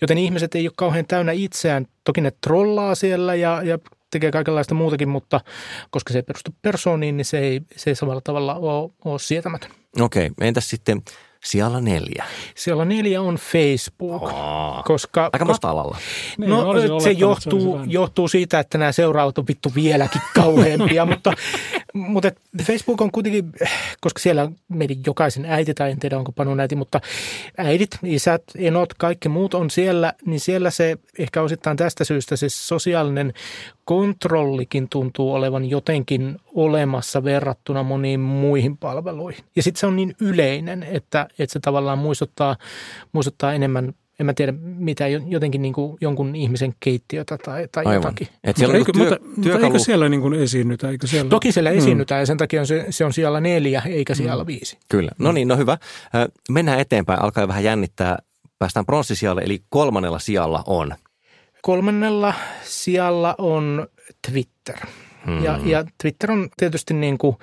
Joten 0.02 0.18
ihmiset 0.18 0.56
ei 0.56 0.68
ole 0.68 0.74
kauhean 0.78 1.06
täynnä 1.06 1.32
itseään. 1.32 1.86
Toki 2.04 2.22
ne 2.22 2.32
trollaa 2.42 2.96
siellä 2.96 3.36
ja, 3.36 3.62
ja 3.64 3.80
tekee 4.14 4.32
kaikenlaista 4.32 4.76
muutakin, 4.76 5.10
mutta 5.10 5.42
koska 5.90 6.14
se 6.14 6.20
ei 6.20 6.24
perustu 6.24 6.52
persooniin, 6.62 7.18
niin 7.18 7.26
se 7.26 7.40
ei, 7.40 7.62
se 7.76 7.90
ei 7.90 7.96
samalla 7.96 8.22
tavalla 8.22 8.56
ole, 8.56 8.92
ole 9.06 9.20
sietämätön. 9.20 9.72
Okei, 10.02 10.32
entäs 10.42 10.70
sitten 10.70 11.02
siellä 11.44 11.82
neljä. 11.82 12.26
Siellä 12.56 12.86
neljä 12.86 13.22
on 13.22 13.36
Facebook, 13.36 14.24
Oh. 14.24 14.84
koska... 14.84 15.30
Aika 15.34 15.46
matalalla. 15.46 15.98
Niin, 16.38 16.50
No 16.50 16.58
se 16.62 16.64
olettanut, 16.68 17.20
johtuu, 17.20 17.74
vähän- 17.74 17.92
johtuu 17.92 18.28
siitä, 18.28 18.60
että 18.60 18.78
nämä 18.78 18.92
seuraavat 18.92 19.38
on 19.38 19.48
vittu 19.48 19.72
vieläkin 19.76 20.22
kauheampia, 20.36 21.06
mutta, 21.12 21.34
mutta 21.94 22.32
Facebook 22.64 23.02
on 23.02 23.12
kuitenkin, 23.12 23.52
koska 24.02 24.20
siellä 24.20 24.52
meidän 24.68 24.98
jokaisen 25.06 25.46
äiti, 25.46 25.74
tai 25.74 25.92
en 25.92 26.00
tiedä 26.00 26.18
onko 26.18 26.32
Panu 26.32 26.60
äiti, 26.60 26.76
mutta 26.76 27.02
äidit, 27.58 27.98
isät, 28.04 28.44
enot, 28.56 28.94
kaikki 28.94 29.30
muut 29.30 29.54
on 29.54 29.70
siellä, 29.70 30.14
niin 30.26 30.40
siellä 30.40 30.72
se 30.72 30.98
ehkä 31.20 31.42
osittain 31.42 31.78
tästä 31.78 32.04
syystä 32.04 32.36
se 32.36 32.50
sosiaalinen 32.50 33.34
kontrollikin 33.86 34.90
tuntuu 34.90 35.34
olevan 35.34 35.70
jotenkin 35.70 36.36
olemassa 36.54 37.24
verrattuna 37.24 37.84
moniin 37.84 38.20
muihin 38.20 38.78
palveluihin. 38.78 39.46
Ja 39.56 39.64
sitten 39.64 39.80
se 39.80 39.88
on 39.88 39.96
niin 39.96 40.16
yleinen, 40.22 40.84
että, 40.84 41.28
että 41.40 41.54
se 41.54 41.60
tavallaan 41.60 41.98
muistuttaa, 41.98 42.56
muistuttaa 43.12 43.54
enemmän 43.54 43.94
en 44.20 44.26
mä 44.26 44.34
tiedä, 44.34 44.54
mitä 44.62 45.08
jotenkin 45.08 45.62
niin 45.62 45.74
kuin 45.74 45.98
jonkun 46.02 46.36
ihmisen 46.36 46.74
keittiötä 46.80 47.38
tai, 47.38 47.68
tai 47.72 47.86
Aivan. 47.86 47.96
jotakin. 47.96 48.28
Et 48.44 48.58
siellä 48.58 48.78
Mutta 48.78 48.92
on 48.92 49.06
eikö, 49.06 49.20
työ, 49.20 49.20
mutta, 49.20 49.50
mutta 49.52 49.66
eikö 49.66 49.80
siellä 49.80 50.10
niin 50.10 50.22
kuin 50.22 50.34
esiinnytä? 50.34 50.90
Eikö 50.90 51.08
siellä? 51.08 51.30
Toki 51.30 51.52
siellä 51.52 51.70
esiinnytään 51.70 52.20
ja 52.20 52.26
sen 52.26 52.38
takia 52.38 52.60
on 52.60 52.68
se, 52.68 52.86
se 52.90 53.06
on 53.06 53.14
siellä 53.14 53.42
neljä 53.42 53.82
eikä 53.86 54.16
siellä 54.16 54.46
viisi. 54.46 54.78
Kyllä. 54.90 55.12
No 55.18 55.32
niin, 55.32 55.48
no 55.48 55.58
hyvä. 55.58 55.78
Mennään 56.50 56.80
eteenpäin. 56.80 57.22
Alkaa 57.22 57.48
vähän 57.48 57.64
jännittää. 57.64 58.20
Päästään 58.60 58.86
pronssisijalle, 58.86 59.42
eli 59.42 59.62
kolmannella 59.70 60.20
sijalla 60.20 60.64
on. 60.68 60.96
Kolmannella 61.62 62.34
sijalla 62.64 63.36
on 63.38 63.88
Twitter. 64.32 64.76
Hmm. 65.26 65.44
Ja, 65.44 65.60
ja 65.66 65.86
Twitter 66.02 66.32
on 66.32 66.50
tietysti 66.58 66.94
niin 66.94 67.18
kuin 67.18 67.38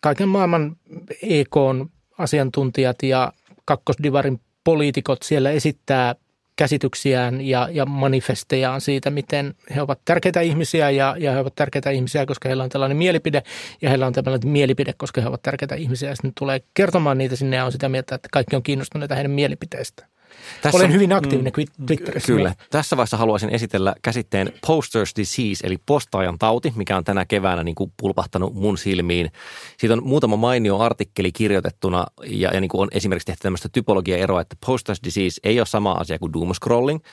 kaiken 0.00 0.28
maailman 0.28 0.76
EKn 1.22 1.86
asiantuntijat 2.18 3.02
ja 3.02 3.32
kakkosdivarin 3.64 4.40
poliitikot 4.66 5.22
siellä 5.22 5.50
esittää 5.50 6.14
käsityksiään 6.56 7.40
ja, 7.40 7.68
ja 7.72 7.86
manifestejaan 7.86 8.80
siitä, 8.80 9.10
miten 9.10 9.54
he 9.74 9.82
ovat 9.82 10.00
tärkeitä 10.04 10.40
ihmisiä 10.40 10.90
ja, 10.90 11.16
ja 11.18 11.32
he 11.32 11.38
ovat 11.40 11.54
tärkeitä 11.54 11.90
ihmisiä, 11.90 12.26
koska 12.26 12.48
heillä 12.48 12.64
on 12.64 12.68
tällainen 12.68 12.96
mielipide 12.96 13.42
ja 13.82 13.88
heillä 13.88 14.06
on 14.06 14.12
tällainen 14.12 14.48
mielipide, 14.48 14.92
koska 14.96 15.20
he 15.20 15.28
ovat 15.28 15.42
tärkeitä 15.42 15.74
ihmisiä. 15.74 16.08
Ja 16.08 16.14
sitten 16.16 16.32
tulee 16.38 16.60
kertomaan 16.74 17.18
niitä 17.18 17.36
sinne 17.36 17.56
ja 17.56 17.64
on 17.64 17.72
sitä 17.72 17.88
mieltä, 17.88 18.14
että 18.14 18.28
kaikki 18.32 18.56
on 18.56 18.62
kiinnostuneita 18.62 19.14
heidän 19.14 19.30
mielipiteistä. 19.30 20.06
Tässä 20.62 20.76
Olen 20.76 20.86
on- 20.86 20.94
hyvin 20.94 21.12
aktiivinen 21.12 21.52
mm, 21.56 21.86
Twitterissä. 21.86 22.26
Kyllä. 22.32 22.54
Tässä 22.70 22.96
vaiheessa 22.96 23.16
haluaisin 23.16 23.50
esitellä 23.50 23.94
käsitteen 24.02 24.52
posters 24.66 25.12
disease, 25.16 25.66
eli 25.66 25.76
postaajan 25.86 26.38
tauti, 26.38 26.72
mikä 26.76 26.96
on 26.96 27.04
tänä 27.04 27.24
keväänä 27.24 27.64
niin 27.64 27.74
kuin 27.74 27.92
pulpahtanut 27.96 28.54
mun 28.54 28.78
silmiin. 28.78 29.32
Siitä 29.78 29.94
on 29.94 30.04
muutama 30.04 30.36
mainio 30.36 30.78
artikkeli 30.78 31.32
kirjoitettuna 31.32 32.06
ja, 32.26 32.50
ja 32.54 32.60
niin 32.60 32.68
kuin 32.68 32.80
on 32.80 32.88
esimerkiksi 32.92 33.26
tehty 33.26 33.42
tämmöistä 33.42 33.68
typologiaeroa, 33.72 34.40
että 34.40 34.56
posters 34.66 35.00
disease 35.04 35.40
ei 35.44 35.60
ole 35.60 35.66
sama 35.66 35.92
asia 35.92 36.18
kuin 36.18 36.32
doomscrolling. 36.32 37.00
Ö, 37.04 37.08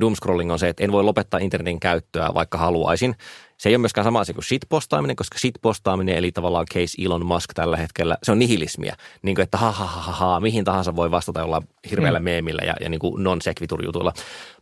Doomscrolling 0.00 0.52
on 0.52 0.58
se, 0.58 0.68
että 0.68 0.84
en 0.84 0.92
voi 0.92 1.04
lopettaa 1.04 1.40
internetin 1.40 1.80
käyttöä, 1.80 2.34
vaikka 2.34 2.58
haluaisin. 2.58 3.14
Se 3.58 3.68
ei 3.68 3.74
ole 3.74 3.80
myöskään 3.80 4.04
sama 4.04 4.20
asia 4.20 4.34
kuin 4.34 4.44
shitpostaaminen, 4.44 5.16
koska 5.16 5.38
shitpostaaminen, 5.38 6.16
eli 6.16 6.32
tavallaan 6.32 6.66
case 6.74 7.02
Elon 7.02 7.26
Musk 7.26 7.50
tällä 7.54 7.76
hetkellä, 7.76 8.18
se 8.22 8.32
on 8.32 8.38
nihilismiä. 8.38 8.96
Niin 9.22 9.34
kuin, 9.34 9.42
että 9.42 9.58
ha, 9.58 9.72
ha, 9.72 9.86
ha, 9.86 10.12
ha, 10.12 10.40
mihin 10.40 10.64
tahansa 10.64 10.96
voi 10.96 11.10
vastata 11.10 11.40
jollain 11.40 11.68
hirveällä 11.90 12.20
meemillä 12.20 12.62
ja, 12.62 12.74
ja 12.80 12.88
niin 12.88 13.00
kuin 13.00 13.24
non-sequitur-jutuilla. 13.24 14.12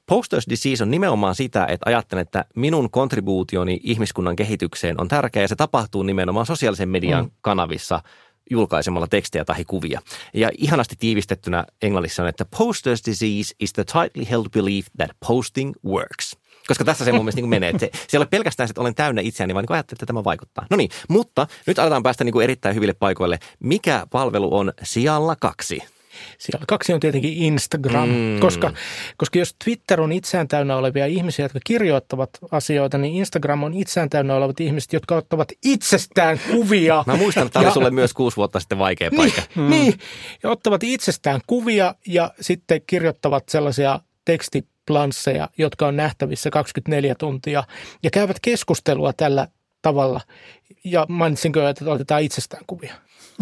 Posters 0.07 0.46
disease 0.50 0.85
on 0.85 0.90
nimenomaan 0.90 1.35
sitä, 1.35 1.66
että 1.66 1.90
ajattelen, 1.90 2.22
että 2.22 2.44
minun 2.57 2.90
kontribuutioni 2.90 3.81
ihmiskunnan 3.83 4.37
kehitykseen 4.37 5.00
on 5.00 5.09
tärkeä 5.09 5.42
ja 5.42 5.48
se 5.48 5.57
tapahtuu 5.57 6.03
nimenomaan 6.03 6.46
sosiaalisen 6.46 6.88
median 6.88 7.24
mm. 7.24 7.31
kanavissa 7.40 8.00
julkaisemalla 8.50 9.07
tekstejä 9.07 9.44
tai 9.44 9.64
kuvia. 9.64 10.00
Ja 10.35 10.50
ihanasti 10.59 10.96
tiivistettynä 10.98 11.64
englannissa 11.83 12.22
on, 12.22 12.28
että 12.28 12.44
posters 12.59 13.00
disease 13.07 13.54
is 13.61 13.72
the 13.72 13.85
tightly 13.85 14.30
held 14.30 14.46
belief 14.50 14.87
that 14.96 15.11
posting 15.26 15.72
works. 15.87 16.37
Koska 16.68 16.85
tässä 16.85 17.04
se 17.04 17.12
mun 17.12 17.20
mielestä 17.20 17.40
niin 17.40 17.48
menee, 17.48 17.68
että 17.68 17.80
se, 17.80 17.90
se 17.92 18.16
ei 18.16 18.18
ole 18.18 18.26
pelkästään 18.26 18.70
että 18.70 18.80
olen 18.80 18.94
täynnä 18.94 19.22
itseäni, 19.22 19.54
vaan 19.54 19.62
niin 19.62 19.72
ajattelin, 19.74 19.96
että 19.96 20.07
tämä 20.07 20.24
vaikuttaa. 20.24 20.66
No 20.70 20.76
niin, 20.76 20.90
mutta 21.09 21.46
nyt 21.66 21.78
aletaan 21.78 22.02
päästä 22.02 22.24
niin 22.24 22.33
kuin 22.33 22.44
erittäin 22.44 22.74
hyville 22.74 22.94
paikoille. 22.94 23.38
Mikä 23.61 24.07
palvelu 24.11 24.57
on 24.57 24.72
sijalla 24.83 25.37
kaksi? 25.37 25.93
Siellä 26.38 26.64
kaksi 26.68 26.92
on 26.92 27.00
tietenkin 27.00 27.33
Instagram, 27.33 28.09
Mm. 28.09 28.14
mm. 28.14 28.40
koska, 28.40 28.72
koska 29.16 29.38
jos 29.38 29.55
Twitter 29.64 30.00
on 30.00 30.12
itseään 30.12 30.48
täynnä 30.48 30.77
olevia 30.77 31.07
ihmisiä, 31.07 31.44
jotka 31.44 31.59
kirjoittavat 31.64 32.31
asioita, 32.50 32.98
niin 32.98 33.14
Instagram 33.14 33.62
on 33.62 33.74
itseään 33.74 34.11
täynnä 34.11 34.35
olevat 34.35 34.61
ihmiset, 34.61 34.92
jotka 34.92 35.16
ottavat 35.16 35.48
itsestään 35.64 36.40
kuvia. 36.50 37.05
Mä 37.07 37.16
muistan, 37.16 37.46
että 37.46 37.53
tämä 37.53 37.66
oli 37.66 37.72
sulle 37.72 37.90
myös 37.90 38.12
kuusi 38.14 38.37
vuotta 38.37 38.61
sitten 38.61 38.79
vaikea 38.79 39.11
paikka. 39.16 39.42
Niin, 39.57 39.70
niin, 39.70 39.94
ja 40.42 40.50
ottavat 40.50 40.83
itsestään 40.83 41.40
kuvia 41.46 41.94
ja 42.07 42.31
sitten 42.40 42.81
kirjoittavat 42.87 43.48
sellaisia 43.48 44.00
tekstiplansseja, 44.24 45.48
jotka 45.59 45.87
on 45.87 45.96
nähtävissä 45.96 46.50
24 46.50 47.14
tuntia 47.14 47.64
ja 48.03 48.11
käyvät 48.11 48.37
keskustelua 48.42 49.12
tällä 49.12 49.48
tavalla. 49.85 50.20
Ja 50.85 51.07
mainitsinko 51.09 51.68
että 51.68 51.90
otetaan 51.90 52.23
itsestään 52.23 52.64
kuvia. 52.66 52.94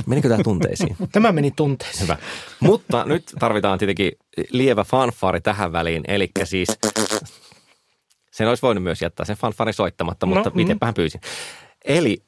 Menikö 0.07 0.29
tämä 0.29 0.43
tunteisiin? 0.43 0.97
Tämä 1.13 1.33
meni 1.33 1.51
tunteisiin. 1.51 2.03
Hyvä. 2.03 2.17
Mutta 2.61 3.05
nyt 3.05 3.33
tarvitaan 3.39 3.79
tietenkin 3.79 4.13
lievä 4.51 4.85
fanfaari 4.85 5.41
tähän 5.41 5.73
väliin, 5.73 6.03
eli 6.09 6.31
siis 6.45 6.69
sen 8.31 8.49
olisi 8.49 8.63
voinut 8.63 8.85
myös 8.85 9.03
jättää 9.03 9.27
sen 9.27 9.37
fanfarin 9.37 9.75
soittamatta, 9.75 10.27
mutta 10.27 10.49
No, 10.49 10.51
mm. 10.51 10.57
mitenpähän 10.57 10.95
pyysin. 10.95 11.21
Eli 11.85 12.23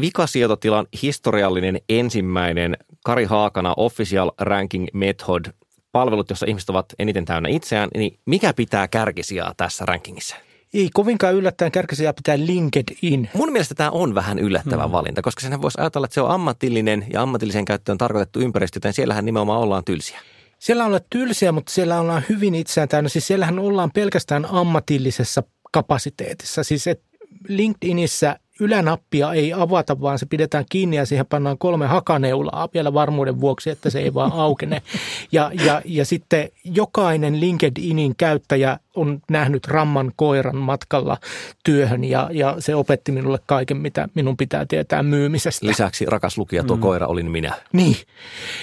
vikasietotilan 0.00 0.86
historiallinen 1.02 1.80
ensimmäinen 1.88 2.76
Kari 3.04 3.24
Haakana 3.24 3.74
Official 3.76 4.30
Ranking 4.40 4.86
Method 4.92 5.44
palvelut, 5.92 6.30
jossa 6.30 6.46
ihmiset 6.46 6.70
ovat 6.70 6.86
eniten 6.98 7.24
täynnä 7.24 7.48
itseään, 7.48 7.88
niin 7.94 8.18
mikä 8.26 8.54
pitää 8.54 8.88
kärkisijaa 8.88 9.54
tässä 9.56 9.86
rankingissa? 9.86 10.36
Ei 10.74 10.90
kovinkaan 10.94 11.34
yllättäen 11.34 11.72
kärkisiä 11.72 12.12
pitää 12.12 12.38
LinkedIn. 12.38 13.30
Mun 13.34 13.52
mielestä 13.52 13.74
tämä 13.74 13.90
on 13.90 14.14
vähän 14.14 14.38
yllättävä 14.38 14.82
hmm. 14.82 14.92
valinta, 14.92 15.22
koska 15.22 15.40
sen 15.40 15.62
voisi 15.62 15.80
ajatella, 15.80 16.04
että 16.04 16.14
se 16.14 16.20
on 16.20 16.30
ammatillinen 16.30 17.06
ja 17.12 17.22
ammatilliseen 17.22 17.64
käyttöön 17.64 17.98
tarkoitettu 17.98 18.40
ympäristö, 18.40 18.76
joten 18.76 18.92
siellähän 18.92 19.24
nimenomaan 19.24 19.60
ollaan 19.60 19.84
tylsiä. 19.84 20.20
Siellä 20.58 20.84
ollaan 20.84 21.02
tylsiä, 21.10 21.52
mutta 21.52 21.72
siellä 21.72 22.00
ollaan 22.00 22.22
hyvin 22.28 22.54
itseään 22.54 22.88
täynnä. 22.88 23.08
Siis 23.08 23.26
siellähän 23.26 23.58
ollaan 23.58 23.90
pelkästään 23.90 24.46
ammatillisessa 24.50 25.42
kapasiteetissa. 25.72 26.64
Siis 26.64 26.86
et 26.86 27.02
LinkedInissä 27.48 28.38
ylänappia 28.60 29.32
ei 29.32 29.52
avata, 29.52 30.00
vaan 30.00 30.18
se 30.18 30.26
pidetään 30.26 30.64
kiinni 30.70 30.96
ja 30.96 31.06
siihen 31.06 31.26
pannaan 31.26 31.58
kolme 31.58 31.86
hakaneulaa 31.86 32.68
vielä 32.74 32.94
varmuuden 32.94 33.40
vuoksi, 33.40 33.70
että 33.70 33.90
se 33.90 34.00
ei 34.00 34.14
vaan 34.14 34.32
aukene. 34.46 34.82
Ja, 35.32 35.50
ja, 35.64 35.82
ja 35.84 36.04
sitten 36.04 36.48
jokainen 36.64 37.40
LinkedInin 37.40 38.16
käyttäjä 38.16 38.78
on 38.94 39.20
nähnyt 39.30 39.66
ramman 39.66 40.12
koiran 40.16 40.56
matkalla 40.56 41.16
työhön 41.64 42.04
ja, 42.04 42.28
ja 42.32 42.56
se 42.58 42.74
opetti 42.74 43.12
minulle 43.12 43.38
kaiken, 43.46 43.76
mitä 43.76 44.08
minun 44.14 44.36
pitää 44.36 44.66
tietää 44.66 45.02
myymisestä. 45.02 45.66
Lisäksi 45.66 46.06
rakas 46.06 46.38
lukija, 46.38 46.64
tuo 46.64 46.76
mm. 46.76 46.82
koira 46.82 47.06
olin 47.06 47.30
minä. 47.30 47.54
Niin. 47.72 47.96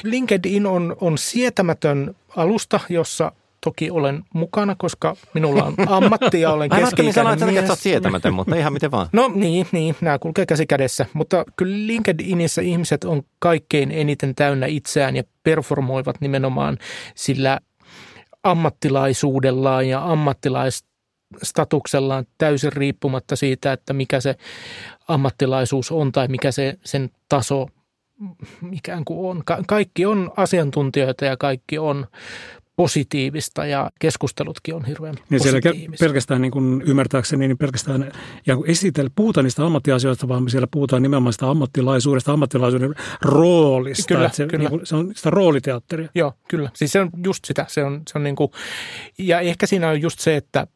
LinkedIn 0.04 0.66
on, 0.66 0.96
on 1.02 1.18
sietämätön 1.18 2.16
alusta, 2.36 2.80
jossa 2.90 3.32
toki 3.62 3.92
olen 3.92 4.24
mukana, 4.34 4.76
koska 4.78 5.16
minulla 5.34 5.64
on 5.64 5.74
ammatti 5.88 6.42
ja 6.42 6.52
olen 6.52 6.70
Mä 6.70 6.78
en 6.78 6.84
ajattelin 6.84 7.14
sanoa, 7.14 7.32
keski-ikäinen 7.32 7.60
että 7.64 7.72
mies. 7.74 7.84
sietämätön, 7.84 8.34
mutta 8.34 8.56
ihan 8.56 8.74
miten 8.74 8.92
vaan. 8.92 9.08
No 9.14 9.32
niin, 9.36 9.68
niin, 9.72 9.96
nämä 10.02 10.20
kulkee 10.20 10.46
käsi 10.46 10.68
kädessä. 10.68 11.06
Mutta 11.14 11.46
kyllä 11.56 11.88
LinkedInissä 11.88 12.62
ihmiset 12.62 13.04
on 13.04 13.22
kaikkein 13.40 13.92
eniten 13.92 14.36
täynnä 14.36 14.66
itseään 14.66 15.16
ja 15.16 15.24
performoivat 15.44 16.22
nimenomaan 16.22 16.78
sillä 17.16 17.60
ammattilaisuudellaan 18.44 19.88
ja 19.88 20.12
ammattilaisstatuksellaan 20.12 22.26
täysin 22.38 22.74
riippumatta 22.74 23.36
siitä, 23.36 23.74
että 23.74 23.94
mikä 23.94 24.20
se 24.20 24.36
ammattilaisuus 25.08 25.92
on 25.92 26.12
tai 26.12 26.28
mikä 26.28 26.52
se 26.52 26.78
sen 26.84 27.10
taso 27.30 27.68
ikään 28.72 29.06
kuin 29.06 29.30
on. 29.30 29.42
Ka- 29.46 29.64
kaikki 29.68 30.06
on 30.06 30.32
asiantuntijoita 30.38 31.26
ja 31.26 31.38
kaikki 31.38 31.78
on 31.78 32.08
positiivista 32.80 33.66
ja 33.66 33.90
keskustelutkin 34.00 34.76
on 34.76 34.86
hirveän 34.86 35.16
Niin 35.30 35.40
siellä 35.40 35.60
pelkästään 36.00 36.42
niin 36.42 36.52
kuin 36.52 36.82
ymmärtääkseni, 36.86 37.48
niin 37.48 37.58
pelkästään 37.58 38.12
ja 38.46 38.56
kun 38.56 38.70
esitellä, 38.70 39.10
puhutaan 39.16 39.44
niistä 39.44 39.66
ammattiasioista, 39.66 40.28
vaan 40.28 40.50
siellä 40.50 40.68
puhutaan 40.72 41.02
nimenomaan 41.02 41.34
sitä 41.34 41.50
ammattilaisuudesta, 41.50 42.34
ammattilaisuuden 42.34 42.96
roolista. 43.22 44.14
Kyllä, 44.14 44.30
se, 44.34 44.46
kyllä. 44.46 44.64
Niin 44.64 44.70
kuin, 44.70 44.86
se 44.86 44.96
on 44.96 45.12
sitä 45.16 45.30
rooliteatteria. 45.30 46.10
Joo, 46.16 46.34
kyllä. 46.48 46.70
Siis 46.74 46.92
se 46.92 47.00
on 47.00 47.10
just 47.24 47.46
sitä. 47.46 47.66
Se 47.70 47.84
on, 47.84 48.02
se 48.08 48.18
on 48.18 48.24
niin 48.24 48.36
kuin, 48.36 48.52
ja 49.18 49.40
ehkä 49.40 49.66
siinä 49.66 49.90
on 49.90 50.02
just 50.02 50.20
se, 50.20 50.36
että 50.36 50.68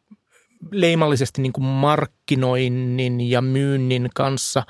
leimallisesti 0.71 1.41
niin 1.41 1.53
kuin 1.53 1.65
markkinoinnin 1.65 3.29
ja 3.29 3.41
myynnin 3.41 4.09
kanssa 4.15 4.63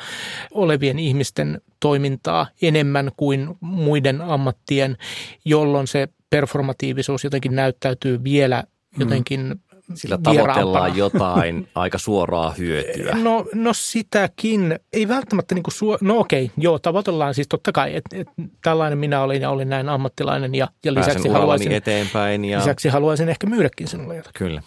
olevien 0.51 0.99
ihmisten 0.99 1.61
toimintaa 1.79 2.47
enemmän 2.61 3.11
kuin 3.17 3.55
muiden 3.61 4.21
ammattien, 4.21 4.97
jolloin 5.45 5.87
se 5.87 6.07
performatiivisuus 6.37 7.23
jotenkin 7.23 7.55
näyttäytyy 7.55 8.23
vielä 8.23 8.63
jotenkin 8.99 9.55
Sillä 9.93 10.17
tavoitellaan 10.23 10.97
jotain 10.97 11.67
aika 11.75 11.97
suoraa 11.97 12.51
hyötyä. 12.51 13.15
No, 13.23 13.45
no 13.53 13.73
sitäkin. 13.73 14.79
Ei 14.93 15.07
välttämättä 15.07 15.55
niin 15.55 15.63
kuin 15.63 15.73
suo... 15.73 15.97
No 16.01 16.19
okei, 16.19 16.51
joo, 16.57 16.79
tavoitellaan 16.79 17.33
siis 17.33 17.47
totta 17.47 17.71
kai, 17.71 17.95
että 17.95 18.17
et, 18.17 18.27
tällainen 18.63 18.97
minä 18.97 19.21
olin 19.21 19.41
ja 19.41 19.49
olin 19.49 19.69
näin 19.69 19.89
ammattilainen 19.89 20.55
ja, 20.55 20.67
ja 20.85 20.93
lisäksi 20.93 21.29
haluaisin, 21.29 21.71
eteenpäin. 21.71 22.45
Ja... 22.45 22.59
Lisäksi 22.59 22.89
haluaisin 22.89 23.29
ehkä 23.29 23.47
myydäkin 23.47 23.87
sinulle 23.87 24.15
jotakin. 24.15 24.47
Kyllä. 24.47 24.61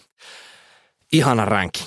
Ihana 1.13 1.45
ranking. 1.45 1.87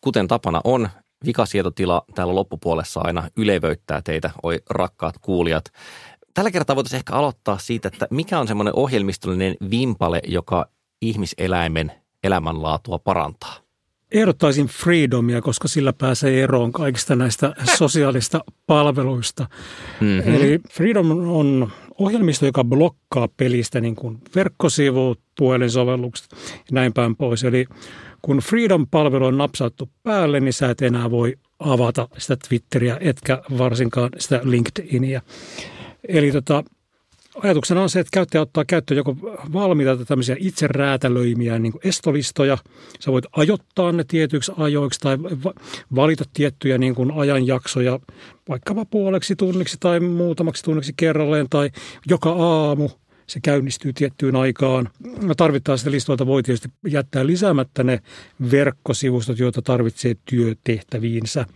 Kuten 0.00 0.28
tapana 0.28 0.60
on, 0.64 0.88
vikasietotila 1.26 2.04
täällä 2.14 2.34
loppupuolessa 2.34 3.00
aina 3.04 3.28
ylevöittää 3.36 4.02
teitä, 4.02 4.30
oi 4.42 4.58
rakkaat 4.70 5.14
kuulijat. 5.18 5.64
Tällä 6.34 6.50
kertaa 6.50 6.76
voitaisiin 6.76 6.98
ehkä 6.98 7.12
aloittaa 7.12 7.58
siitä, 7.58 7.88
että 7.88 8.06
mikä 8.10 8.38
on 8.38 8.48
semmoinen 8.48 8.76
ohjelmistollinen 8.76 9.56
vimpale, 9.70 10.20
joka 10.26 10.66
ihmiseläimen 11.02 11.92
elämänlaatua 12.24 12.98
parantaa? 12.98 13.56
Ehdottaisin 14.12 14.66
freedomia, 14.66 15.40
koska 15.40 15.68
sillä 15.68 15.92
pääsee 15.92 16.42
eroon 16.42 16.72
kaikista 16.72 17.16
näistä 17.16 17.54
sosiaalista 17.76 18.40
palveluista. 18.66 19.46
Mm-hmm. 20.00 20.34
Eli 20.34 20.60
freedom 20.70 21.10
on 21.10 21.72
ohjelmisto, 21.98 22.46
joka 22.46 22.64
blokkaa 22.64 23.28
pelistä 23.36 23.80
niin 23.80 23.96
kuin 23.96 24.18
verkkosivut, 24.34 25.20
puhelinsovellukset 25.38 26.30
ja 26.32 26.72
näin 26.72 26.92
päin 26.92 27.16
pois. 27.16 27.44
Eli 27.44 27.66
kun 28.22 28.38
Freedom-palvelu 28.38 29.26
on 29.26 29.38
napsattu 29.38 29.88
päälle, 30.02 30.40
niin 30.40 30.52
sä 30.52 30.70
et 30.70 30.82
enää 30.82 31.10
voi 31.10 31.36
avata 31.58 32.08
sitä 32.18 32.36
Twitteriä, 32.48 32.98
etkä 33.00 33.42
varsinkaan 33.58 34.10
sitä 34.18 34.40
LinkedInia. 34.44 35.22
Eli 36.08 36.32
tota, 36.32 36.64
ajatuksena 37.42 37.82
on 37.82 37.90
se, 37.90 38.00
että 38.00 38.10
käyttäjä 38.12 38.42
ottaa 38.42 38.64
käyttöön 38.64 38.98
joko 38.98 39.16
valmiita 39.52 40.04
tämmöisiä 40.04 40.36
itse 40.38 40.66
räätälöimiä 40.66 41.58
niin 41.58 41.72
kuin 41.72 41.88
estolistoja. 41.88 42.58
Sä 43.00 43.12
voit 43.12 43.24
ajoittaa 43.32 43.92
ne 43.92 44.04
tietyiksi 44.04 44.52
ajoiksi 44.56 45.00
tai 45.00 45.18
valita 45.94 46.24
tiettyjä 46.32 46.78
niin 46.78 46.94
kuin 46.94 47.12
ajanjaksoja 47.12 48.00
vaikkapa 48.48 48.84
puoleksi 48.84 49.36
tunniksi 49.36 49.76
tai 49.80 50.00
muutamaksi 50.00 50.64
tunniksi 50.64 50.92
kerralleen 50.96 51.46
tai 51.50 51.70
joka 52.08 52.30
aamu– 52.30 52.88
se 53.30 53.40
käynnistyy 53.40 53.92
tiettyyn 53.92 54.36
aikaan. 54.36 54.88
Tarvittaessa 55.36 55.90
listoilta 55.90 56.26
voi 56.26 56.42
tietysti 56.42 56.68
jättää 56.88 57.26
lisäämättä 57.26 57.84
ne 57.84 58.00
verkkosivustot, 58.50 59.38
joita 59.38 59.62
tarvitsee 59.62 60.16
työtehtäviinsä. 60.24 61.46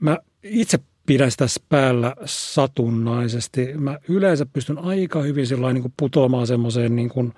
Mä 0.00 0.18
itse 0.42 0.78
pidän 1.06 1.30
sitä 1.30 1.46
päällä 1.68 2.14
satunnaisesti. 2.24 3.68
Mä 3.74 3.98
yleensä 4.08 4.46
pystyn 4.46 4.78
aika 4.78 5.22
hyvin 5.22 5.46
niin 5.72 5.92
putoamaan 5.96 6.46
semmoiseen 6.46 6.96
niin 6.96 7.08
kuin 7.08 7.32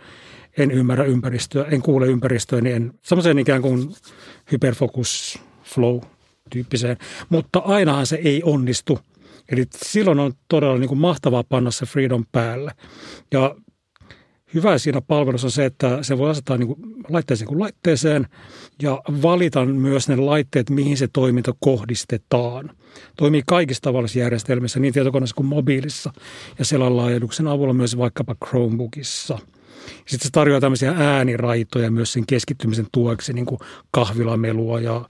en 0.59 0.70
ymmärrä 0.70 1.05
ympäristöä, 1.05 1.64
en 1.64 1.83
kuule 1.83 2.07
ympäristöä, 2.07 2.61
niin 2.61 2.76
en, 2.76 2.93
semmoiseen 3.03 3.39
ikään 3.39 3.62
kuin 3.62 3.95
hyperfocus 4.53 5.39
flow 5.62 6.01
tyyppiseen. 6.51 6.97
Mutta 7.28 7.59
ainahan 7.59 8.07
se 8.07 8.16
ei 8.24 8.43
onnistu. 8.45 8.99
Eli 9.49 9.64
silloin 9.76 10.18
on 10.18 10.33
todella 10.49 10.78
niin 10.78 10.89
kuin 10.89 11.01
mahtavaa 11.01 11.45
panna 11.49 11.70
se 11.70 11.87
Freedom 11.87 12.24
päälle. 12.33 12.72
Ja 13.33 13.55
hyvä 14.55 14.78
siinä 14.78 15.01
palvelussa 15.01 15.46
on 15.46 15.51
se, 15.51 15.64
että 15.64 15.98
se 16.03 16.18
voi 16.18 16.30
asettaa 16.30 16.57
niin 16.57 16.66
kuin 16.66 16.80
laitteeseen 17.09 17.48
kuin 17.48 17.61
laitteeseen 17.61 18.26
ja 18.82 19.03
valita 19.22 19.64
myös 19.64 20.09
ne 20.09 20.16
laitteet, 20.16 20.70
mihin 20.70 20.96
se 20.96 21.09
toiminta 21.12 21.55
kohdistetaan. 21.61 22.70
Toimii 23.16 23.42
kaikissa 23.46 23.82
tavallisissa 23.82 24.18
järjestelmissä, 24.18 24.80
niin 24.80 24.92
tietokoneessa 24.92 25.36
kuin 25.36 25.46
mobiilissa 25.46 26.12
ja 26.59 26.64
selän 26.64 26.96
laajennuksen 26.96 27.46
avulla 27.46 27.74
myös 27.74 27.98
vaikkapa 27.98 28.34
Chromebookissa. 28.46 29.38
Sitten 30.07 30.26
se 30.26 30.30
tarjoaa 30.32 30.61
tämmöisiä 30.61 30.94
ääniraitoja 30.98 31.90
myös 31.90 32.12
sen 32.12 32.26
keskittymisen 32.26 32.86
tueksi, 32.92 33.32
niin 33.32 33.46
kuin 33.46 33.59
kahvilamelua 33.90 34.80
ja 34.80 35.09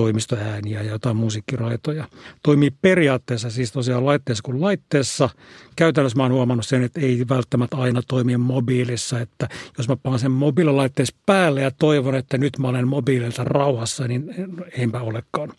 toimistoääniä 0.00 0.82
ja 0.82 0.90
jotain 0.90 1.16
musiikkiraitoja. 1.16 2.04
Toimii 2.42 2.70
periaatteessa 2.82 3.50
siis 3.50 3.72
tosiaan 3.72 4.06
laitteessa 4.06 4.42
kuin 4.42 4.60
laitteessa. 4.60 5.28
Käytännössä 5.76 6.16
mä 6.16 6.22
oon 6.22 6.32
huomannut 6.32 6.66
sen, 6.66 6.82
että 6.82 7.00
ei 7.00 7.24
välttämättä 7.28 7.76
aina 7.76 8.02
toimi 8.08 8.36
mobiilissa, 8.36 9.20
että 9.20 9.48
jos 9.78 9.88
mä 9.88 9.96
paan 9.96 10.18
sen 10.18 10.30
mobiililaitteessa 10.30 11.16
päälle 11.26 11.62
ja 11.62 11.70
toivon, 11.70 12.14
että 12.14 12.38
nyt 12.38 12.58
mä 12.58 12.68
olen 12.68 12.88
mobiililta 12.88 13.44
rauhassa, 13.44 14.08
niin 14.08 14.34
enpä 14.78 15.00
olekaan. 15.00 15.52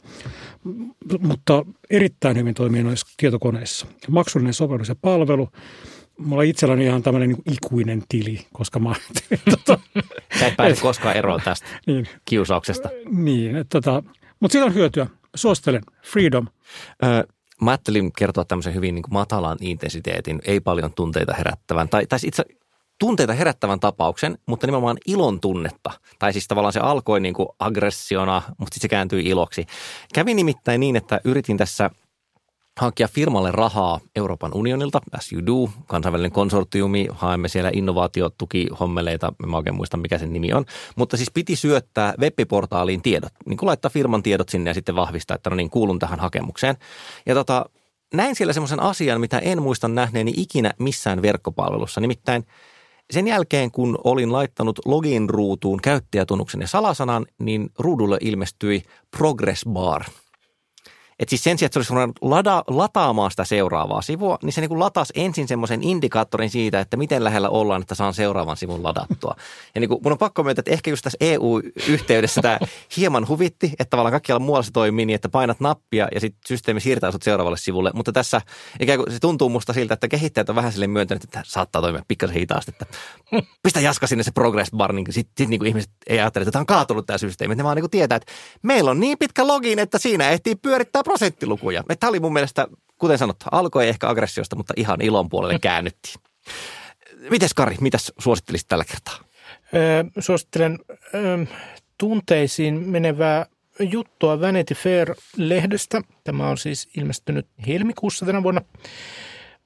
Mutta 1.19 1.65
erittäin 1.89 2.37
hyvin 2.37 2.53
toimii 2.53 2.83
noissa 2.83 3.07
tietokoneissa. 3.17 3.87
Maksullinen 4.09 4.53
sovellus 4.53 4.89
ja 4.89 4.95
palvelu 5.01 5.49
mulla 6.17 6.43
itselläni 6.43 6.85
ihan 6.85 7.03
tämmöinen 7.03 7.29
niin 7.29 7.43
ikuinen 7.53 8.03
tili, 8.09 8.39
koska 8.53 8.79
mä 8.79 8.93
tota, 9.49 9.79
Sä 10.39 10.47
et 10.47 10.57
pääse 10.57 10.81
koskaan 10.89 11.17
eroon 11.17 11.41
tästä 11.43 11.67
niin, 11.87 12.07
kiusauksesta. 12.25 12.89
Niin, 13.11 13.55
että 13.55 13.81
tota, 13.81 14.03
mutta 14.41 14.51
siitä 14.51 14.65
on 14.65 14.73
hyötyä. 14.73 15.07
Suosittelen. 15.35 15.81
Freedom. 16.03 16.47
Öö, 17.03 17.23
mä 17.61 17.71
ajattelin 17.71 18.11
kertoa 18.17 18.45
tämmöisen 18.45 18.75
hyvin 18.75 18.95
niin 18.95 19.03
kuin 19.03 19.13
matalan 19.13 19.57
intensiteetin, 19.61 20.41
ei 20.45 20.59
paljon 20.59 20.93
tunteita 20.93 21.33
herättävän, 21.33 21.89
tai, 21.89 22.07
tai 22.07 22.19
itse 22.25 22.45
tunteita 22.99 23.33
herättävän 23.33 23.79
tapauksen, 23.79 24.37
mutta 24.45 24.67
nimenomaan 24.67 24.97
ilon 25.07 25.39
tunnetta. 25.39 25.91
Tai 26.19 26.33
siis 26.33 26.47
tavallaan 26.47 26.73
se 26.73 26.79
alkoi 26.79 27.19
niin 27.19 27.33
kuin 27.33 27.49
aggressiona, 27.59 28.41
mutta 28.47 28.73
sitten 28.75 28.81
se 28.81 28.87
kääntyi 28.87 29.25
iloksi. 29.25 29.65
Kävi 30.13 30.33
nimittäin 30.33 30.79
niin, 30.79 30.95
että 30.95 31.21
yritin 31.23 31.57
tässä– 31.57 31.89
hankkia 32.79 33.07
firmalle 33.07 33.51
rahaa 33.51 33.99
Euroopan 34.15 34.53
unionilta, 34.53 34.99
as 35.11 35.33
you 35.33 35.45
do, 35.45 35.71
kansainvälinen 35.87 36.31
konsortiumi, 36.31 37.07
haemme 37.11 37.47
siellä 37.47 37.69
innovaatiotukihommeleita, 37.73 39.33
mä 39.45 39.57
oikein 39.57 39.75
muista 39.75 39.97
mikä 39.97 40.17
sen 40.17 40.33
nimi 40.33 40.53
on, 40.53 40.65
mutta 40.95 41.17
siis 41.17 41.31
piti 41.31 41.55
syöttää 41.55 42.13
webbiportaaliin 42.19 43.01
tiedot, 43.01 43.33
niin 43.45 43.57
kuin 43.57 43.67
laittaa 43.67 43.91
firman 43.91 44.23
tiedot 44.23 44.49
sinne 44.49 44.69
ja 44.69 44.73
sitten 44.73 44.95
vahvistaa, 44.95 45.35
että 45.35 45.49
no 45.49 45.55
niin, 45.55 45.69
kuulun 45.69 45.99
tähän 45.99 46.19
hakemukseen. 46.19 46.77
Ja 47.25 47.35
tota, 47.35 47.65
näin 48.13 48.35
siellä 48.35 48.53
semmoisen 48.53 48.81
asian, 48.81 49.21
mitä 49.21 49.39
en 49.39 49.61
muista 49.61 49.87
nähneeni 49.87 50.33
ikinä 50.37 50.71
missään 50.79 51.21
verkkopalvelussa, 51.21 52.01
nimittäin 52.01 52.45
sen 53.11 53.27
jälkeen, 53.27 53.71
kun 53.71 53.97
olin 54.03 54.31
laittanut 54.31 54.79
login-ruutuun 54.85 55.81
käyttäjätunnuksen 55.81 56.61
ja 56.61 56.67
salasanan, 56.67 57.25
niin 57.39 57.69
ruudulle 57.79 58.17
ilmestyi 58.21 58.83
progress 59.17 59.65
bar– 59.65 60.03
että 61.21 61.29
siis 61.29 61.43
sen 61.43 61.57
sijaan, 61.57 61.67
että 61.67 61.83
se 61.83 61.93
olisi 61.93 62.13
lada, 62.21 62.63
lataamaan 62.67 63.31
sitä 63.31 63.45
seuraavaa 63.45 64.01
sivua, 64.01 64.37
niin 64.43 64.53
se 64.53 64.61
niin 64.61 64.69
kuin 64.69 64.79
latasi 64.79 65.13
ensin 65.15 65.47
semmoisen 65.47 65.83
indikaattorin 65.83 66.49
siitä, 66.49 66.79
että 66.79 66.97
miten 66.97 67.23
lähellä 67.23 67.49
ollaan, 67.49 67.81
että 67.81 67.95
saan 67.95 68.13
seuraavan 68.13 68.57
sivun 68.57 68.83
ladattua. 68.83 69.35
Ja 69.75 69.81
niin 69.81 69.89
kuin 69.89 69.99
mun 70.03 70.11
on 70.11 70.17
pakko 70.17 70.43
myöntää, 70.43 70.61
että 70.61 70.71
ehkä 70.71 70.89
just 70.89 71.03
tässä 71.03 71.17
EU-yhteydessä 71.21 72.41
tämä 72.41 72.59
hieman 72.97 73.27
huvitti, 73.27 73.67
että 73.67 73.89
tavallaan 73.89 74.11
kaikkialla 74.11 74.45
muualla 74.45 74.63
se 74.63 74.71
toimii 74.71 75.05
niin, 75.05 75.15
että 75.15 75.29
painat 75.29 75.59
nappia 75.59 76.07
ja 76.13 76.19
sitten 76.19 76.41
systeemi 76.47 76.79
siirtää 76.79 77.11
sut 77.11 77.23
seuraavalle 77.23 77.57
sivulle. 77.57 77.91
Mutta 77.93 78.11
tässä 78.11 78.41
ikään 78.79 78.99
kuin 78.99 79.11
se 79.11 79.19
tuntuu 79.19 79.49
musta 79.49 79.73
siltä, 79.73 79.93
että 79.93 80.07
kehittäjät 80.07 80.49
on 80.49 80.55
vähän 80.55 80.71
sille 80.71 80.87
myöntänyt, 80.87 81.23
että 81.23 81.41
saattaa 81.45 81.81
toimia 81.81 82.05
pikkasen 82.07 82.35
hitaasti, 82.35 82.71
että 82.71 82.85
pistä 83.63 83.79
jaska 83.79 84.07
sinne 84.07 84.23
se 84.23 84.31
progress 84.31 84.71
bar, 84.71 84.93
niin 84.93 85.05
sitten 85.09 85.33
sit 85.37 85.49
niin 85.49 85.65
ihmiset 85.65 85.91
ei 86.07 86.19
ajattele, 86.19 86.41
että 86.41 86.51
tämä 86.51 86.61
on 86.61 86.65
kaatunut 86.65 87.05
tämä 87.05 87.17
systeemi. 87.17 87.55
Ne 87.55 87.63
vaan 87.63 87.75
niin 87.75 87.83
kuin 87.83 87.91
tietää, 87.91 88.15
että 88.15 88.31
meillä 88.61 88.91
on 88.91 88.99
niin 88.99 89.17
pitkä 89.17 89.47
login, 89.47 89.79
että 89.79 89.97
siinä 89.97 90.29
ehtii 90.29 90.55
pyörittää 90.55 91.03
prosenttilukuja. 91.11 91.83
Tämä 91.99 92.09
oli 92.09 92.19
mun 92.19 92.33
mielestä, 92.33 92.67
kuten 92.97 93.17
sanottu, 93.17 93.45
alkoi 93.51 93.87
ehkä 93.87 94.09
aggressiosta, 94.09 94.55
mutta 94.55 94.73
ihan 94.77 95.01
ilon 95.01 95.29
puolelle 95.29 95.59
käännyttiin. 95.69 96.15
Mites 97.29 97.53
Kari, 97.53 97.75
mitäs 97.81 98.13
suosittelisit 98.17 98.67
tällä 98.67 98.85
kertaa? 98.85 99.17
Öö, 99.75 100.03
suosittelen 100.19 100.79
öö, 101.13 101.45
tunteisiin 101.97 102.89
menevää 102.89 103.45
juttua 103.79 104.41
Vanity 104.41 104.73
Fair-lehdestä. 104.73 106.01
Tämä 106.23 106.49
on 106.49 106.57
siis 106.57 106.89
ilmestynyt 106.97 107.47
helmikuussa 107.67 108.25
tänä 108.25 108.43
vuonna, 108.43 108.61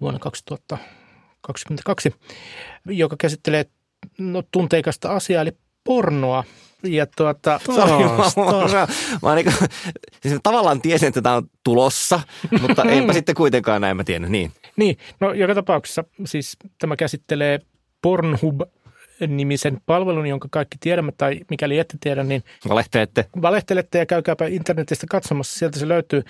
vuonna 0.02 0.20
2022, 0.20 2.16
joka 2.86 3.16
käsittelee 3.20 3.66
no, 4.18 4.44
tunteikasta 4.52 5.16
asiaa, 5.16 5.42
eli 5.42 5.52
pornoa. 5.84 6.44
Ja 6.84 7.06
tuota. 7.18 7.60
Mä, 7.68 8.88
mä 9.22 9.36
niin 9.36 9.46
kuin, 9.46 9.70
siis 10.22 10.40
tavallaan 10.44 10.82
tiesin, 10.82 11.08
että 11.08 11.22
tämä 11.22 11.36
on 11.36 11.50
tulossa, 11.64 12.20
mutta 12.62 12.84
eipä 12.92 13.14
sitten 13.14 13.36
kuitenkaan 13.36 13.82
näin 13.82 13.98
mä 13.98 14.04
tiennyt. 14.04 14.32
Niin. 14.32 14.52
niin, 14.76 14.98
no 15.20 15.34
joka 15.34 15.56
tapauksessa 15.56 16.04
siis 16.26 16.58
tämä 16.80 16.96
käsittelee 16.96 17.60
Pornhub 18.02 18.62
nimisen 19.28 19.82
palvelun, 19.86 20.28
jonka 20.28 20.48
kaikki 20.52 20.78
tiedämme, 20.80 21.12
tai 21.18 21.40
mikäli 21.50 21.80
ette 21.80 21.98
tiedä, 22.00 22.24
niin... 22.24 22.44
Valehtelette. 22.70 23.26
Valehtelette 23.42 23.98
ja 23.98 24.06
käykääpä 24.06 24.46
internetistä 24.46 25.08
katsomassa, 25.10 25.60
sieltä 25.60 25.80
se 25.80 25.88
löytyy. 25.88 26.24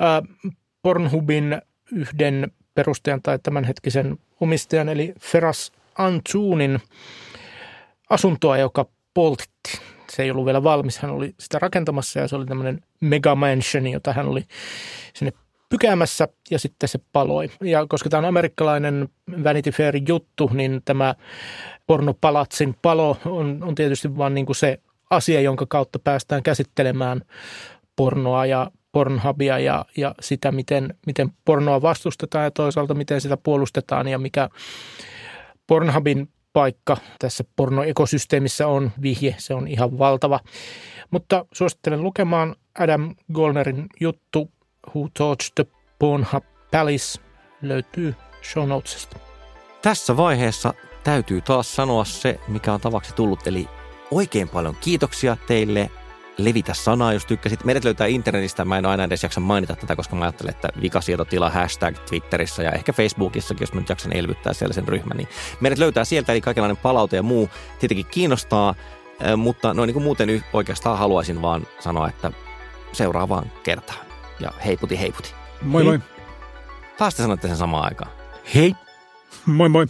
Äh, 0.00 0.48
Pornhubin 0.82 1.62
yhden 1.92 2.52
perustajan 2.74 3.22
tai 3.22 3.38
tämänhetkisen 3.42 4.18
omistajan, 4.40 4.88
eli 4.88 5.14
Feras 5.20 5.72
Antunin 5.98 6.80
asuntoa, 8.10 8.58
joka 8.58 8.86
poltitti. 9.16 9.80
Se 10.10 10.22
ei 10.22 10.30
ollut 10.30 10.46
vielä 10.46 10.62
valmis, 10.62 10.98
hän 10.98 11.10
oli 11.10 11.34
sitä 11.40 11.58
rakentamassa 11.58 12.20
ja 12.20 12.28
se 12.28 12.36
oli 12.36 12.46
tämmöinen 12.46 12.80
mega 13.00 13.34
mansion, 13.34 13.86
jota 13.86 14.12
hän 14.12 14.28
oli 14.28 14.44
sinne 15.14 15.32
pykäämässä 15.68 16.28
ja 16.50 16.58
sitten 16.58 16.88
se 16.88 16.98
paloi. 17.12 17.50
Ja 17.60 17.86
koska 17.88 18.10
tämä 18.10 18.18
on 18.18 18.24
amerikkalainen 18.24 19.08
Vanity 19.44 19.70
Fair 19.70 19.94
juttu, 20.08 20.50
niin 20.54 20.80
tämä 20.84 21.14
pornopalatsin 21.86 22.74
palo 22.82 23.16
on, 23.24 23.58
on 23.62 23.74
tietysti 23.74 24.16
vain 24.16 24.34
niin 24.34 24.46
kuin 24.46 24.56
se 24.56 24.80
asia, 25.10 25.40
jonka 25.40 25.66
kautta 25.68 25.98
päästään 25.98 26.42
käsittelemään 26.42 27.22
pornoa 27.96 28.46
ja 28.46 28.70
Pornhubia 28.92 29.58
ja, 29.58 29.84
ja 29.96 30.14
sitä, 30.20 30.52
miten, 30.52 30.94
miten 31.06 31.30
pornoa 31.44 31.82
vastustetaan 31.82 32.44
ja 32.44 32.50
toisaalta 32.50 32.94
miten 32.94 33.20
sitä 33.20 33.36
puolustetaan 33.36 34.08
ja 34.08 34.18
mikä 34.18 34.48
Pornhubin 35.66 36.28
paikka 36.56 36.96
tässä 37.18 37.44
pornoekosysteemissä 37.56 38.66
on 38.68 38.90
vihje, 39.02 39.34
se 39.38 39.54
on 39.54 39.68
ihan 39.68 39.98
valtava. 39.98 40.40
Mutta 41.10 41.46
suosittelen 41.52 42.02
lukemaan 42.02 42.56
Adam 42.78 43.14
Golnerin 43.32 43.86
juttu 44.00 44.50
Who 44.94 45.08
Touched 45.18 45.50
the 45.54 45.66
Pornhub 45.98 46.44
Palace 46.70 47.20
löytyy 47.62 48.14
show 48.52 48.68
notesista. 48.68 49.16
Tässä 49.82 50.16
vaiheessa 50.16 50.74
täytyy 51.04 51.40
taas 51.40 51.76
sanoa 51.76 52.04
se, 52.04 52.40
mikä 52.48 52.72
on 52.72 52.80
tavaksi 52.80 53.14
tullut, 53.14 53.46
eli 53.46 53.68
oikein 54.10 54.48
paljon 54.48 54.76
kiitoksia 54.80 55.36
teille 55.46 55.90
levitä 56.38 56.74
sanaa, 56.74 57.12
jos 57.12 57.26
tykkäsit. 57.26 57.64
Meidät 57.64 57.84
löytää 57.84 58.06
internetistä, 58.06 58.64
mä 58.64 58.78
en 58.78 58.86
aina 58.86 59.04
edes 59.04 59.22
jaksa 59.22 59.40
mainita 59.40 59.76
tätä, 59.76 59.96
koska 59.96 60.16
mä 60.16 60.24
ajattelen, 60.24 60.54
että 60.54 60.68
vikasietotila 60.80 61.50
hashtag 61.50 61.98
Twitterissä 61.98 62.62
ja 62.62 62.72
ehkä 62.72 62.92
Facebookissakin, 62.92 63.62
jos 63.62 63.72
mä 63.72 63.80
nyt 63.80 63.88
jaksan 63.88 64.16
elvyttää 64.16 64.52
siellä 64.52 64.74
sen 64.74 64.88
ryhmän, 64.88 65.16
niin 65.16 65.28
meidät 65.60 65.78
löytää 65.78 66.04
sieltä, 66.04 66.32
eli 66.32 66.40
kaikenlainen 66.40 66.76
palaute 66.76 67.16
ja 67.16 67.22
muu 67.22 67.50
tietenkin 67.78 68.06
kiinnostaa, 68.06 68.74
mutta 69.36 69.74
noin 69.74 69.86
niin 69.86 69.94
kuin 69.94 70.04
muuten 70.04 70.44
oikeastaan 70.52 70.98
haluaisin 70.98 71.42
vaan 71.42 71.66
sanoa, 71.80 72.08
että 72.08 72.32
seuraavaan 72.92 73.52
kertaan. 73.62 74.06
Ja 74.40 74.52
heiputi 74.64 75.00
heiputi. 75.00 75.34
Moi 75.62 75.84
moi. 75.84 76.00
Taas 76.98 77.14
te 77.14 77.22
sanotte 77.22 77.48
sen 77.48 77.56
samaan 77.56 77.84
aikaan. 77.84 78.10
Hei. 78.54 78.74
Moi 79.46 79.68
moi. 79.68 79.86